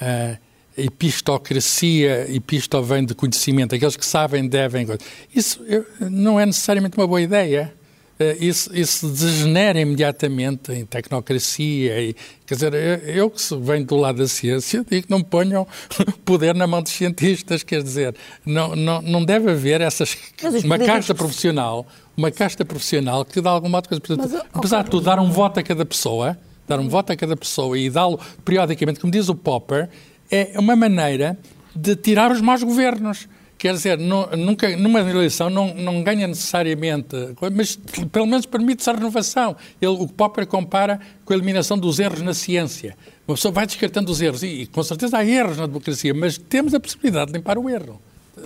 Uh, 0.00 0.36
epistocracia, 0.76 2.34
episto 2.34 2.82
vem 2.82 3.04
de 3.04 3.14
conhecimento, 3.14 3.74
aqueles 3.74 3.96
que 3.96 4.06
sabem 4.06 4.48
devem. 4.48 4.86
Isso 5.34 5.60
não 6.00 6.40
é 6.40 6.46
necessariamente 6.46 6.96
uma 6.96 7.06
boa 7.06 7.20
ideia. 7.20 7.74
Uh, 8.18 8.42
isso, 8.42 8.70
isso 8.74 9.08
degenera 9.08 9.80
imediatamente 9.80 10.72
em 10.72 10.86
tecnocracia. 10.86 12.00
E, 12.00 12.16
quer 12.46 12.54
dizer, 12.54 12.74
eu, 13.06 13.30
que 13.30 13.40
venho 13.56 13.84
do 13.84 13.96
lado 13.96 14.18
da 14.18 14.28
ciência, 14.28 14.84
digo 14.88 15.06
que 15.06 15.10
não 15.10 15.22
ponham 15.22 15.66
poder 16.24 16.54
na 16.54 16.66
mão 16.66 16.82
dos 16.82 16.92
cientistas. 16.92 17.62
Quer 17.62 17.82
dizer, 17.82 18.14
não, 18.44 18.74
não, 18.76 19.02
não 19.02 19.24
deve 19.24 19.50
haver 19.50 19.80
essas, 19.80 20.16
uma 20.64 20.78
casta 20.78 21.14
profissional, 21.14 21.86
uma 22.16 22.30
casta 22.30 22.64
profissional 22.64 23.24
que, 23.24 23.40
de 23.40 23.48
algum 23.48 23.68
modo, 23.68 23.88
Mas, 23.90 24.34
apesar 24.52 24.84
de 24.84 24.90
tudo, 24.90 25.04
dar 25.04 25.18
um 25.18 25.30
voto 25.30 25.60
a 25.60 25.62
cada 25.62 25.84
pessoa 25.84 26.38
dar 26.66 26.80
um 26.80 26.88
voto 26.88 27.12
a 27.12 27.16
cada 27.16 27.36
pessoa 27.36 27.78
e 27.78 27.90
dá-lo 27.90 28.18
periodicamente, 28.44 29.00
como 29.00 29.12
diz 29.12 29.28
o 29.28 29.34
Popper, 29.34 29.88
é 30.30 30.58
uma 30.58 30.74
maneira 30.74 31.38
de 31.74 31.96
tirar 31.96 32.30
os 32.30 32.40
maus 32.40 32.62
governos. 32.62 33.28
Quer 33.58 33.74
dizer, 33.74 33.96
nunca, 33.96 34.76
numa 34.76 34.98
eleição 35.00 35.48
não, 35.48 35.72
não 35.72 36.02
ganha 36.02 36.26
necessariamente, 36.26 37.14
mas 37.54 37.76
pelo 38.10 38.26
menos 38.26 38.44
permite-se 38.44 38.90
a 38.90 38.92
renovação. 38.92 39.54
Ele, 39.80 39.92
o 39.92 40.08
Popper 40.08 40.48
compara 40.48 40.98
com 41.24 41.32
a 41.32 41.36
eliminação 41.36 41.78
dos 41.78 42.00
erros 42.00 42.22
na 42.22 42.34
ciência. 42.34 42.96
Uma 43.26 43.36
pessoa 43.36 43.52
vai 43.52 43.64
descartando 43.64 44.10
os 44.10 44.20
erros, 44.20 44.42
e, 44.42 44.62
e 44.62 44.66
com 44.66 44.82
certeza 44.82 45.18
há 45.18 45.24
erros 45.24 45.58
na 45.58 45.66
democracia, 45.66 46.12
mas 46.12 46.36
temos 46.36 46.74
a 46.74 46.80
possibilidade 46.80 47.30
de 47.30 47.38
limpar 47.38 47.56
o 47.56 47.70
erro. 47.70 48.00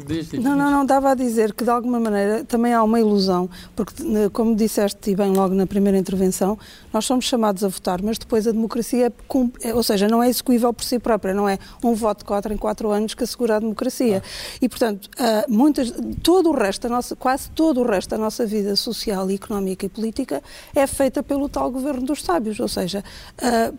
Diz, 0.05 0.31
diz, 0.31 0.43
não, 0.43 0.57
não, 0.57 0.69
não, 0.69 0.83
estava 0.83 1.13
a 1.13 1.15
dizer 1.15 1.55
que 1.55 1.63
de 1.63 1.71
alguma 1.71 2.01
maneira 2.01 2.43
também 2.43 2.75
há 2.75 2.83
uma 2.83 2.99
ilusão, 2.99 3.49
porque 3.77 3.95
como 4.33 4.57
disseste 4.57 5.15
bem 5.15 5.33
logo 5.33 5.55
na 5.55 5.65
primeira 5.65 5.97
intervenção, 5.97 6.59
nós 6.93 7.05
somos 7.05 7.25
chamados 7.25 7.63
a 7.63 7.69
votar, 7.69 8.03
mas 8.03 8.19
depois 8.19 8.49
a 8.49 8.51
democracia, 8.53 9.13
é, 9.63 9.73
ou 9.73 9.83
seja, 9.85 10.09
não 10.09 10.21
é 10.21 10.29
execuível 10.29 10.73
por 10.73 10.83
si 10.83 10.99
própria, 10.99 11.33
não 11.33 11.49
é 11.49 11.57
um 11.85 11.95
voto 11.95 12.19
de 12.19 12.25
4 12.25 12.53
em 12.53 12.57
4 12.57 12.91
anos 12.91 13.15
que 13.15 13.23
assegura 13.23 13.57
a 13.57 13.61
democracia. 13.61 14.25
Ah. 14.25 14.59
E, 14.61 14.69
portanto, 14.69 15.09
muitas, 15.49 15.93
todo 16.21 16.51
o 16.51 16.53
resto, 16.53 16.89
da 16.89 16.89
nossa, 16.89 17.15
quase 17.15 17.49
todo 17.51 17.81
o 17.81 17.87
resto 17.87 18.11
da 18.11 18.19
nossa 18.19 18.45
vida 18.45 18.75
social, 18.75 19.31
económica 19.31 19.87
e 19.87 19.89
política 19.89 20.43
é 20.75 20.85
feita 20.89 21.23
pelo 21.23 21.49
tal 21.49 21.71
governo 21.71 22.05
dos 22.05 22.25
sábios, 22.25 22.59
ou 22.59 22.69
seja, 22.69 23.05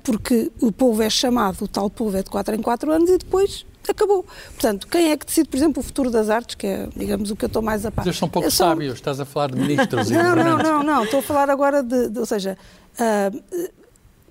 porque 0.03 0.51
o 0.61 0.71
povo 0.71 1.01
é 1.01 1.09
chamado, 1.09 1.63
o 1.63 1.67
tal 1.67 1.89
povo 1.89 2.15
é 2.15 2.23
de 2.23 2.29
4 2.29 2.55
em 2.55 2.61
4 2.61 2.91
anos 2.91 3.09
e 3.09 3.17
depois 3.17 3.65
acabou. 3.91 4.25
Portanto, 4.53 4.87
quem 4.87 5.11
é 5.11 5.17
que 5.17 5.25
decide, 5.25 5.49
por 5.49 5.57
exemplo, 5.57 5.81
o 5.81 5.83
futuro 5.83 6.09
das 6.09 6.29
artes, 6.29 6.55
que 6.55 6.67
é, 6.67 6.87
digamos, 6.95 7.31
o 7.31 7.35
que 7.35 7.45
eu 7.45 7.47
estou 7.47 7.61
mais 7.61 7.85
a 7.85 7.91
par? 7.91 8.05
Eles 8.05 8.17
são 8.17 8.29
pouco 8.29 8.49
são... 8.51 8.67
sábios, 8.67 8.95
estás 8.95 9.19
a 9.19 9.25
falar 9.25 9.51
de 9.51 9.59
ministros 9.59 10.09
não, 10.09 10.35
Não, 10.35 10.57
não, 10.57 10.83
não, 10.83 11.03
estou 11.03 11.19
a 11.19 11.23
falar 11.23 11.49
agora 11.49 11.81
de, 11.83 12.09
de 12.09 12.19
ou 12.19 12.25
seja, 12.25 12.57
uh, 12.99 13.69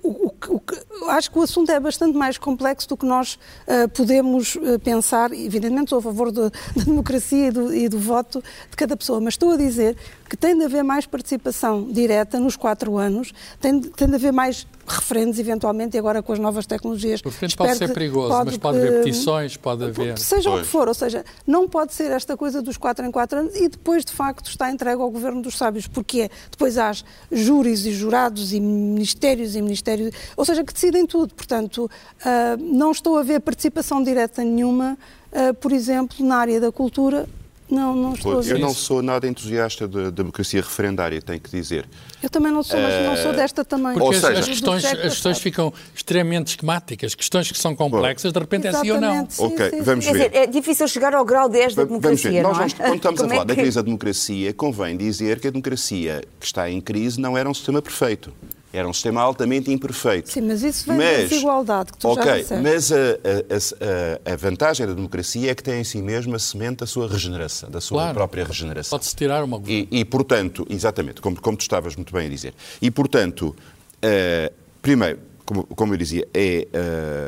o, 0.06 0.26
o, 0.26 0.62
o, 1.04 1.10
acho 1.10 1.30
que 1.30 1.38
o 1.38 1.42
assunto 1.42 1.70
é 1.70 1.80
bastante 1.80 2.16
mais 2.16 2.38
complexo 2.38 2.88
do 2.88 2.96
que 2.96 3.04
nós 3.04 3.38
uh, 3.66 3.88
podemos 3.88 4.54
uh, 4.56 4.78
pensar. 4.78 5.32
Evidentemente, 5.32 5.90
sou 5.90 5.98
a 5.98 6.02
favor 6.02 6.30
de, 6.30 6.50
da 6.76 6.84
democracia 6.84 7.48
e 7.48 7.50
do, 7.50 7.74
e 7.74 7.88
do, 7.88 7.98
voto 7.98 8.42
de 8.70 8.76
cada 8.76 8.96
pessoa, 8.96 9.20
mas 9.20 9.34
estou 9.34 9.52
a 9.52 9.56
dizer 9.56 9.96
que 10.28 10.36
tem 10.36 10.56
de 10.56 10.64
haver 10.64 10.82
mais 10.82 11.06
participação 11.06 11.84
direta 11.90 12.38
nos 12.38 12.56
quatro 12.56 12.96
anos, 12.98 13.32
tem 13.60 13.78
de, 13.78 13.88
tem 13.90 14.08
de 14.08 14.14
haver 14.14 14.32
mais 14.32 14.66
referentes, 14.86 15.38
eventualmente, 15.38 15.96
e 15.96 15.98
agora 15.98 16.22
com 16.22 16.32
as 16.32 16.38
novas 16.38 16.66
tecnologias. 16.66 17.20
O 17.24 17.28
referente 17.28 17.56
pode 17.56 17.76
ser 17.76 17.92
perigoso, 17.92 18.28
pode, 18.28 18.46
mas 18.46 18.56
pode 18.56 18.78
haver 18.78 19.02
petições, 19.02 19.56
pode 19.56 19.84
haver. 19.84 20.18
Seja 20.18 20.50
pois. 20.50 20.62
o 20.62 20.64
que 20.64 20.70
for, 20.70 20.88
ou 20.88 20.94
seja, 20.94 21.24
não 21.46 21.68
pode 21.68 21.92
ser 21.92 22.10
esta 22.10 22.36
coisa 22.36 22.62
dos 22.62 22.76
quatro 22.76 23.04
em 23.04 23.10
quatro 23.10 23.38
anos 23.38 23.56
e 23.56 23.68
depois, 23.68 24.04
de 24.04 24.12
facto, 24.12 24.48
está 24.48 24.70
entregue 24.70 25.00
ao 25.02 25.10
governo 25.10 25.42
dos 25.42 25.56
sábios, 25.56 25.86
porque 25.86 26.22
é, 26.22 26.30
depois 26.50 26.78
há 26.78 26.92
júris 27.30 27.84
e 27.84 27.92
jurados 27.92 28.52
e 28.52 28.60
ministérios 28.60 29.56
e 29.56 29.62
ministérios, 29.62 30.12
ou 30.36 30.44
seja, 30.44 30.62
que 30.62 30.72
decidem 30.72 31.06
tudo. 31.06 31.34
Portanto, 31.34 31.84
uh, 31.86 32.56
não 32.58 32.92
estou 32.92 33.18
a 33.18 33.22
ver 33.22 33.40
participação 33.40 34.02
direta 34.02 34.42
nenhuma, 34.44 34.96
uh, 35.32 35.54
por 35.54 35.72
exemplo, 35.72 36.24
na 36.24 36.36
área 36.36 36.60
da 36.60 36.70
cultura, 36.70 37.28
não, 37.68 37.96
não 37.96 38.12
estou. 38.14 38.42
Eu 38.42 38.58
não 38.58 38.72
sou 38.72 39.02
nada 39.02 39.26
entusiasta 39.26 39.88
da 39.88 40.10
democracia 40.10 40.60
referendária, 40.60 41.20
tenho 41.20 41.40
que 41.40 41.50
dizer. 41.50 41.88
Eu 42.22 42.30
também 42.30 42.52
não 42.52 42.62
sou, 42.62 42.78
mas 42.78 43.04
não 43.04 43.16
sou 43.16 43.32
eh, 43.32 43.36
desta 43.36 43.64
também. 43.64 43.94
Porque 43.94 44.20
seja, 44.20 44.38
as, 44.38 44.48
questões, 44.48 44.84
as 44.84 44.98
questões 44.98 45.38
ficam 45.38 45.72
extremamente 45.94 46.48
esquemáticas, 46.48 47.14
questões 47.14 47.50
que 47.50 47.58
são 47.58 47.74
complexas, 47.74 48.32
de 48.32 48.38
repente 48.38 48.68
é 48.68 48.72
sim 48.72 48.90
ou 48.92 49.00
não. 49.00 49.28
Sim, 49.28 49.46
ok, 49.46 49.70
sim, 49.70 49.82
vamos 49.82 50.04
ver. 50.04 50.12
Dizer, 50.12 50.30
é 50.34 50.46
difícil 50.46 50.86
chegar 50.86 51.14
ao 51.14 51.24
grau 51.24 51.48
10 51.48 51.74
da 51.74 51.84
democracia, 51.84 52.42
vamos 52.42 52.58
ver. 52.58 52.62
Nós, 52.64 52.74
não 52.74 52.84
é? 52.84 52.88
quando 52.88 52.96
estamos 52.96 53.20
a 53.20 53.28
falar 53.28 53.34
é 53.34 53.40
que... 53.40 53.46
da 53.46 53.54
crise 53.54 53.76
da 53.76 53.82
democracia, 53.82 54.52
convém 54.52 54.96
dizer 54.96 55.40
que 55.40 55.48
a 55.48 55.50
democracia 55.50 56.22
que 56.38 56.46
está 56.46 56.70
em 56.70 56.80
crise 56.80 57.20
não 57.20 57.36
era 57.36 57.48
um 57.48 57.54
sistema 57.54 57.82
perfeito. 57.82 58.32
Era 58.76 58.86
um 58.86 58.92
sistema 58.92 59.22
altamente 59.22 59.72
imperfeito. 59.72 60.30
Sim, 60.30 60.42
mas 60.42 60.62
isso 60.62 60.86
vem 60.86 60.98
mas, 60.98 61.16
da 61.16 61.22
desigualdade 61.28 61.92
que 61.92 61.98
tu 61.98 62.08
okay, 62.10 62.24
já 62.24 62.36
disseste. 62.36 62.62
Mas 62.62 62.92
a, 62.92 62.96
a, 62.96 64.30
a, 64.30 64.32
a, 64.32 64.36
vantagem 64.36 64.86
da 64.86 64.92
democracia 64.92 65.50
é 65.50 65.54
que 65.54 65.62
tem 65.62 65.80
em 65.80 65.84
si 65.84 66.02
mesmo 66.02 66.36
a 66.36 66.38
semente 66.38 66.76
da 66.80 66.86
sua 66.86 67.08
regeneração, 67.08 67.70
da 67.70 67.80
sua 67.80 68.02
claro, 68.02 68.14
própria 68.14 68.44
regeneração. 68.44 68.98
Pode-se 68.98 69.16
tirar 69.16 69.42
uma 69.42 69.62
e, 69.66 69.88
e, 69.90 70.04
portanto, 70.04 70.66
exatamente, 70.68 71.22
como, 71.22 71.40
como 71.40 71.56
tu 71.56 71.62
estavas 71.62 71.96
muito 71.96 72.12
bem 72.12 72.26
a 72.26 72.28
dizer. 72.28 72.52
E, 72.82 72.90
portanto, 72.90 73.56
uh, 73.96 74.54
primeiro, 74.82 75.20
como, 75.46 75.64
como 75.64 75.94
eu 75.94 75.96
dizia, 75.96 76.28
é, 76.34 76.68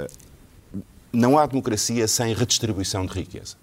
uh, 0.04 0.80
não 1.10 1.38
há 1.38 1.46
democracia 1.46 2.06
sem 2.06 2.34
redistribuição 2.34 3.06
de 3.06 3.14
riqueza. 3.14 3.56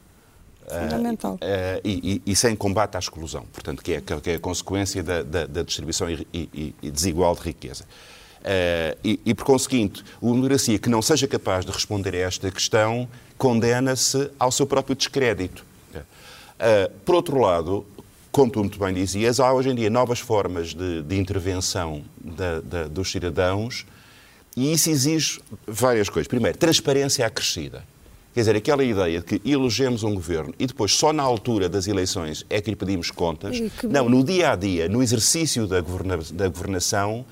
Fundamental. 0.68 1.34
Uh, 1.34 1.36
uh, 1.36 1.82
e, 1.84 2.22
e, 2.26 2.32
e, 2.32 2.36
sem 2.36 2.56
combate 2.56 2.96
à 2.96 3.00
exclusão, 3.00 3.46
portanto, 3.54 3.84
que 3.84 3.94
é, 3.94 4.02
que 4.02 4.32
é 4.32 4.36
a 4.36 4.40
consequência 4.40 5.04
da, 5.04 5.22
da, 5.22 5.46
da 5.46 5.62
distribuição 5.62 6.10
e, 6.10 6.28
e, 6.34 6.92
desigual 6.92 7.36
de 7.36 7.42
riqueza. 7.42 7.84
Uh, 7.84 8.98
e, 9.26 9.34
por 9.34 9.44
conseguinte, 9.44 10.04
uma 10.22 10.34
democracia 10.36 10.78
que 10.78 10.90
não 10.90 11.02
seja 11.02 11.28
capaz 11.28 11.66
de 11.66 11.72
responder 11.72 12.16
a 12.16 12.20
esta 12.20 12.50
questão 12.52 13.08
condena-se 13.38 14.30
ao 14.40 14.52
seu 14.52 14.66
próprio 14.66 14.96
descrédito. 14.96 15.66
por 17.04 17.16
outro 17.16 17.40
lado, 17.40 17.86
como 18.32 18.52
tu 18.52 18.60
muito 18.60 18.78
bem 18.78 18.94
dizias, 18.94 19.40
há 19.40 19.52
hoje 19.52 19.70
em 19.70 19.76
dia 19.76 19.90
novas 19.90 20.20
formas 20.20 20.74
de, 20.74 21.02
de 21.02 21.18
intervenção 21.18 22.04
da, 22.20 22.62
da, 22.62 22.88
dos 22.88 23.12
cidadãos 23.12 23.86
e 24.56 24.72
isso 24.72 24.90
exige 24.90 25.42
várias 25.68 26.08
coisas. 26.08 26.28
Primeiro, 26.28 26.58
transparência 26.58 27.26
acrescida. 27.26 27.84
Quer 28.36 28.42
dizer, 28.42 28.56
aquela 28.58 28.84
ideia 28.84 29.22
de 29.22 29.26
que 29.26 29.50
elegemos 29.50 30.04
um 30.04 30.14
governo 30.14 30.54
e 30.60 30.68
depois 30.68 30.92
só 30.92 31.14
na 31.14 31.24
altura 31.24 31.70
das 31.70 31.88
eleições 31.88 32.46
é 32.50 32.60
que 32.60 32.70
lhe 32.70 32.76
pedimos 32.76 33.10
contas. 33.10 33.58
Não, 33.82 34.10
no 34.10 34.26
dia 34.26 34.52
a 34.52 34.58
dia, 34.58 34.90
no 34.90 35.02
exercício 35.02 35.66
da, 35.66 35.80
governa 35.80 36.20
da 36.34 36.50
governação, 36.50 37.26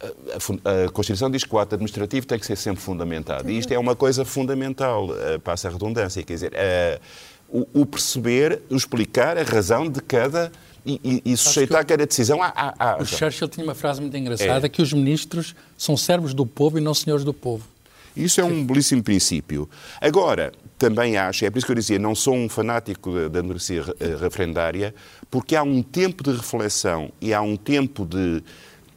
a, 0.00 0.92
Constituição 0.92 1.28
diz 1.28 1.42
que 1.42 1.52
o 1.52 1.58
ato 1.58 1.74
administrativo 1.74 2.28
tem 2.28 2.38
que 2.38 2.46
ser 2.46 2.54
sempre 2.54 2.80
fundamentado. 2.80 3.50
E 3.50 3.58
isto 3.58 3.72
é 3.72 3.78
uma 3.78 3.96
coisa 3.96 4.24
fundamental, 4.24 5.08
uh, 5.08 5.40
passa 5.40 5.66
a 5.66 5.72
redundância. 5.72 6.22
Quer 6.22 6.34
dizer, 6.34 6.52
uh, 6.52 7.00
o, 7.74 7.80
o, 7.80 7.84
perceber, 7.84 8.62
o 8.70 8.76
explicar 8.76 9.36
a 9.36 9.42
razão 9.42 9.88
de 9.88 10.00
cada. 10.00 10.52
E, 10.86 11.00
e, 11.02 11.32
e 11.32 11.36
sujeitar 11.38 11.84
cada 11.86 12.06
decisão 12.06 12.42
à. 12.42 12.52
à, 12.54 12.92
à... 12.92 12.96
O 12.98 13.06
Churchill 13.06 13.48
tinha 13.48 13.64
uma 13.64 13.74
frase 13.74 14.02
muito 14.02 14.14
engraçada: 14.18 14.66
é. 14.66 14.68
que 14.68 14.82
os 14.82 14.92
ministros 14.92 15.56
são 15.78 15.96
servos 15.96 16.34
do 16.34 16.44
povo 16.44 16.76
e 16.76 16.80
não 16.80 16.92
senhores 16.92 17.24
do 17.24 17.32
povo. 17.32 17.64
Isso 18.16 18.40
é 18.40 18.44
um 18.44 18.64
belíssimo 18.64 19.02
princípio. 19.02 19.68
Agora, 20.00 20.52
também 20.78 21.16
acho, 21.16 21.44
é 21.44 21.50
por 21.50 21.58
isso 21.58 21.66
que 21.66 21.72
eu 21.72 21.76
dizia, 21.76 21.98
não 21.98 22.14
sou 22.14 22.34
um 22.34 22.48
fanático 22.48 23.12
da, 23.12 23.28
democracia 23.28 23.84
eh, 23.98 24.16
referendária, 24.20 24.94
porque 25.30 25.56
há 25.56 25.62
um 25.62 25.82
tempo 25.82 26.22
de 26.22 26.32
reflexão 26.32 27.10
e 27.20 27.32
há 27.32 27.40
um 27.40 27.56
tempo 27.56 28.04
de, 28.04 28.42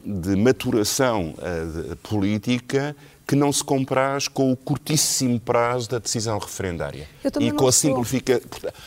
de 0.04 0.36
maturação 0.36 1.34
uh, 1.38 1.90
de, 1.90 1.96
política 1.96 2.94
que 3.26 3.36
não 3.36 3.52
se 3.52 3.62
compraz 3.62 4.26
com 4.26 4.50
o 4.50 4.56
curtíssimo 4.56 5.38
prazo 5.38 5.90
da 5.90 5.98
decisão 5.98 6.38
referendária. 6.38 7.06
e 7.40 7.50
com 7.52 7.66
a 7.66 7.72
simplificação. 7.72 8.40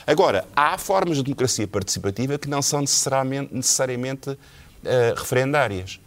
Agora, 0.08 0.46
há 0.56 0.78
formas 0.78 1.17
de 1.17 1.24
democracia 1.24 1.67
participativa 1.67 2.39
que 2.39 2.50
não 2.50 2.62
são 2.62 2.82
necessariamente, 2.82 3.54
necessariamente 3.54 4.30
uh, 4.32 4.38
referendárias 5.15 6.00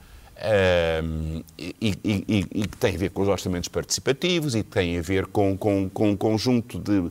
e, 1.59 1.75
e, 1.81 2.47
e, 2.53 2.67
que 2.67 2.77
tem 2.77 2.95
a 2.95 2.99
ver 2.99 3.11
com 3.11 3.23
os 3.23 3.29
orçamentos 3.29 3.69
participativos 3.69 4.55
e 4.55 4.63
tem 4.63 4.99
a 4.99 5.03
ver 5.03 5.27
com, 5.27 5.57
com, 5.57 5.89
com 5.89 6.11
um 6.11 6.17
conjunto 6.17 6.79
de 6.79 7.11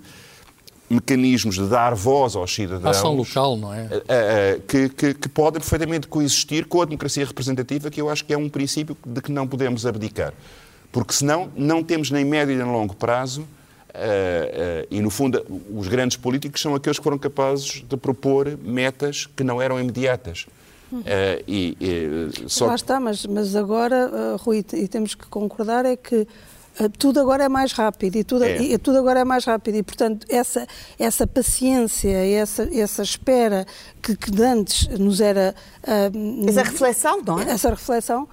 mecanismos 0.90 1.56
de 1.56 1.68
dar 1.68 1.96
voz 1.96 2.36
aos 2.36 2.54
cidadãos. 2.54 2.98
Ação 2.98 3.16
local, 3.16 3.58
não 3.58 3.74
é? 3.74 3.88
que, 4.68 4.90
que, 4.90 5.14
que 5.14 5.30
podem 5.30 5.60
perfeitamente 5.60 6.08
coexistir 6.08 6.66
com 6.66 6.82
a 6.82 6.86
democracia 6.86 7.26
representativa, 7.26 7.90
que 7.90 8.02
eu 8.02 8.10
acho 8.10 8.26
que 8.26 8.34
é 8.34 8.38
um 8.38 8.50
princípio 8.50 8.96
de 9.06 9.22
que 9.22 9.32
não 9.32 9.48
podemos 9.48 9.86
abdicar. 9.86 10.34
Porque 10.92 11.14
senão 11.14 11.50
não 11.56 11.84
temos 11.84 12.12
nem 12.12 12.24
médio 12.24 12.56
nem 12.56 12.66
longo 12.66 12.96
prazo 12.96 13.48
Uh, 13.94 14.84
uh, 14.84 14.88
e, 14.90 15.00
no 15.02 15.12
fundo, 15.12 15.46
os 15.72 15.88
grandes 15.88 16.18
políticos 16.18 16.60
são 16.60 16.74
aqueles 16.74 16.98
que 16.98 17.04
foram 17.04 17.18
capazes 17.20 17.84
de 17.88 17.96
propor 17.96 18.58
metas 18.58 19.28
que 19.28 19.44
não 19.44 19.62
eram 19.62 19.80
imediatas. 19.80 20.48
Uh, 21.00 21.44
e, 21.48 21.78
e, 21.80 22.50
só... 22.50 22.68
Lá 22.68 22.76
está, 22.76 23.00
mas, 23.00 23.26
mas 23.26 23.56
agora, 23.56 24.38
Rui, 24.40 24.64
e 24.74 24.88
temos 24.88 25.16
que 25.16 25.28
concordar, 25.28 25.86
é 25.86 25.96
que 25.96 26.28
tudo 26.98 27.20
agora 27.20 27.44
é 27.44 27.50
mais 27.50 27.72
rápido 27.72 28.16
e 28.16 28.24
tudo, 28.24 28.44
é. 28.44 28.62
e 28.62 28.78
tudo 28.78 28.98
agora 28.98 29.20
é 29.20 29.24
mais 29.24 29.46
rápido 29.46 29.76
e 29.76 29.84
portanto 29.84 30.26
essa 30.28 30.66
essa 30.98 31.28
paciência 31.28 32.10
essa 32.10 32.68
essa 32.74 33.04
espera 33.04 33.66
que, 34.02 34.16
que 34.16 34.42
antes 34.42 34.88
nos 34.98 35.22
era 35.22 35.54
essa 36.48 36.64
reflexão 36.64 37.22
não 37.22 37.40
é 37.40 37.52
essa 37.52 37.70
reflexão 37.70 38.28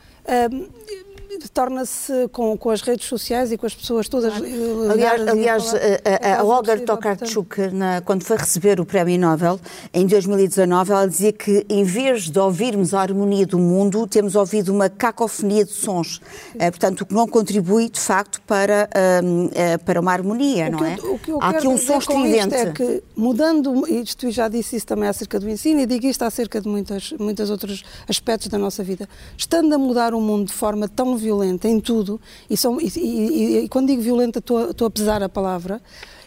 torna-se 1.53 2.29
com, 2.33 2.57
com 2.57 2.71
as 2.71 2.81
redes 2.83 3.07
sociais 3.07 3.53
e 3.53 3.59
com 3.59 3.67
as 3.67 3.75
pessoas 3.75 4.09
todas. 4.09 4.35
Eh, 4.35 4.91
aliás, 4.91 5.29
aliás 5.29 5.75
a, 5.75 6.37
a, 6.37 6.41
a 6.41 6.45
Olga 6.45 6.79
Tokarczuk, 6.79 7.57
quando 8.05 8.25
foi 8.25 8.37
receber 8.37 8.81
o 8.81 8.85
Prémio 8.85 9.19
Nobel, 9.19 9.61
em 9.93 10.07
2019, 10.07 10.93
ela 10.93 11.07
dizia 11.07 11.33
que 11.33 11.65
em 11.69 11.85
vez 11.85 12.31
de 12.31 12.39
ouvirmos 12.39 12.95
a 12.95 13.01
harmonia 13.01 13.47
do 13.47 13.59
mundo, 13.59 14.07
temos 14.07 14.35
ouvido 14.35 14.73
uma 14.73 14.89
cacofonia 14.89 15.65
de 15.65 15.73
sons. 15.73 16.21
É, 16.59 16.71
portanto, 16.71 17.03
o 17.03 17.07
que 17.07 17.15
não 17.15 17.27
contribui, 17.27 17.89
de 17.89 18.01
facto, 18.01 18.41
para, 18.43 18.89
uh, 18.91 19.85
para 19.85 20.01
uma 20.01 20.13
harmonia, 20.13 20.71
não 20.71 20.85
é? 20.85 20.97
Há 21.41 21.51
aqui 21.51 21.69
um 21.69 21.79
som 21.79 21.99
estridente. 21.99 22.55
é 22.55 22.73
que, 22.73 23.03
mudando, 23.17 23.87
isto 23.89 24.31
já 24.31 24.49
disse 24.49 24.77
isso 24.77 24.87
também 24.87 25.09
acerca 25.09 25.39
do 25.39 25.49
ensino, 25.49 25.81
e 25.81 25.87
digo 25.87 26.07
isto 26.07 26.23
acerca 26.23 26.61
de 26.61 26.69
muitas, 26.69 27.13
muitos 27.13 27.51
outros 27.51 27.85
aspectos 28.09 28.49
da 28.49 28.59
nossa 28.59 28.83
vida, 28.83 29.09
estando 29.37 29.73
a 29.75 29.79
mudar 29.79 30.15
o 30.15 30.21
mundo 30.21 30.49
de 30.49 30.53
forma 30.53 30.89
tão 30.89 31.17
violenta 31.21 31.69
em 31.69 31.81
tudo, 31.81 32.21
e, 32.49 32.57
são, 32.57 32.81
e, 32.81 32.91
e, 32.97 33.59
e 33.65 33.69
quando 33.69 33.89
digo 33.89 34.03
violenta 34.03 34.39
estou, 34.39 34.87
a 34.87 34.91
pesar 34.91 35.23
a 35.23 35.29
palavra, 35.29 35.81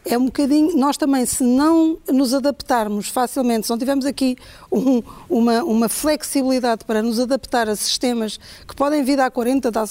é 0.05 0.17
um 0.17 0.25
bocadinho, 0.25 0.75
nós 0.75 0.97
também, 0.97 1.25
se 1.25 1.43
não 1.43 1.97
nos 2.11 2.33
adaptarmos 2.33 3.07
facilmente, 3.07 3.65
se 3.65 3.69
não 3.69 3.77
tivermos 3.77 4.05
aqui 4.05 4.35
um, 4.71 5.01
uma, 5.29 5.63
uma 5.63 5.89
flexibilidade 5.89 6.83
para 6.83 7.01
nos 7.01 7.19
adaptar 7.19 7.69
a 7.69 7.75
sistemas 7.75 8.37
que 8.67 8.75
podem 8.75 9.03
vir 9.03 9.19
há 9.19 9.31
40, 9.31 9.71
dá, 9.71 9.85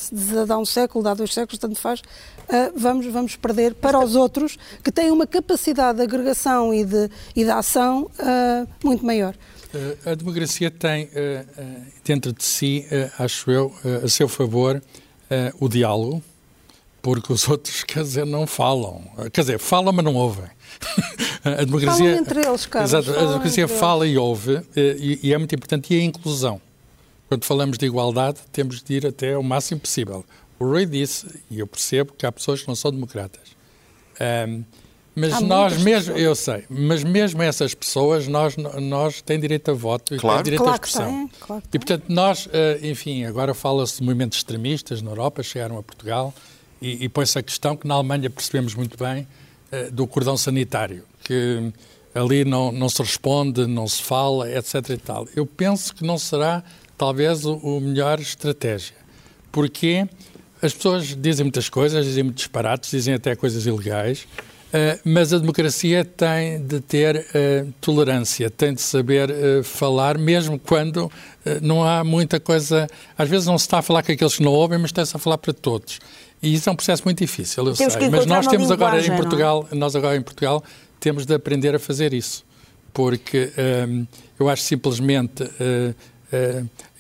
dá 0.47 0.59
um 0.59 0.67
século, 0.67 1.03
dá 1.03 1.15
dois 1.15 1.33
séculos, 1.33 1.59
tanto 1.59 1.81
faz, 1.81 2.01
uh, 2.01 2.73
vamos, 2.77 3.07
vamos 3.07 3.37
perder 3.37 3.75
para 3.75 3.99
os 3.99 4.15
outros 4.15 4.59
que 4.85 4.93
têm 4.93 5.11
uma 5.11 5.27
capacidade 5.27 5.99
de 5.99 6.05
agregação 6.05 6.75
e 6.75 6.85
de, 6.85 7.11
e 7.35 7.45
de 7.45 7.51
ação 7.51 8.11
uh, 8.19 8.69
muito 8.85 9.05
maior. 9.07 9.35
A 10.05 10.15
democracia 10.15 10.71
tem 10.71 11.09
dentro 12.05 12.33
de 12.33 12.45
si, 12.45 12.87
acho 13.19 13.51
eu, 13.51 13.75
a 14.05 14.09
seu 14.09 14.29
favor, 14.29 14.83
o 15.61 15.69
diálogo, 15.69 16.23
porque 17.03 17.33
os 17.33 17.47
outros, 17.49 17.83
quer 17.85 18.03
dizer, 18.03 18.25
não 18.25 18.47
falam. 18.47 19.03
Quer 19.33 19.41
dizer, 19.43 19.59
falam, 19.59 19.93
mas 19.93 20.05
não 20.05 20.15
ouvem. 20.15 20.47
a 21.45 21.65
democracia, 21.65 22.05
falam 22.05 22.19
entre 22.19 22.47
eles, 22.47 22.67
Carlos. 22.67 22.95
Exato, 22.95 23.19
a 23.19 23.27
democracia 23.27 23.69
fala 23.69 24.07
eles. 24.07 24.17
e 24.17 24.19
ouve, 24.19 24.61
e, 24.77 25.21
e, 25.23 25.35
é 25.35 25.39
muito 25.39 25.55
importante, 25.55 25.93
e 25.93 26.01
a 26.01 26.05
inclusão. 26.05 26.61
Quando 27.29 27.45
falamos 27.45 27.79
de 27.79 27.87
igualdade, 27.87 28.39
temos 28.53 28.83
de 28.83 28.95
ir 28.95 29.07
até 29.07 29.37
o 29.37 29.43
máximo 29.43 29.81
possível. 29.81 30.25
O 30.59 30.65
Rui 30.65 30.87
disse, 30.87 31.27
e 31.51 31.59
eu 31.59 31.67
percebo, 31.67 32.13
que 32.13 32.25
há 32.25 32.31
pessoas 32.31 32.61
que 32.61 32.69
não 32.69 32.77
são 32.77 32.91
democratas. 32.91 33.57
Um, 34.49 34.63
mas 35.15 35.35
Há 35.35 35.41
nós 35.41 35.83
mesmo, 35.83 36.17
eu 36.17 36.35
sei, 36.35 36.65
mas 36.71 37.05
mesmo 37.05 37.43
essas 37.43 37.75
pessoas, 37.75 38.27
nós, 38.27 38.57
nós 38.57 39.21
têm 39.21 39.39
direito 39.39 39.71
a 39.71 39.75
voto 39.75 40.15
e 40.15 40.19
claro. 40.19 40.39
têm 40.39 40.45
direito 40.45 40.63
claro 40.63 40.73
à 40.73 40.75
expressão. 40.77 41.31
Claro 41.39 41.63
e 41.67 41.79
portanto, 41.79 42.05
nós, 42.09 42.49
eh, 42.51 42.81
enfim, 42.83 43.25
agora 43.25 43.53
fala-se 43.53 43.99
de 43.99 44.05
movimentos 44.05 44.39
extremistas 44.39 45.03
na 45.03 45.11
Europa, 45.11 45.43
chegaram 45.43 45.77
a 45.77 45.83
Portugal, 45.83 46.33
e, 46.81 47.05
e 47.05 47.09
põe-se 47.09 47.39
a 47.39 47.43
questão 47.43 47.77
que 47.77 47.87
na 47.87 47.95
Alemanha 47.95 48.31
percebemos 48.31 48.75
muito 48.75 48.97
bem 48.97 49.29
eh, 49.71 49.91
do 49.91 50.07
cordão 50.07 50.37
sanitário, 50.37 51.05
que 51.23 51.73
ali 52.15 52.45
não, 52.45 52.73
não 52.73 52.89
se 52.89 53.03
responde, 53.03 53.67
não 53.67 53.87
se 53.87 54.03
fala, 54.03 54.51
etc. 54.51 54.91
e 54.91 54.97
tal. 54.97 55.29
Eu 55.37 55.45
penso 55.45 55.95
que 55.95 56.05
não 56.05 56.17
será, 56.17 56.63
talvez, 56.97 57.45
o, 57.45 57.57
o 57.57 57.81
melhor 57.81 58.19
estratégia. 58.19 58.97
Porque 59.51 60.09
as 60.63 60.73
pessoas 60.73 61.15
dizem 61.17 61.45
muitas 61.45 61.69
coisas, 61.69 62.05
dizem 62.07 62.25
muitos 62.25 62.45
disparates, 62.45 62.91
dizem 62.91 63.15
até 63.15 63.37
coisas 63.37 63.67
ilegais, 63.67 64.27
Uh, 64.73 64.99
mas 65.05 65.35
a 65.35 65.39
democracia 65.39 66.03
tem 66.03 66.65
de 66.65 66.81
ter 66.81 67.17
uh, 67.17 67.71
tolerância, 67.79 68.49
tem 68.49 68.73
de 68.73 68.81
saber 68.81 69.31
uh, 69.31 69.63
falar, 69.63 70.17
mesmo 70.17 70.59
quando 70.59 71.13
não 71.61 71.85
há 71.85 72.03
muita 72.03 72.41
coisa. 72.41 72.87
Às 73.19 73.29
vezes 73.29 73.47
não 73.47 73.59
se 73.59 73.67
está 73.67 73.81
a 73.81 73.83
falar 73.83 74.03
com 74.03 74.13
aqueles 74.13 74.37
que 74.37 74.43
não 74.43 74.53
ouvem, 74.53 74.79
mas 74.79 74.89
está-se 74.89 75.15
a 75.15 75.19
falar 75.19 75.37
para 75.37 75.53
todos. 75.53 75.99
E 76.43 76.55
isso 76.55 76.71
é 76.71 76.73
um 76.73 76.77
processo 76.77 77.03
muito 77.05 77.19
difícil, 77.19 77.67
eu 77.67 77.75
temos 77.75 77.93
sei. 77.93 78.09
Mas 78.09 78.25
nós 78.25 78.47
temos 78.47 78.71
agora 78.71 79.05
em 79.05 79.15
Portugal, 79.15 79.69
não? 79.71 79.81
nós 79.81 79.95
agora 79.95 80.17
em 80.17 80.23
Portugal 80.23 80.65
temos 80.99 81.27
de 81.27 81.35
aprender 81.35 81.75
a 81.75 81.79
fazer 81.79 82.15
isso, 82.15 82.45
porque 82.95 83.53
eu 84.39 84.49
acho 84.49 84.63
simplesmente 84.63 85.45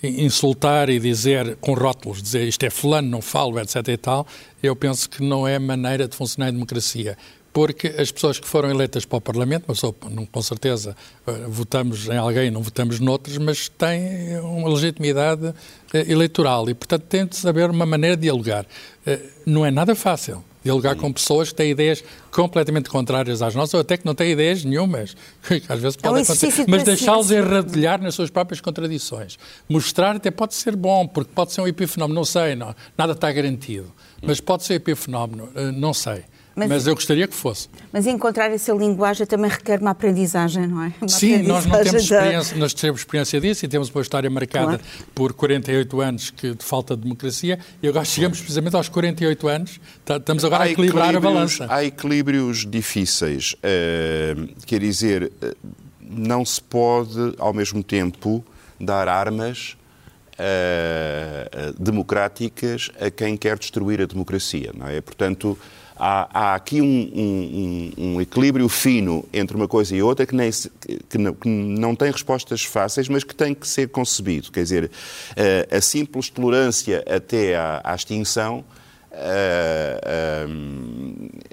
insultar 0.02 0.90
e 0.90 0.98
dizer 0.98 1.56
com 1.61 1.72
rótulos, 1.72 2.20
dizer 2.20 2.46
isto 2.46 2.64
é 2.64 2.70
fulano, 2.70 3.08
não 3.08 3.22
falo, 3.22 3.61
etc. 3.61 3.76
e 3.88 3.96
tal, 3.96 4.26
eu 4.61 4.74
penso 4.74 5.08
que 5.08 5.22
não 5.22 5.46
é 5.46 5.56
maneira 5.58 6.08
de 6.08 6.16
funcionar 6.16 6.48
a 6.48 6.50
democracia 6.50 7.16
porque 7.52 7.88
as 7.98 8.10
pessoas 8.10 8.38
que 8.38 8.48
foram 8.48 8.70
eleitas 8.70 9.04
para 9.04 9.18
o 9.18 9.20
Parlamento, 9.20 9.64
mas 9.68 9.80
com 9.80 10.42
certeza 10.42 10.96
eh, 11.26 11.32
votamos 11.48 12.08
em 12.08 12.16
alguém, 12.16 12.50
não 12.50 12.62
votamos 12.62 12.98
noutros, 12.98 13.36
mas 13.36 13.68
têm 13.68 14.38
uma 14.40 14.70
legitimidade 14.70 15.54
eh, 15.92 16.10
eleitoral 16.10 16.68
e, 16.70 16.74
portanto, 16.74 17.02
tem 17.02 17.26
de 17.26 17.36
saber 17.36 17.68
uma 17.68 17.84
maneira 17.84 18.16
de 18.16 18.22
dialogar. 18.22 18.64
Eh, 19.06 19.20
não 19.44 19.66
é 19.66 19.70
nada 19.70 19.94
fácil 19.94 20.42
dialogar 20.64 20.94
com 20.94 21.12
pessoas 21.12 21.48
que 21.50 21.56
têm 21.56 21.72
ideias 21.72 22.04
completamente 22.30 22.88
contrárias 22.88 23.42
às 23.42 23.52
nossas, 23.54 23.74
ou 23.74 23.80
até 23.80 23.96
que 23.96 24.06
não 24.06 24.14
têm 24.14 24.30
ideias 24.30 24.64
nenhumas, 24.64 25.16
às 25.68 25.80
vezes 25.80 25.96
pode 25.96 26.20
é 26.20 26.22
acontecer, 26.22 26.64
mas 26.68 26.84
deixá-los 26.84 27.32
enradilhar 27.32 28.00
nas 28.00 28.14
suas 28.14 28.30
próprias 28.30 28.60
contradições. 28.60 29.38
Mostrar 29.68 30.16
até 30.16 30.30
pode 30.30 30.54
ser 30.54 30.74
bom, 30.76 31.06
porque 31.06 31.32
pode 31.34 31.52
ser 31.52 31.60
um 31.60 31.68
epifenómeno, 31.68 32.14
não 32.14 32.24
sei, 32.24 32.54
não, 32.54 32.74
nada 32.96 33.12
está 33.12 33.30
garantido, 33.30 33.92
mas 34.22 34.40
pode 34.40 34.62
ser 34.62 34.74
epifenómeno, 34.74 35.50
não 35.74 35.92
sei. 35.92 36.24
Mas, 36.54 36.68
mas, 36.68 36.86
eu 36.86 36.94
gostaria 36.94 37.26
que 37.26 37.34
fosse. 37.34 37.68
Mas 37.92 38.06
encontrar 38.06 38.50
essa 38.50 38.72
linguagem 38.72 39.26
também 39.26 39.50
requer 39.50 39.80
uma 39.80 39.90
aprendizagem, 39.90 40.66
não 40.66 40.82
é? 40.82 40.92
Uma 41.00 41.08
Sim, 41.08 41.42
nós 41.42 41.64
não 41.64 41.82
temos 41.82 42.02
experiência, 42.02 42.56
nós 42.56 42.74
temos 42.74 43.00
experiência 43.00 43.40
disso 43.40 43.64
e 43.64 43.68
temos 43.68 43.90
uma 43.90 44.02
história 44.02 44.28
marcada 44.28 44.78
claro. 44.78 44.82
por 45.14 45.32
48 45.32 46.00
anos 46.00 46.30
que, 46.30 46.54
de 46.54 46.64
falta 46.64 46.94
de 46.94 47.02
democracia 47.02 47.58
e 47.82 47.88
agora 47.88 48.04
chegamos 48.04 48.38
precisamente 48.38 48.76
aos 48.76 48.88
48 48.88 49.48
anos, 49.48 49.80
tá, 50.04 50.16
estamos 50.16 50.44
agora 50.44 50.64
há 50.64 50.66
a 50.66 50.70
equilibrar 50.70 51.16
a 51.16 51.20
balança. 51.20 51.66
Há 51.68 51.84
equilíbrios 51.84 52.66
difíceis, 52.68 53.54
uh, 53.54 54.54
quer 54.66 54.80
dizer, 54.80 55.32
eh, 55.40 55.54
não 56.00 56.44
se 56.44 56.60
pode 56.60 57.34
ao 57.38 57.54
mesmo 57.54 57.82
tempo 57.82 58.44
dar 58.78 59.08
armas 59.08 59.76
uh, 60.32 61.82
democráticas 61.82 62.90
a 63.00 63.10
quem 63.10 63.36
quer 63.36 63.58
destruir 63.58 64.00
a 64.00 64.06
democracia, 64.06 64.72
não 64.74 64.88
é? 64.88 65.00
Portanto, 65.00 65.58
há, 66.02 66.28
há 66.32 66.54
aqui 66.56 66.82
um, 66.82 67.10
um, 67.14 67.92
um, 67.96 68.20
equilíbrio 68.20 68.68
fino 68.68 69.24
entre 69.32 69.56
uma 69.56 69.68
coisa 69.68 69.94
e 69.94 70.02
outra 70.02 70.26
que, 70.26 70.34
nem, 70.34 70.50
que, 71.08 71.16
não, 71.16 71.32
que, 71.32 71.48
não, 71.48 71.94
tem 71.94 72.10
respostas 72.10 72.64
fáceis, 72.64 73.08
mas 73.08 73.22
que 73.22 73.32
tem 73.32 73.54
que 73.54 73.68
ser 73.68 73.88
concebido. 73.88 74.50
Quer 74.50 74.64
dizer, 74.64 74.90
a, 75.70 75.76
a 75.76 75.80
simples 75.80 76.28
tolerância 76.28 77.04
até 77.08 77.54
à, 77.54 77.80
à 77.84 77.94
extinção 77.94 78.64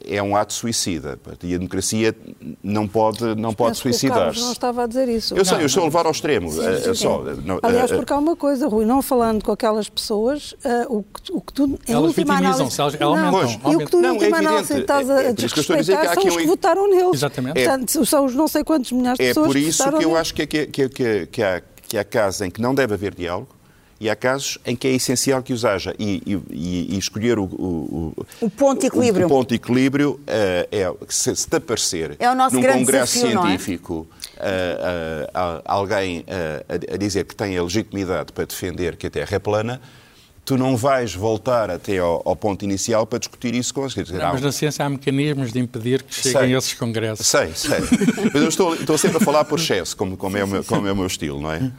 é 0.06 0.24
um 0.24 0.36
ato 0.36 0.54
suicida. 0.54 1.20
E 1.44 1.54
a 1.54 1.58
democracia 1.58 2.16
não 2.64 2.88
pode, 2.88 3.36
não 3.36 3.54
pode 3.54 3.78
suicidar-se. 3.78 4.42
não 4.42 4.52
estava 4.52 4.84
a 4.84 4.88
dizer 4.88 5.08
isso. 5.10 5.36
Eu 5.36 5.44
sei, 5.44 5.62
eu 5.62 5.66
estou 5.66 5.84
a 5.84 5.86
levar 5.86 6.06
ao 6.06 6.12
extremo. 6.12 6.52
Sim, 6.52 6.62
sim, 6.84 6.94
só, 6.94 7.24
não, 7.44 7.60
Aliás, 7.62 7.92
porque 7.92 8.14
há 8.14 8.18
uma 8.18 8.36
coisa, 8.36 8.68
Rui, 8.68 8.86
não 8.86 9.02
falando 9.02 9.44
com 9.44 9.52
aquelas 9.52 9.90
pessoas, 9.90 10.56
o, 10.88 11.04
que, 11.04 11.32
o 11.32 11.42
que 11.42 11.54
tu, 11.54 11.80
em 11.88 11.94
elas 11.94 12.06
última 12.06 12.38
análise... 12.38 12.62
Elas 12.62 12.80
aumentam, 12.80 13.16
não, 13.16 13.40
aumentam. 13.40 13.72
E 13.72 13.76
o 13.76 13.80
que 13.80 13.92
tu, 13.92 14.02
em 14.02 14.10
última 14.10 14.38
é 14.38 14.40
análise, 14.40 14.80
estás 14.80 15.10
a, 15.10 15.24
é, 15.24 15.28
é 15.28 15.34
desrespeitar 15.34 16.14
são 16.14 16.28
os 16.28 16.38
que 16.38 16.48
votaram 16.48 16.90
neles. 16.90 17.14
Exatamente. 17.14 17.64
Portanto, 17.64 18.06
são 18.06 18.26
os 18.26 18.36
não 18.36 18.48
sei 18.48 18.64
quantos 18.64 18.92
milhares 18.92 19.20
de 19.20 19.26
pessoas 19.26 19.52
que 19.52 19.58
É 19.58 19.62
por 19.62 19.68
isso 19.70 19.98
que, 19.98 20.06
eu 20.06 20.16
acho 20.16 20.34
que, 20.34 20.48
que, 20.48 20.90
que, 20.90 21.26
que, 21.28 21.44
há, 21.44 21.62
que 21.88 21.98
há 21.98 22.04
casos 22.04 22.42
em 22.42 22.50
que 22.50 22.62
não 22.62 22.74
deve 22.74 22.94
haver 22.94 23.14
diálogo, 23.14 23.59
e 24.00 24.10
há 24.10 24.16
casos 24.16 24.58
em 24.66 24.76
que 24.76 24.88
é 24.88 24.92
essencial 24.92 25.44
que 25.44 25.52
os 25.52 25.66
haja. 25.66 25.94
E, 26.00 26.24
e, 26.26 26.96
e 26.96 26.98
escolher 26.98 27.38
o, 27.38 27.44
o, 27.44 28.26
o, 28.42 28.50
ponto 28.50 28.82
de 28.82 28.88
equilíbrio, 28.88 29.26
o, 29.26 29.30
ponto 29.30 29.50
de 29.50 29.56
equilíbrio 29.56 30.12
uh, 30.12 30.68
é, 30.72 30.94
se, 31.10 31.36
se 31.36 31.48
te 31.48 31.56
aparecer 31.58 32.16
é 32.20 32.34
num 32.34 32.50
congresso 32.50 32.86
desafio, 32.86 33.28
é? 33.28 33.32
científico 33.32 33.94
uh, 33.94 34.38
uh, 34.38 35.62
alguém 35.66 36.26
a 36.92 36.98
dizer 36.98 37.26
que 37.26 37.36
tem 37.36 37.58
a 37.58 37.64
legitimidade 37.64 38.32
para 38.32 38.46
defender 38.46 38.96
que 38.96 39.08
a 39.08 39.10
Terra 39.10 39.36
é 39.36 39.40
plana, 39.40 39.82
tu 40.50 40.58
não 40.58 40.76
vais 40.76 41.14
voltar 41.14 41.70
até 41.70 42.00
ao, 42.00 42.24
ao 42.26 42.36
ponto 42.36 42.66
inicial 42.66 43.06
para 43.06 43.20
discutir 43.20 43.54
isso 43.54 43.72
com 43.72 43.84
as 43.84 43.96
não, 43.96 44.04
Mas 44.34 44.42
na 44.42 44.52
ciência 44.52 44.84
há 44.84 44.90
mecanismos 44.90 45.54
de 45.54 45.60
impedir 45.60 46.02
que 46.02 46.12
cheguem 46.12 46.42
sei, 46.42 46.58
esses 46.58 46.74
congressos. 46.74 47.28
Sei, 47.28 47.52
sei. 47.54 47.78
mas 48.34 48.42
eu 48.42 48.50
estou, 48.50 48.74
estou, 48.74 48.98
sempre 48.98 49.18
a 49.18 49.20
falar 49.20 49.46
por 49.46 49.60
excesso, 49.60 49.96
como, 49.96 50.18
como, 50.18 50.36
é, 50.36 50.44
o 50.44 50.48
meu, 50.48 50.64
como 50.64 50.88
é 50.88 50.92
o 50.92 50.96
meu 50.96 51.06
estilo, 51.06 51.40
não 51.40 51.52
é? 51.52 51.72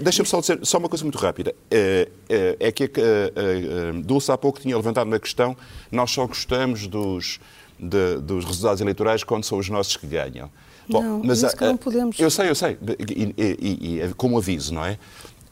Deixa-me 0.00 0.28
só 0.28 0.40
dizer 0.40 0.58
só 0.64 0.78
uma 0.78 0.88
coisa 0.88 1.04
muito 1.04 1.18
rápida. 1.18 1.54
É, 1.70 2.08
é, 2.28 2.56
é 2.58 2.72
que 2.72 2.82
a, 2.82 2.88
a, 2.88 3.90
a 3.90 4.02
Dulce 4.02 4.32
há 4.32 4.36
pouco 4.36 4.58
tinha 4.58 4.76
levantado 4.76 5.06
uma 5.06 5.20
questão, 5.20 5.56
nós 5.92 6.10
só 6.10 6.26
gostamos 6.26 6.88
dos, 6.88 7.38
de, 7.78 8.16
dos 8.16 8.44
resultados 8.44 8.80
eleitorais 8.80 9.22
quando 9.22 9.44
são 9.44 9.56
os 9.56 9.68
nossos 9.68 9.96
que 9.96 10.08
ganham. 10.08 10.50
Bom, 10.88 11.00
não, 11.00 11.22
mas 11.24 11.44
isso 11.44 11.56
que 11.56 11.64
não 11.64 11.76
podemos... 11.76 12.18
Eu 12.18 12.28
sei, 12.28 12.50
eu 12.50 12.56
sei, 12.56 12.76
e, 13.08 13.34
e, 13.38 14.02
e 14.02 14.14
como 14.14 14.36
aviso, 14.36 14.74
não 14.74 14.84
é? 14.84 14.98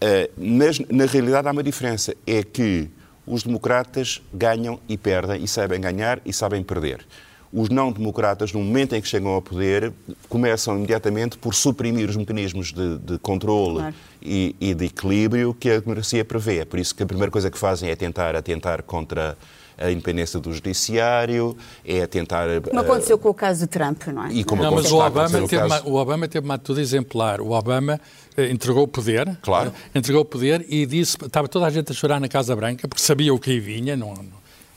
Eh, 0.01 0.31
mas, 0.37 0.79
na 0.79 1.07
realidade, 1.07 1.49
há 1.49 1.51
uma 1.51 1.63
diferença. 1.63 2.15
É 2.27 2.43
que 2.43 2.89
os 3.27 3.43
democratas 3.43 4.23
ganham 4.33 4.81
e 4.89 4.97
perdem, 4.97 5.43
e 5.43 5.49
sabem 5.49 5.81
ganhar 5.81 6.21
e 6.25 6.33
sabem 6.33 6.63
perder. 6.63 7.05
Os 7.53 7.71
não-democratas, 7.71 8.53
no 8.53 8.61
momento 8.61 8.95
em 8.95 9.01
que 9.01 9.09
chegam 9.09 9.31
ao 9.31 9.41
poder, 9.41 9.93
começam 10.29 10.77
imediatamente 10.77 11.39
por 11.39 11.55
suprimir 11.55 12.09
os 12.09 12.17
mecanismos 12.17 12.73
de, 12.73 12.99
de 12.99 13.19
controle 13.19 13.77
claro. 13.77 13.95
e, 14.23 14.55
e, 14.61 14.75
de 14.75 14.85
equilíbrio 14.87 15.55
que 15.55 15.71
a 15.71 15.81
democracia 15.81 16.25
prevê. 16.25 16.59
É 16.59 16.65
por 16.67 16.79
isso 16.79 16.95
que 16.95 17.03
a 17.03 17.07
primeira 17.07 17.31
coisa 17.31 17.51
que 17.51 17.59
fazem 17.59 17.89
é 17.89 17.97
tentar 17.97 18.37
atentar 18.37 18.83
contra 18.83 19.37
a 19.79 19.91
independência 19.91 20.41
do 20.41 20.53
judiciário, 20.53 21.57
é 21.85 22.07
tentar... 22.07 22.49
Como 22.63 22.81
aconteceu 22.81 23.17
uh, 23.17 23.19
com 23.19 23.29
o 23.29 23.35
caso 23.35 23.61
de 23.61 23.67
Trump, 23.69 24.09
não 24.09 24.27
é? 24.27 24.33
E 24.33 24.45
como 24.45 24.63
não, 24.63 24.73
mas 24.73 24.91
o 24.91 24.99
Obama, 24.99 25.47
teve 25.47 25.63
uma, 25.63 25.83
o 25.87 25.95
Obama 25.95 26.29
teve 26.29 26.45
uma 26.45 26.55
atitude 26.55 26.81
exemplar. 26.81 27.41
O 27.41 27.53
Obama 27.53 27.95
eh, 27.95 28.01
entregou 28.47 28.85
o 28.85 28.89
poder, 28.89 29.37
claro. 29.43 29.73
Eh, 29.95 29.99
entregou 29.99 30.23
o 30.23 30.25
poder 30.25 30.65
e 30.69 30.87
disse, 30.87 31.17
estava 31.25 31.49
toda 31.49 31.67
a 31.67 31.71
gente 31.71 31.91
a 31.91 31.95
chorar 31.95 32.21
na 32.21 32.29
Casa 32.29 32.55
Branca, 32.55 32.87
porque 32.87 33.03
sabia 33.03 33.33
o 33.35 33.39
que 33.39 33.51
aí 33.51 33.61
vinha, 33.61 33.97
não, 33.97 34.15
não, 34.15 34.25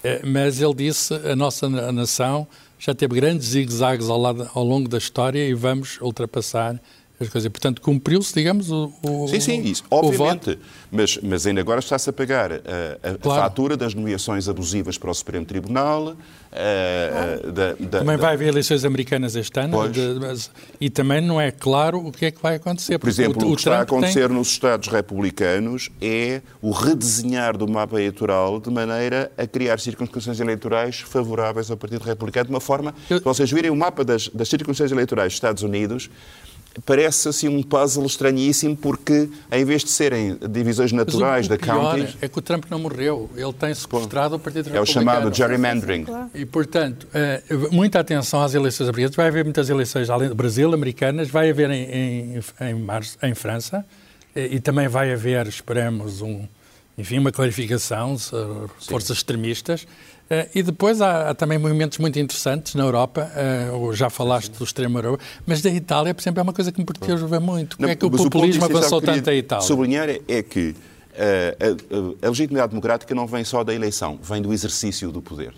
eh, 0.04 0.22
mas 0.26 0.62
ele 0.62 0.74
disse, 0.74 1.14
a 1.14 1.36
nossa 1.36 1.70
nação 1.70 2.48
já 2.80 2.96
teve 2.96 3.16
grandes 3.16 3.50
zigue-zagues 3.50 4.10
ao, 4.10 4.26
ao 4.26 4.64
longo 4.64 4.90
da 4.90 4.98
história 4.98 5.48
e 5.48 5.54
vamos 5.54 6.00
ultrapassar 6.02 6.82
as 7.24 7.30
coisas. 7.30 7.50
Portanto, 7.52 7.82
cumpriu-se, 7.82 8.34
digamos, 8.34 8.70
o, 8.72 8.92
o 9.02 9.28
Sim, 9.28 9.40
sim, 9.40 9.62
isso, 9.64 9.84
obviamente. 9.90 10.58
Mas, 10.92 11.18
mas 11.24 11.48
ainda 11.48 11.62
agora 11.62 11.80
está-se 11.80 12.10
a 12.10 12.14
pagar 12.14 12.52
a, 12.52 12.56
a, 12.56 13.18
claro. 13.18 13.42
a, 13.42 13.44
fatura 13.44 13.78
das 13.78 13.94
nomeações 13.94 14.50
abusivas 14.50 14.98
para 14.98 15.10
o 15.10 15.14
Supremo 15.14 15.46
Tribunal. 15.46 16.16
A, 16.52 17.50
da, 17.50 17.74
da, 17.80 18.00
também 18.00 18.18
vai 18.18 18.34
haver 18.34 18.50
eleições 18.50 18.84
americanas 18.84 19.38
este 19.38 19.58
ano 19.58 19.88
de, 19.88 20.18
mas, 20.20 20.52
e 20.82 20.90
também 20.90 21.22
não 21.22 21.40
é 21.40 21.50
claro 21.50 22.06
o 22.06 22.12
que 22.12 22.26
é 22.26 22.32
que 22.32 22.42
vai 22.42 22.56
acontecer. 22.56 23.00
Por 23.00 23.08
exemplo, 23.08 23.48
o, 23.48 23.54
o 23.54 23.56
que 23.56 23.62
está 23.62 23.78
a 23.78 23.82
acontecer 23.84 24.28
tem... 24.28 24.38
nos 24.38 24.50
Estados 24.50 24.90
republicanos 24.90 25.90
é 26.02 26.42
o 26.62 26.72
redesenhar 26.72 27.56
do 27.56 27.66
mapa 27.70 27.96
eleitoral 27.96 28.60
de 28.60 28.70
maneira 28.70 29.32
a 29.38 29.48
criar 29.48 29.80
circunstâncias 29.80 30.42
eleitorais 30.42 31.00
favoráveis 31.00 31.72
ao 31.72 31.78
Partido 31.78 32.04
Republicano, 32.04 32.48
de 32.48 32.54
uma 32.54 32.60
forma, 32.60 32.94
Eu... 33.10 33.20
se 33.20 33.24
vocês 33.24 33.50
virem 33.50 33.72
o 33.72 33.76
mapa 33.76 34.04
das, 34.04 34.28
das 34.28 34.50
circunstâncias 34.50 34.92
eleitorais 34.92 35.32
dos 35.32 35.36
Estados 35.36 35.64
Unidos, 35.64 36.10
parece 36.86 37.28
assim 37.28 37.48
um 37.48 37.62
puzzle 37.62 38.06
estranhíssimo 38.06 38.76
porque 38.76 39.30
em 39.52 39.66
vez 39.66 39.84
de 39.84 39.90
serem 39.90 40.38
divisões 40.50 40.92
naturais 40.92 41.48
da 41.48 41.58
county 41.58 42.18
é 42.22 42.28
que 42.28 42.40
o 42.40 42.42
Trump 42.42 42.66
não 42.70 42.80
morreu. 42.80 43.30
Ele 43.36 43.54
tem 43.54 43.74
sequestrado 43.74 44.36
o 44.36 44.40
Partido 44.40 44.76
é 44.76 44.80
o 44.80 44.86
chamado 44.86 45.34
gerrymandering. 45.34 46.06
e 46.34 46.46
portanto 46.46 47.08
eh, 47.14 47.44
muita 47.72 48.00
atenção 48.00 48.42
às 48.42 48.54
eleições 48.54 48.88
americanas 48.88 49.16
vai 49.16 49.28
haver 49.28 49.44
muitas 49.44 49.70
eleições 49.70 50.10
além 50.10 50.30
do 50.30 50.36
Brasil 50.36 50.74
americanas. 50.74 51.30
Vai 51.30 51.50
haver 51.50 51.70
em, 51.70 52.38
em, 52.38 52.42
em, 52.62 52.74
março, 52.76 53.18
em 53.22 53.34
França. 53.36 53.86
Eh, 54.36 54.56
e 54.56 54.60
também 54.60 54.88
vai 54.88 55.12
haver 55.12 55.48
esperamos 55.48 56.22
um 56.22 56.48
enfim 56.98 57.18
uma 57.18 57.32
clarificação 57.32 58.18
forças 58.80 59.18
extremistas. 59.18 59.84
Uh, 59.84 59.88
e 60.54 60.64
depois 60.64 61.02
há, 61.02 61.30
há, 61.30 61.34
também 61.34 61.58
movimentos 61.58 61.98
muito 61.98 62.18
interessantes 62.20 62.76
na 62.76 62.84
Europa, 62.84 63.30
uh, 63.74 63.94
já 63.94 64.10
falaste 64.10 64.52
do 64.52 64.64
extremo 64.64 64.98
Europa, 64.98 65.24
mas 65.46 65.62
da 65.62 65.70
Itália, 65.70 66.14
por 66.14 66.22
exemplo, 66.22 66.40
é 66.40 66.44
uma 66.44 66.54
coisa 66.54 66.72
que 66.72 66.80
me 66.80 66.86
perturba 66.86 67.40
muito. 67.40 67.78
Como 67.78 67.90
é 67.90 67.96
que 67.96 68.06
o 68.06 68.12
populismo 68.12 68.66
avançou 68.66 69.02
tanto 69.02 69.30
a 69.30 69.36
Itália? 69.36 69.66
Sublinhar 69.66 70.10
é 70.10 70.44
que 70.44 70.70
uh, 70.70 70.76
a, 72.24 72.26
a, 72.26 72.28
a 72.28 72.30
legitimidade 72.30 72.70
democrática 72.70 73.14
não 73.14 73.28
vem 73.28 73.44
só 73.44 73.64
da 73.64 73.74
eleição, 73.74 74.20
vem 74.22 74.42
do 74.42 74.54
exercício 74.54 75.12
do 75.12 75.22
poder. 75.22 75.54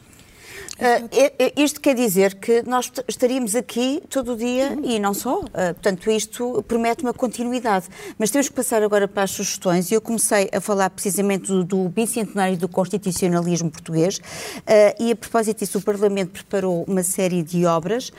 Uh, 0.84 1.08
isto 1.56 1.80
quer 1.80 1.96
dizer 1.96 2.36
que 2.36 2.62
nós 2.64 2.92
estaríamos 3.08 3.56
aqui 3.56 4.04
todo 4.10 4.34
o 4.34 4.36
dia 4.36 4.78
e 4.84 5.00
não 5.00 5.14
só. 5.14 5.40
Uh, 5.40 5.46
portanto, 5.76 6.12
isto 6.12 6.62
promete 6.68 7.04
uma 7.04 7.14
continuidade. 7.14 7.88
Mas 8.20 8.32
temos 8.32 8.50
que 8.50 8.54
passar 8.54 8.84
agora 8.84 9.08
para 9.08 9.24
as 9.24 9.32
sugestões 9.32 9.90
e 9.90 9.94
eu 9.94 10.02
comecei 10.02 10.50
a 10.52 10.60
falar 10.60 10.90
precisamente 10.90 11.48
do, 11.48 11.64
do 11.64 11.88
bicentenário 11.88 12.58
do 12.58 12.68
constitucionalismo 12.68 13.72
português 13.72 14.18
uh, 14.18 15.02
e 15.02 15.14
a 15.14 15.16
propósito 15.16 15.60
disso 15.60 15.78
o 15.78 15.82
Parlamento 15.82 16.32
preparou 16.32 16.84
uma 16.86 17.02
série 17.02 17.44
de 17.44 17.66
obras. 17.66 18.12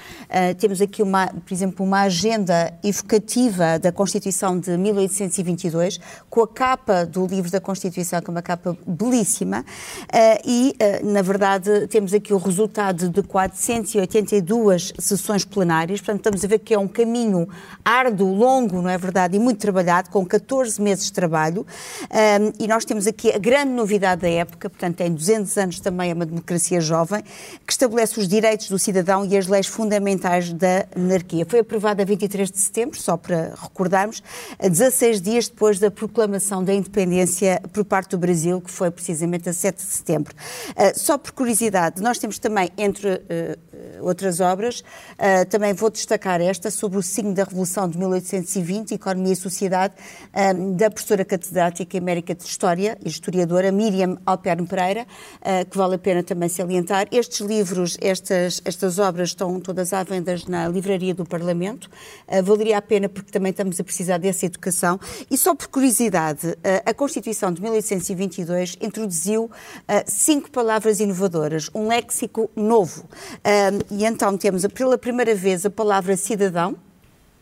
temos 0.59 0.81
aqui, 0.81 1.03
uma, 1.03 1.27
por 1.27 1.53
exemplo, 1.53 1.85
uma 1.85 2.03
agenda 2.03 2.73
evocativa 2.83 3.79
da 3.79 3.93
Constituição 3.93 4.59
de 4.59 4.77
1822 4.79 6.01
com 6.31 6.43
a 6.43 6.49
capa 6.49 7.05
do 7.05 7.27
livro 7.27 7.51
da 7.51 7.61
Constituição, 7.61 8.23
que 8.23 8.31
é 8.31 8.33
uma 8.33 8.43
capa 8.43 8.77
belíssima 8.87 9.65
e, 10.45 10.75
na 11.03 11.21
verdade, 11.21 11.87
temos 11.89 12.15
aqui 12.15 12.33
o 12.33 12.39
resultado 12.55 13.09
de 13.09 13.21
482 13.21 14.93
sessões 14.97 15.45
plenárias, 15.45 16.01
portanto 16.01 16.19
estamos 16.19 16.45
a 16.45 16.49
ver 16.49 16.61
que 16.61 16.73
é 16.73 16.79
um 16.79 16.87
caminho 16.87 17.49
árduo, 17.85 18.33
longo, 18.33 18.81
não 18.81 18.89
é 18.89 18.97
verdade, 18.97 19.37
e 19.37 19.41
muito 19.41 19.59
trabalhado, 19.59 20.09
com 20.09 20.25
14 20.25 20.81
meses 20.81 21.07
de 21.07 21.13
trabalho, 21.13 21.67
um, 22.11 22.53
e 22.63 22.69
nós 22.69 22.85
temos 22.85 23.09
aqui 23.09 23.33
a 23.33 23.39
grande 23.39 23.73
novidade 23.73 24.23
da 24.23 24.29
época, 24.29 24.71
portanto 24.71 24.97
tem 24.97 25.13
200 25.13 25.59
anos 25.59 25.81
também, 25.81 26.13
é 26.13 26.15
uma 26.15 26.25
democracia 26.25 26.81
jovem, 26.81 27.25
que 27.67 27.73
estabelece 27.73 28.21
os 28.21 28.29
direitos 28.29 28.69
do 28.69 28.79
cidadão 28.79 29.25
e 29.25 29.37
as 29.37 29.49
leis 29.49 29.67
fundamentais 29.67 30.53
da 30.53 30.87
anarquia. 30.95 31.45
Foi 31.45 31.59
aprovada 31.59 32.03
a 32.03 32.07
23 32.07 32.53
de 32.53 32.59
setembro, 32.59 33.01
só 33.01 33.17
para 33.17 33.53
recordarmos, 33.61 34.23
16 34.63 35.21
dias 35.21 35.49
depois 35.49 35.81
da 35.81 35.91
proclamação 35.91 36.63
da 36.63 36.73
independência 36.73 37.61
por 37.73 37.85
parte 37.85 38.11
do 38.11 38.19
Brasil, 38.19 38.61
que 38.61 38.71
foi 38.71 38.93
precisamente 38.93 39.49
a 39.49 39.53
7 39.53 39.77
de 39.77 39.83
setembro. 39.83 40.35
Uh, 40.71 40.97
só 40.97 41.19
por 41.19 41.33
curiosidade, 41.33 42.01
nós 42.01 42.17
temos 42.19 42.34
também, 42.39 42.71
entre 42.77 43.09
uh, 43.09 43.19
outras 44.01 44.41
obras, 44.41 44.81
uh, 44.81 45.49
também 45.49 45.73
vou 45.73 45.91
destacar 45.91 46.41
esta 46.41 46.71
sobre 46.71 46.99
o 46.99 47.03
signo 47.03 47.35
da 47.35 47.45
Revolução 47.45 47.89
de 47.89 47.99
1820, 47.99 48.95
Economia 48.95 49.33
e 49.33 49.37
Sociedade, 49.37 49.95
da 50.77 50.91
professora 50.91 51.25
catedrática 51.25 51.97
América 51.97 52.35
de 52.35 52.45
História 52.45 52.99
e 53.05 53.09
historiadora 53.09 53.71
Miriam 53.71 54.19
Alperno 54.27 54.67
Pereira, 54.67 55.07
uh, 55.41 55.69
que 55.69 55.77
vale 55.77 55.95
a 55.95 55.99
pena 55.99 56.23
também 56.23 56.49
salientar. 56.49 57.07
Estes 57.11 57.41
livros, 57.41 57.97
estas, 58.01 58.61
estas 58.65 58.99
obras 58.99 59.31
estão 59.31 59.61
todas 59.61 59.93
à 59.93 60.03
venda 60.03 60.35
na 60.49 60.69
livraria 60.69 61.15
do 61.15 61.25
Parlamento. 61.25 61.89
valeria 62.43 62.79
a 62.79 62.83
pena 62.83 63.09
porque 63.09 63.31
também 63.31 63.51
estamos 63.51 63.79
a 63.79 63.85
precisar 63.85 64.19
dessa 64.19 64.47
educação. 64.47 64.99
E 65.31 65.37
só 65.37 65.55
por 65.55 65.69
curiosidade, 65.69 66.57
a 66.85 66.95
Constituição 66.95 67.53
de 67.53 67.63
1822 67.63 68.77
introduziu 68.81 69.51
cinco 70.07 70.51
palavras 70.51 71.01
inovadoras, 71.01 71.71
um 71.75 71.89
léxico 71.89 72.24
léxico 72.25 72.51
novo. 72.57 73.05
Um, 73.45 73.97
e 73.97 74.05
então 74.05 74.37
temos 74.37 74.67
pela 74.67 74.99
primeira 74.99 75.35
vez 75.35 75.65
a 75.67 75.71
palavra 75.71 76.17
cidadão, 76.17 76.77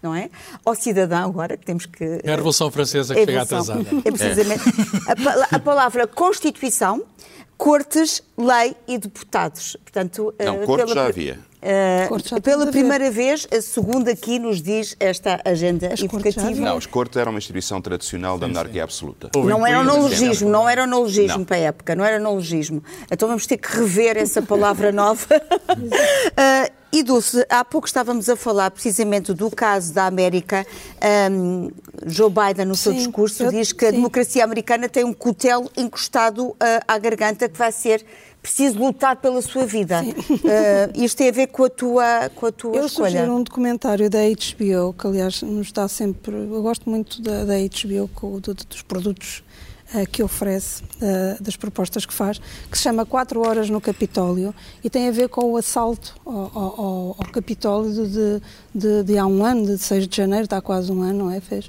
não 0.03 0.15
é? 0.15 0.31
Ou 0.65 0.75
cidadão, 0.75 1.31
agora 1.31 1.57
que 1.57 1.65
temos 1.65 1.87
que. 1.87 2.21
É 2.23 2.33
a 2.33 2.37
Revolução 2.37 2.71
Francesa 2.71 3.15
que 3.15 3.21
é 3.21 3.27
chega 3.27 3.43
atrasada. 3.43 3.83
É 4.05 4.11
precisamente. 4.11 4.63
É. 4.69 5.55
A, 5.55 5.57
a, 5.57 5.59
palavra 5.59 6.07
Constituição, 6.07 7.05
Cortes, 7.57 8.23
Lei 8.37 8.75
e 8.89 8.99
Deputados. 8.99 9.77
Portanto, 9.83 10.35
não, 10.39 10.63
uh, 10.63 10.67
Cortes 10.67 10.93
pela... 10.93 11.03
já 11.03 11.09
havia. 11.09 11.52
Uh, 11.63 12.41
pela 12.41 12.67
primeira 12.67 13.09
vez, 13.09 13.47
a 13.57 13.61
segunda 13.63 14.11
aqui 14.11 14.41
nos 14.41 14.61
diz 14.61 14.97
esta 14.99 15.41
agenda 15.45 15.93
as 15.93 16.01
educativa. 16.01 16.61
Não, 16.61 16.77
os 16.77 16.87
cortes 16.87 17.17
eram 17.17 17.31
uma 17.31 17.39
instituição 17.39 17.81
tradicional 17.81 18.37
da 18.37 18.49
monarquia 18.49 18.83
absoluta. 18.83 19.31
Não 19.35 19.65
era 19.65 19.85
neologismo, 19.85 20.51
não 20.51 20.69
era 20.69 20.87
neologismo 20.87 21.45
para 21.45 21.57
a 21.57 21.61
época, 21.61 21.95
não 21.95 22.05
era 22.05 22.19
neologismo. 22.19 22.83
Então 23.11 23.29
vamos 23.29 23.47
ter 23.47 23.59
que 23.59 23.69
rever 23.69 24.17
essa 24.17 24.43
palavra 24.43 24.91
nova. 24.93 25.25
uh, 25.37 26.83
E 26.95 27.03
Dulce, 27.03 27.47
há 27.49 27.65
pouco 27.65 27.87
estávamos 27.87 28.29
a 28.29 28.37
falar 28.37 28.71
precisamente 28.71 29.33
do 29.33 29.51
caso 29.51 29.95
da 29.95 30.05
América. 30.05 30.67
Um, 31.31 31.71
Joe 32.05 32.31
Biden, 32.31 32.67
no 32.67 32.77
seu 32.77 32.93
discurso, 32.93 33.45
eu, 33.45 33.51
diz 33.51 33.73
que 33.73 33.81
sim. 33.81 33.87
a 33.87 33.91
democracia 33.93 34.45
americana 34.45 34.91
tem 34.91 35.03
um 35.03 35.15
cutelo 35.15 35.71
encostado 35.75 36.49
uh, 36.49 36.57
à 36.87 36.99
garganta 36.99 37.49
que 37.49 37.57
vai 37.57 37.73
ser 37.73 38.05
preciso 38.43 38.79
lutar 38.79 39.17
pela 39.17 39.41
sua 39.41 39.65
vida. 39.65 40.03
Uh, 40.03 41.03
isto 41.03 41.17
tem 41.17 41.29
a 41.29 41.33
ver 41.33 41.47
com 41.47 41.65
a 41.65 41.71
tua, 41.71 42.29
com 42.35 42.47
a 42.47 42.53
tua 42.53 42.77
eu 42.77 42.87
escolha. 42.87 43.21
Eu 43.21 43.35
um 43.35 43.43
documentário 43.43 44.11
da 44.11 44.19
HBO, 44.19 44.93
que 44.93 45.07
aliás 45.07 45.41
nos 45.43 45.69
está 45.69 45.87
sempre... 45.87 46.35
Eu 46.35 46.61
gosto 46.61 46.91
muito 46.91 47.23
da, 47.23 47.45
da 47.45 47.55
HBO, 47.55 48.09
com, 48.15 48.41
do, 48.41 48.53
dos 48.53 48.83
produtos 48.83 49.45
que 50.11 50.23
oferece, 50.23 50.83
uh, 50.83 51.43
das 51.43 51.57
propostas 51.57 52.07
que 52.07 52.13
faz, 52.13 52.41
que 52.71 52.77
se 52.77 52.85
chama 52.85 53.05
Quatro 53.05 53.47
Horas 53.47 53.69
no 53.69 53.81
Capitólio 53.81 54.55
e 54.83 54.89
tem 54.89 55.09
a 55.09 55.11
ver 55.11 55.29
com 55.29 55.53
o 55.53 55.57
assalto 55.57 56.15
ao, 56.25 56.51
ao, 56.55 57.17
ao 57.19 57.33
Capitólio 57.33 58.07
de, 58.07 58.43
de, 58.75 59.03
de, 59.03 59.19
há 59.19 59.27
um 59.27 59.45
ano, 59.45 59.67
de 59.67 59.79
6 59.79 60.09
de 60.09 60.17
janeiro, 60.17 60.45
está 60.45 60.61
quase 60.61 60.91
um 60.91 61.03
ano, 61.03 61.27
não 61.27 61.31
é? 61.31 61.41
Fez, 61.41 61.69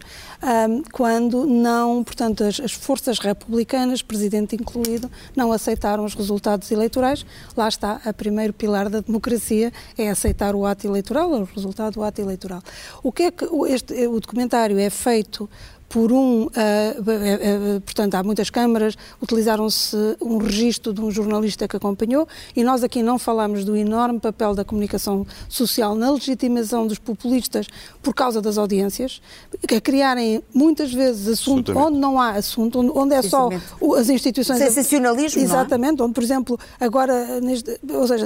quando 0.91 1.45
não, 1.45 2.03
portanto, 2.03 2.43
as, 2.43 2.59
as, 2.59 2.71
forças 2.71 3.19
republicanas, 3.19 4.01
presidente 4.01 4.55
incluído, 4.55 5.09
não 5.35 5.51
aceitaram 5.51 6.03
os 6.03 6.13
resultados 6.13 6.69
eleitorais. 6.71 7.25
Lá 7.55 7.67
está, 7.67 8.01
a 8.05 8.13
primeiro 8.13 8.53
pilar 8.53 8.89
da 8.89 8.99
democracia 8.99 9.71
é 9.97 10.09
aceitar 10.09 10.55
o 10.55 10.65
ato 10.65 10.85
eleitoral, 10.85 11.31
o 11.31 11.43
resultado 11.43 11.93
do 11.93 12.03
ato 12.03 12.21
eleitoral. 12.21 12.61
O 13.01 13.11
que 13.11 13.23
é 13.23 13.31
que 13.31 13.45
este, 13.67 14.07
o 14.07 14.19
documentário 14.19 14.77
é 14.77 14.89
feito 14.89 15.49
por 15.93 16.11
um, 16.11 16.45
uh, 16.45 16.47
uh, 16.47 17.77
uh, 17.77 17.81
portanto, 17.81 18.15
há 18.15 18.23
muitas 18.23 18.49
câmaras, 18.49 18.97
utilizaram-se 19.21 19.95
um 20.19 20.39
registro 20.39 20.91
de 20.91 20.99
um 20.99 21.11
jornalista 21.11 21.67
que 21.67 21.77
acompanhou 21.77 22.27
e 22.55 22.63
nós 22.63 22.83
aqui 22.83 23.03
não 23.03 23.19
falamos 23.19 23.63
do 23.63 23.77
enorme 23.77 24.19
papel 24.19 24.55
da 24.55 24.65
comunicação 24.65 25.23
social 25.47 25.93
na 25.93 26.09
legitimação 26.09 26.87
dos 26.87 26.97
populistas 26.97 27.67
por 28.01 28.15
causa 28.15 28.41
das 28.41 28.57
audiências, 28.57 29.21
a 29.71 29.79
criarem 29.79 30.41
muitas 30.51 30.91
vezes 30.91 31.27
assunto 31.27 31.77
onde 31.77 31.99
não 31.99 32.19
há 32.19 32.31
assunto, 32.31 32.79
onde, 32.79 32.91
onde 32.95 33.13
é 33.13 33.21
só 33.21 33.49
as 33.95 34.09
instituições... 34.09 34.57
Sensacionalismo, 34.57 35.43
Exatamente, 35.43 36.01
é? 36.01 36.05
onde, 36.05 36.13
por 36.13 36.23
exemplo, 36.23 36.59
agora, 36.79 37.39
neste, 37.39 37.79
ou 37.87 38.07
seja, 38.07 38.25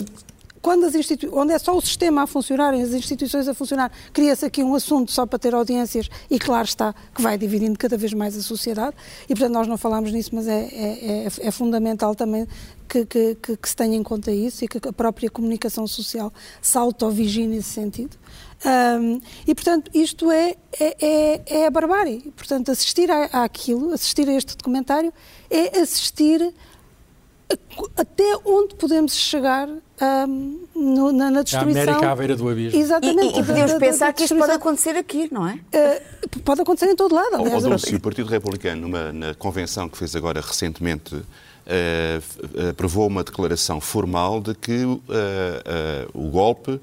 quando 0.61 0.85
as 0.85 0.95
institu... 0.95 1.29
onde 1.33 1.53
é 1.53 1.59
só 1.59 1.75
o 1.75 1.81
sistema 1.81 2.23
a 2.23 2.27
funcionar, 2.27 2.73
as 2.73 2.93
instituições 2.93 3.47
a 3.47 3.53
funcionar, 3.53 3.91
cria-se 4.13 4.45
aqui 4.45 4.63
um 4.63 4.75
assunto 4.75 5.11
só 5.11 5.25
para 5.25 5.39
ter 5.39 5.53
audiências 5.53 6.09
e 6.29 6.39
claro 6.39 6.65
está 6.65 6.93
que 7.13 7.21
vai 7.21 7.37
dividindo 7.37 7.77
cada 7.77 7.97
vez 7.97 8.13
mais 8.13 8.37
a 8.37 8.41
sociedade 8.41 8.95
e 9.23 9.33
portanto 9.33 9.53
nós 9.53 9.67
não 9.67 9.77
falamos 9.77 10.11
nisso, 10.11 10.31
mas 10.33 10.47
é, 10.47 10.65
é, 10.71 11.25
é, 11.25 11.47
é 11.47 11.51
fundamental 11.51 12.15
também 12.15 12.47
que, 12.87 13.05
que, 13.05 13.35
que, 13.35 13.57
que, 13.57 13.69
se 13.69 13.75
tenha 13.75 13.95
em 13.95 14.03
conta 14.03 14.31
isso 14.31 14.63
e 14.63 14.67
que 14.67 14.77
a 14.87 14.93
própria 14.93 15.29
comunicação 15.29 15.85
social 15.85 16.31
se 16.61 16.77
auto-vigie 16.77 17.45
nesse 17.45 17.69
sentido. 17.69 18.17
Um, 18.65 19.19
e, 19.45 19.53
portanto, 19.53 19.91
isto 19.93 20.31
é, 20.31 20.55
é, 20.79 21.05
é, 21.05 21.41
é 21.45 21.67
a 21.67 21.69
barbárie. 21.69 22.31
Portanto, 22.35 22.71
assistir 22.71 23.09
àquilo, 23.11 23.93
assistir 23.93 24.27
a 24.27 24.33
este 24.33 24.55
documentário, 24.55 25.13
é 25.49 25.79
assistir 25.79 26.53
até 27.95 28.37
onde 28.45 28.75
podemos 28.75 29.13
chegar 29.13 29.69
um, 29.69 30.59
no, 30.75 31.11
na, 31.11 31.31
na, 31.31 31.41
destruição. 31.43 31.81
A 31.81 31.83
América 31.83 32.11
à 32.11 32.15
beira 32.15 32.35
do 32.35 32.49
abismo. 32.49 32.79
Exatamente. 32.79 33.37
E, 33.37 33.39
e 33.39 33.43
podemos 33.43 33.71
da, 33.71 33.79
pensar 33.79 34.05
da, 34.07 34.11
da 34.11 34.13
que 34.13 34.23
isto 34.23 34.35
pode 34.35 34.51
acontecer 34.51 34.97
aqui, 34.97 35.29
não 35.31 35.47
é? 35.47 35.53
Uh, 35.53 36.39
pode 36.41 36.61
acontecer 36.61 36.91
em 36.91 36.95
todo 36.95 37.15
lado. 37.15 37.35
Aliás, 37.35 37.65
oh, 37.65 37.69
Dulce, 37.69 37.95
o 37.95 37.99
Partido 37.99 38.29
Republicano, 38.29 38.81
numa, 38.81 39.11
na 39.13 39.33
convenção 39.33 39.87
que 39.87 39.97
fez 39.97 40.15
agora 40.15 40.41
recentemente, 40.41 41.15
uh, 41.15 42.69
aprovou 42.69 43.07
uma 43.07 43.23
declaração 43.23 43.79
formal 43.79 44.41
de 44.41 44.53
que 44.53 44.83
uh, 44.83 44.99
o 46.13 46.29
golpe 46.29 46.79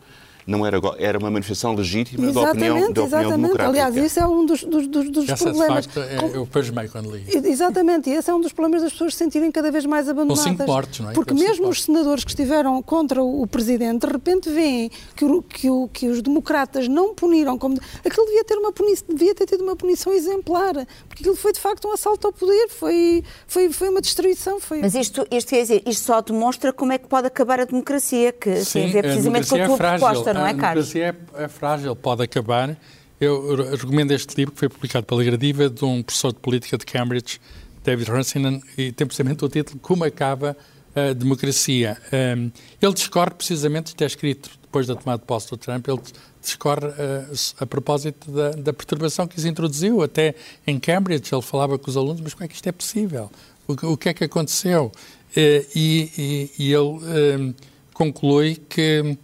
não 0.46 0.66
era, 0.66 0.78
era 0.98 1.18
uma 1.18 1.30
manifestação 1.30 1.74
legítima 1.74 2.30
da 2.32 2.50
opinião, 2.50 2.92
da 2.92 3.04
opinião 3.04 3.30
democrática. 3.30 3.68
Aliás, 3.68 3.96
isso 3.96 4.20
é 4.20 4.26
um 4.26 4.44
dos, 4.44 4.62
dos, 4.64 4.86
dos, 4.86 5.10
dos 5.10 5.28
Essa 5.28 5.44
problemas. 5.44 5.86
Facto, 5.86 6.00
é, 6.00 6.36
eu 6.36 6.46
pasmei 6.46 6.88
quando 6.88 7.14
li. 7.14 7.24
Exatamente, 7.26 8.10
e 8.10 8.14
esse 8.14 8.30
é 8.30 8.34
um 8.34 8.40
dos 8.40 8.52
problemas 8.52 8.82
das 8.82 8.92
pessoas 8.92 9.14
se 9.14 9.18
sentirem 9.18 9.50
cada 9.50 9.70
vez 9.70 9.86
mais 9.86 10.08
abandonadas. 10.08 10.44
Com 10.44 10.50
cinco 10.50 10.66
mortes, 10.66 11.00
não 11.00 11.10
é? 11.10 11.12
Porque 11.12 11.34
mesmo 11.34 11.68
os 11.68 11.82
senadores 11.82 12.24
que 12.24 12.30
estiveram 12.30 12.82
contra 12.82 13.22
o 13.22 13.46
presidente, 13.46 14.06
de 14.06 14.12
repente 14.12 14.50
veem 14.50 14.90
que, 15.16 15.24
o, 15.24 15.42
que, 15.42 15.70
o, 15.70 15.88
que 15.88 16.08
os 16.08 16.20
democratas 16.20 16.88
não 16.88 17.14
puniram 17.14 17.56
como. 17.58 17.78
Aquilo 18.04 18.26
devia 18.26 18.44
ter, 18.44 18.56
uma 18.56 18.72
punição, 18.72 19.06
devia 19.08 19.34
ter 19.34 19.46
tido 19.46 19.62
uma 19.62 19.76
punição 19.76 20.12
exemplar, 20.12 20.74
porque 21.14 21.22
aquilo 21.22 21.36
foi 21.36 21.52
de 21.52 21.60
facto 21.60 21.86
um 21.86 21.92
assalto 21.92 22.26
ao 22.26 22.32
poder, 22.32 22.68
foi, 22.68 23.22
foi, 23.46 23.72
foi 23.72 23.88
uma 23.88 24.00
destruição. 24.00 24.58
Foi... 24.58 24.80
Mas 24.80 24.96
isto, 24.96 25.24
isto, 25.30 25.48
quer 25.48 25.62
dizer, 25.62 25.82
isto 25.86 26.04
só 26.04 26.20
demonstra 26.20 26.72
como 26.72 26.92
é 26.92 26.98
que 26.98 27.06
pode 27.06 27.28
acabar 27.28 27.60
a 27.60 27.64
democracia, 27.64 28.32
que 28.32 28.64
Sim, 28.64 28.80
tem 28.80 28.88
a 28.88 28.92
ver 28.92 29.02
precisamente 29.04 29.48
com 29.48 29.54
a 29.54 29.66
tua 29.66 29.74
é 29.74 29.78
proposta 29.78 30.34
não 30.34 30.46
é, 30.46 30.54
Carlos? 30.54 30.90
A 30.90 30.92
democracia 30.92 31.16
é, 31.38 31.44
é 31.44 31.48
frágil, 31.48 31.94
pode 31.94 32.24
acabar. 32.24 32.76
Eu 33.20 33.54
recomendo 33.76 34.10
este 34.10 34.36
livro 34.36 34.52
que 34.52 34.58
foi 34.58 34.68
publicado 34.68 35.06
pela 35.06 35.22
Gradiva 35.22 35.70
de 35.70 35.84
um 35.84 36.02
professor 36.02 36.32
de 36.32 36.40
política 36.40 36.76
de 36.76 36.84
Cambridge, 36.84 37.40
David 37.84 38.10
Runciman, 38.10 38.60
e 38.76 38.90
tem 38.90 39.06
precisamente 39.06 39.44
o 39.44 39.48
título 39.48 39.78
Como 39.78 40.02
Acaba 40.02 40.56
a 40.96 41.12
Democracia. 41.12 41.96
Um, 42.12 42.50
ele 42.82 42.92
discorre 42.92 43.30
precisamente, 43.30 43.88
isto 43.88 44.02
é 44.02 44.06
escrito 44.06 44.50
depois 44.62 44.88
da 44.88 44.96
tomada 44.96 45.20
de 45.20 45.26
posse 45.26 45.48
do 45.48 45.56
Trump, 45.56 45.86
ele 45.86 46.00
discorre 46.44 46.86
uh, 46.86 47.54
a 47.58 47.66
propósito 47.66 48.30
da, 48.30 48.50
da, 48.50 48.72
perturbação 48.72 49.26
que 49.26 49.40
se 49.40 49.48
introduziu. 49.48 50.02
Até 50.02 50.34
em 50.66 50.78
Cambridge 50.78 51.34
ele 51.34 51.42
falava 51.42 51.78
com 51.78 51.90
os 51.90 51.96
alunos, 51.96 52.20
mas 52.20 52.34
como 52.34 52.44
é 52.44 52.48
que 52.48 52.54
isto 52.54 52.68
é 52.68 52.72
possível? 52.72 53.30
O, 53.66 53.92
o 53.92 53.96
que 53.96 54.08
é 54.08 54.14
que 54.14 54.24
aconteceu? 54.24 54.92
Uh, 55.36 55.66
e, 55.74 56.10
e, 56.16 56.50
e, 56.58 56.72
ele 56.72 56.82
uh, 56.82 57.54
conclui 57.92 58.56
que 58.68 59.16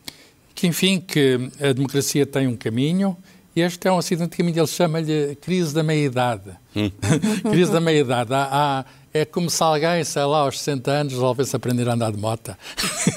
que, 0.61 0.67
enfim, 0.67 1.01
que 1.01 1.51
a 1.59 1.73
democracia 1.73 2.27
tem 2.27 2.47
um 2.47 2.55
caminho 2.55 3.17
este 3.55 3.89
é 3.89 3.93
um 3.93 3.99
acidente 3.99 4.31
de 4.31 4.37
caminho, 4.37 4.61
ele 4.61 4.67
chama-lhe 4.67 5.35
crise 5.37 5.75
da 5.75 5.83
meia-idade. 5.83 6.51
Hum. 6.75 6.91
crise 7.51 7.73
da 7.73 7.81
meia-idade. 7.81 8.33
Há, 8.33 8.49
há, 8.51 8.85
é 9.13 9.25
como 9.25 9.51
se 9.51 9.63
alguém, 9.63 10.05
sei 10.05 10.23
lá, 10.23 10.41
aos 10.41 10.59
60 10.59 10.91
anos 10.91 11.13
resolvesse 11.13 11.57
aprender 11.57 11.89
a 11.89 11.95
andar 11.95 12.13
de 12.13 12.19
moto 12.19 12.57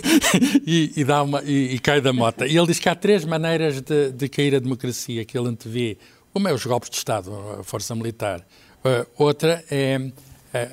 e, 0.65 0.91
e, 0.95 1.03
dá 1.03 1.21
uma, 1.21 1.43
e, 1.43 1.75
e, 1.75 1.79
cai 1.79 2.01
da 2.01 2.11
moto. 2.11 2.45
E 2.45 2.57
ele 2.57 2.67
diz 2.67 2.79
que 2.79 2.89
há 2.89 2.95
três 2.95 3.23
maneiras 3.25 3.79
de, 3.81 4.11
de 4.11 4.27
cair 4.27 4.55
a 4.55 4.59
democracia 4.59 5.23
que 5.23 5.37
ele 5.37 5.49
antevê. 5.49 5.97
Uma 6.33 6.49
é 6.49 6.53
os 6.53 6.65
golpes 6.65 6.89
de 6.89 6.97
Estado, 6.97 7.31
a 7.59 7.63
força 7.63 7.93
militar. 7.93 8.39
Uh, 8.83 9.05
outra 9.17 9.63
é 9.69 10.11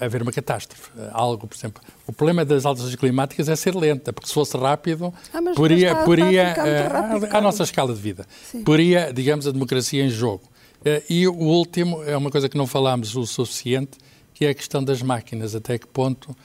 haver 0.00 0.22
uma 0.22 0.32
catástrofe. 0.32 0.90
Algo, 1.12 1.46
por 1.46 1.56
exemplo, 1.56 1.82
o 2.10 2.12
problema 2.12 2.44
das 2.44 2.66
alterações 2.66 2.96
climáticas 2.96 3.48
é 3.48 3.54
ser 3.54 3.74
lenta, 3.74 4.12
porque 4.12 4.26
se 4.26 4.34
fosse 4.34 4.56
rápido, 4.56 5.14
ah, 5.32 5.40
mas, 5.40 5.54
poria, 5.54 5.94
mas 5.94 6.04
poria 6.04 6.52
rápido, 6.88 7.28
à 7.30 7.40
nossa 7.40 7.62
escala 7.62 7.94
de 7.94 8.00
vida, 8.00 8.26
Sim. 8.50 8.64
poria, 8.64 9.12
digamos, 9.12 9.46
a 9.46 9.52
democracia 9.52 10.04
em 10.04 10.10
jogo. 10.10 10.42
Uh, 10.80 11.02
e 11.08 11.28
o 11.28 11.34
último 11.34 12.02
é 12.04 12.16
uma 12.16 12.30
coisa 12.30 12.48
que 12.48 12.58
não 12.58 12.66
falámos 12.66 13.14
o 13.14 13.24
suficiente, 13.24 13.96
que 14.34 14.44
é 14.44 14.48
a 14.48 14.54
questão 14.54 14.82
das 14.82 15.02
máquinas. 15.02 15.54
Até 15.54 15.78
que 15.78 15.86
ponto 15.86 16.36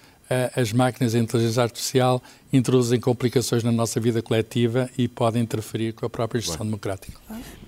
as 0.56 0.74
máquinas 0.74 1.14
e 1.14 1.18
a 1.18 1.20
inteligência 1.20 1.62
artificial 1.62 2.22
introduzem 2.52 3.00
complicações 3.00 3.64
na 3.64 3.72
nossa 3.72 4.00
vida 4.00 4.22
coletiva 4.22 4.90
e 4.98 5.08
podem 5.08 5.42
interferir 5.42 5.94
com 5.94 6.06
a 6.06 6.10
própria 6.10 6.42
gestão 6.42 6.66
democrática. 6.66 7.20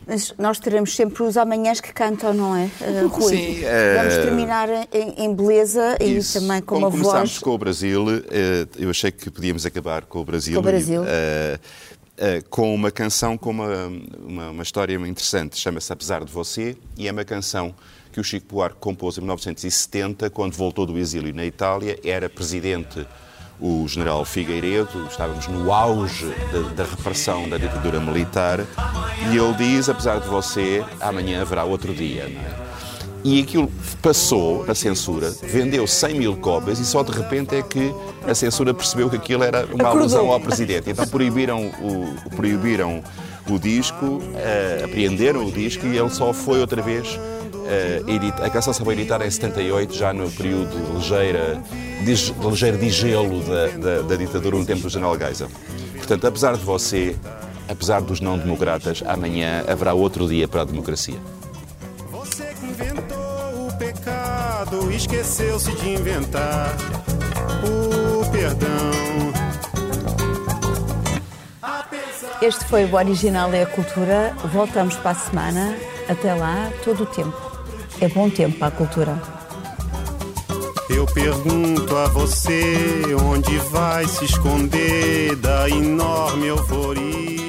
Mas 0.08 0.34
nós 0.38 0.60
teremos 0.60 0.96
sempre 0.96 1.24
os 1.24 1.36
amanhãs 1.36 1.82
que 1.82 1.92
cantam, 1.92 2.34
não 2.34 2.56
é, 2.56 2.70
uh, 2.82 3.08
Rui? 3.08 3.36
Sim. 3.36 3.60
Vamos 3.96 4.16
uh, 4.16 4.22
terminar 4.22 4.70
em, 4.92 5.26
em 5.26 5.36
beleza 5.36 5.98
isso. 6.00 6.38
e 6.38 6.42
também 6.42 6.62
com 6.62 6.76
Como 6.76 6.88
uma 6.88 6.90
voz... 6.90 7.02
começámos 7.02 7.40
com 7.40 7.50
o 7.52 7.58
Brasil, 7.58 8.06
uh, 8.06 8.22
eu 8.78 8.90
achei 8.90 9.12
que 9.12 9.30
podíamos 9.30 9.66
acabar 9.66 10.06
com 10.06 10.20
o 10.20 10.26
Brasil. 10.26 10.54
Com 10.54 10.60
o 10.60 10.64
Brasil. 10.64 11.04
E, 11.04 11.60
com 12.50 12.74
uma 12.74 12.90
canção 12.90 13.38
com 13.38 13.52
uma, 13.52 13.92
uma, 14.26 14.50
uma 14.50 14.64
história 14.64 14.96
interessante, 14.96 15.56
chama-se 15.56 15.94
Apesar 15.94 16.26
de 16.26 16.32
Você, 16.32 16.76
e 16.98 17.08
é 17.08 17.12
uma 17.12 17.24
canção 17.24 17.76
que 18.18 18.22
o 18.22 18.24
Chico 18.24 18.48
Buarque 18.56 18.78
compôs 18.80 19.16
em 19.20 19.22
1970, 19.22 20.32
quando 20.32 20.56
voltou 20.56 20.88
do 20.88 20.98
exílio 20.98 21.32
na 21.36 21.46
Itália, 21.46 22.00
era 22.04 22.28
presidente 22.28 23.06
o 23.60 23.88
general 23.88 24.26
Figueiredo, 24.26 25.06
estávamos 25.08 25.48
no 25.48 25.72
auge 25.72 26.26
da, 26.52 26.84
da, 26.84 26.90
repressão 26.90 27.48
da 27.48 27.58
ditadura 27.58 28.00
militar, 28.00 28.60
e 29.32 29.38
ele 29.38 29.54
diz, 29.54 29.88
apesar 29.88 30.20
de 30.20 30.28
você, 30.28 30.84
amanhã 31.00 31.44
haverá 31.44 31.64
outro 31.64 31.94
dia. 31.94 32.24
É? 32.24 32.68
E 33.24 33.40
aquilo 33.40 33.72
passou 34.02 34.66
na 34.66 34.74
censura, 34.74 35.30
vendeu 35.44 35.86
100 35.86 36.16
mil 36.16 36.38
cópias 36.38 36.80
e 36.80 36.86
só 36.86 37.04
de 37.04 37.12
repente 37.12 37.56
é 37.56 37.62
que 37.62 37.94
a 38.28 38.34
censura 38.34 38.74
percebeu 38.74 39.12
que 39.12 39.18
aquilo 39.18 39.44
era 39.44 39.64
uma 39.68 39.90
alusão 39.90 40.32
ao 40.32 40.40
presidente. 40.40 40.90
Então 40.90 41.06
proibiram 41.08 41.68
o, 41.68 42.32
proibiram 42.36 43.04
o 43.48 43.60
disco, 43.60 44.06
uh, 44.06 44.86
apreenderam 44.86 45.46
o 45.46 45.52
disco 45.52 45.86
e 45.86 45.98
ele 45.98 46.10
só 46.10 46.34
foi 46.34 46.60
outra 46.60 46.82
vez 46.82 47.20
Uh, 47.68 48.44
a 48.46 48.50
canção 48.50 48.74
foi 48.74 48.94
editada 48.94 49.26
em 49.26 49.30
78, 49.30 49.94
já 49.94 50.14
no 50.14 50.32
período 50.32 50.96
ligeira, 50.96 51.62
de, 52.04 52.16
ligeiro 52.50 52.78
digelo 52.78 53.42
da, 53.44 53.68
da, 53.68 54.02
da 54.04 54.16
ditadura, 54.16 54.58
no 54.58 54.66
tempo 54.66 54.82
do 54.82 54.90
General 54.90 55.18
Geisel. 55.18 55.50
Portanto, 55.98 56.28
apesar 56.28 56.56
de 56.56 56.64
você, 56.64 57.16
apesar 57.68 58.02
dos 58.02 58.22
não-democratas, 58.22 59.04
amanhã 59.06 59.66
haverá 59.68 59.94
outro 59.94 60.28
dia 60.28 60.48
para 60.48 60.62
a 60.62 60.66
democracia. 60.66 61.20
Você 62.12 62.46
que 62.60 62.66
inventou 62.68 63.68
o 63.68 63.78
pecado, 63.78 64.92
esqueceu-se 64.92 65.72
de 65.74 65.90
inventar 65.90 66.74
o 67.64 68.32
perdão. 68.32 68.88
Este 72.42 72.64
foi 72.66 72.86
o 72.86 72.96
Original 72.96 73.52
é 73.52 73.64
a 73.64 73.66
Cultura. 73.66 74.34
Voltamos 74.54 74.96
para 74.96 75.12
a 75.12 75.16
semana. 75.16 75.76
Até 76.08 76.34
lá, 76.34 76.72
todo 76.86 77.04
o 77.04 77.06
tempo. 77.08 77.47
É 78.00 78.08
bom 78.08 78.30
tempo 78.30 78.60
para 78.60 78.68
a 78.68 78.72
cultura. 78.72 79.20
Eu 80.88 81.06
pergunto 81.08 81.96
a 81.98 82.08
você 82.08 83.04
onde 83.24 83.58
vai 83.72 84.06
se 84.08 84.26
esconder 84.26 85.36
da 85.38 85.68
enorme 85.68 86.46
euforia. 86.46 87.47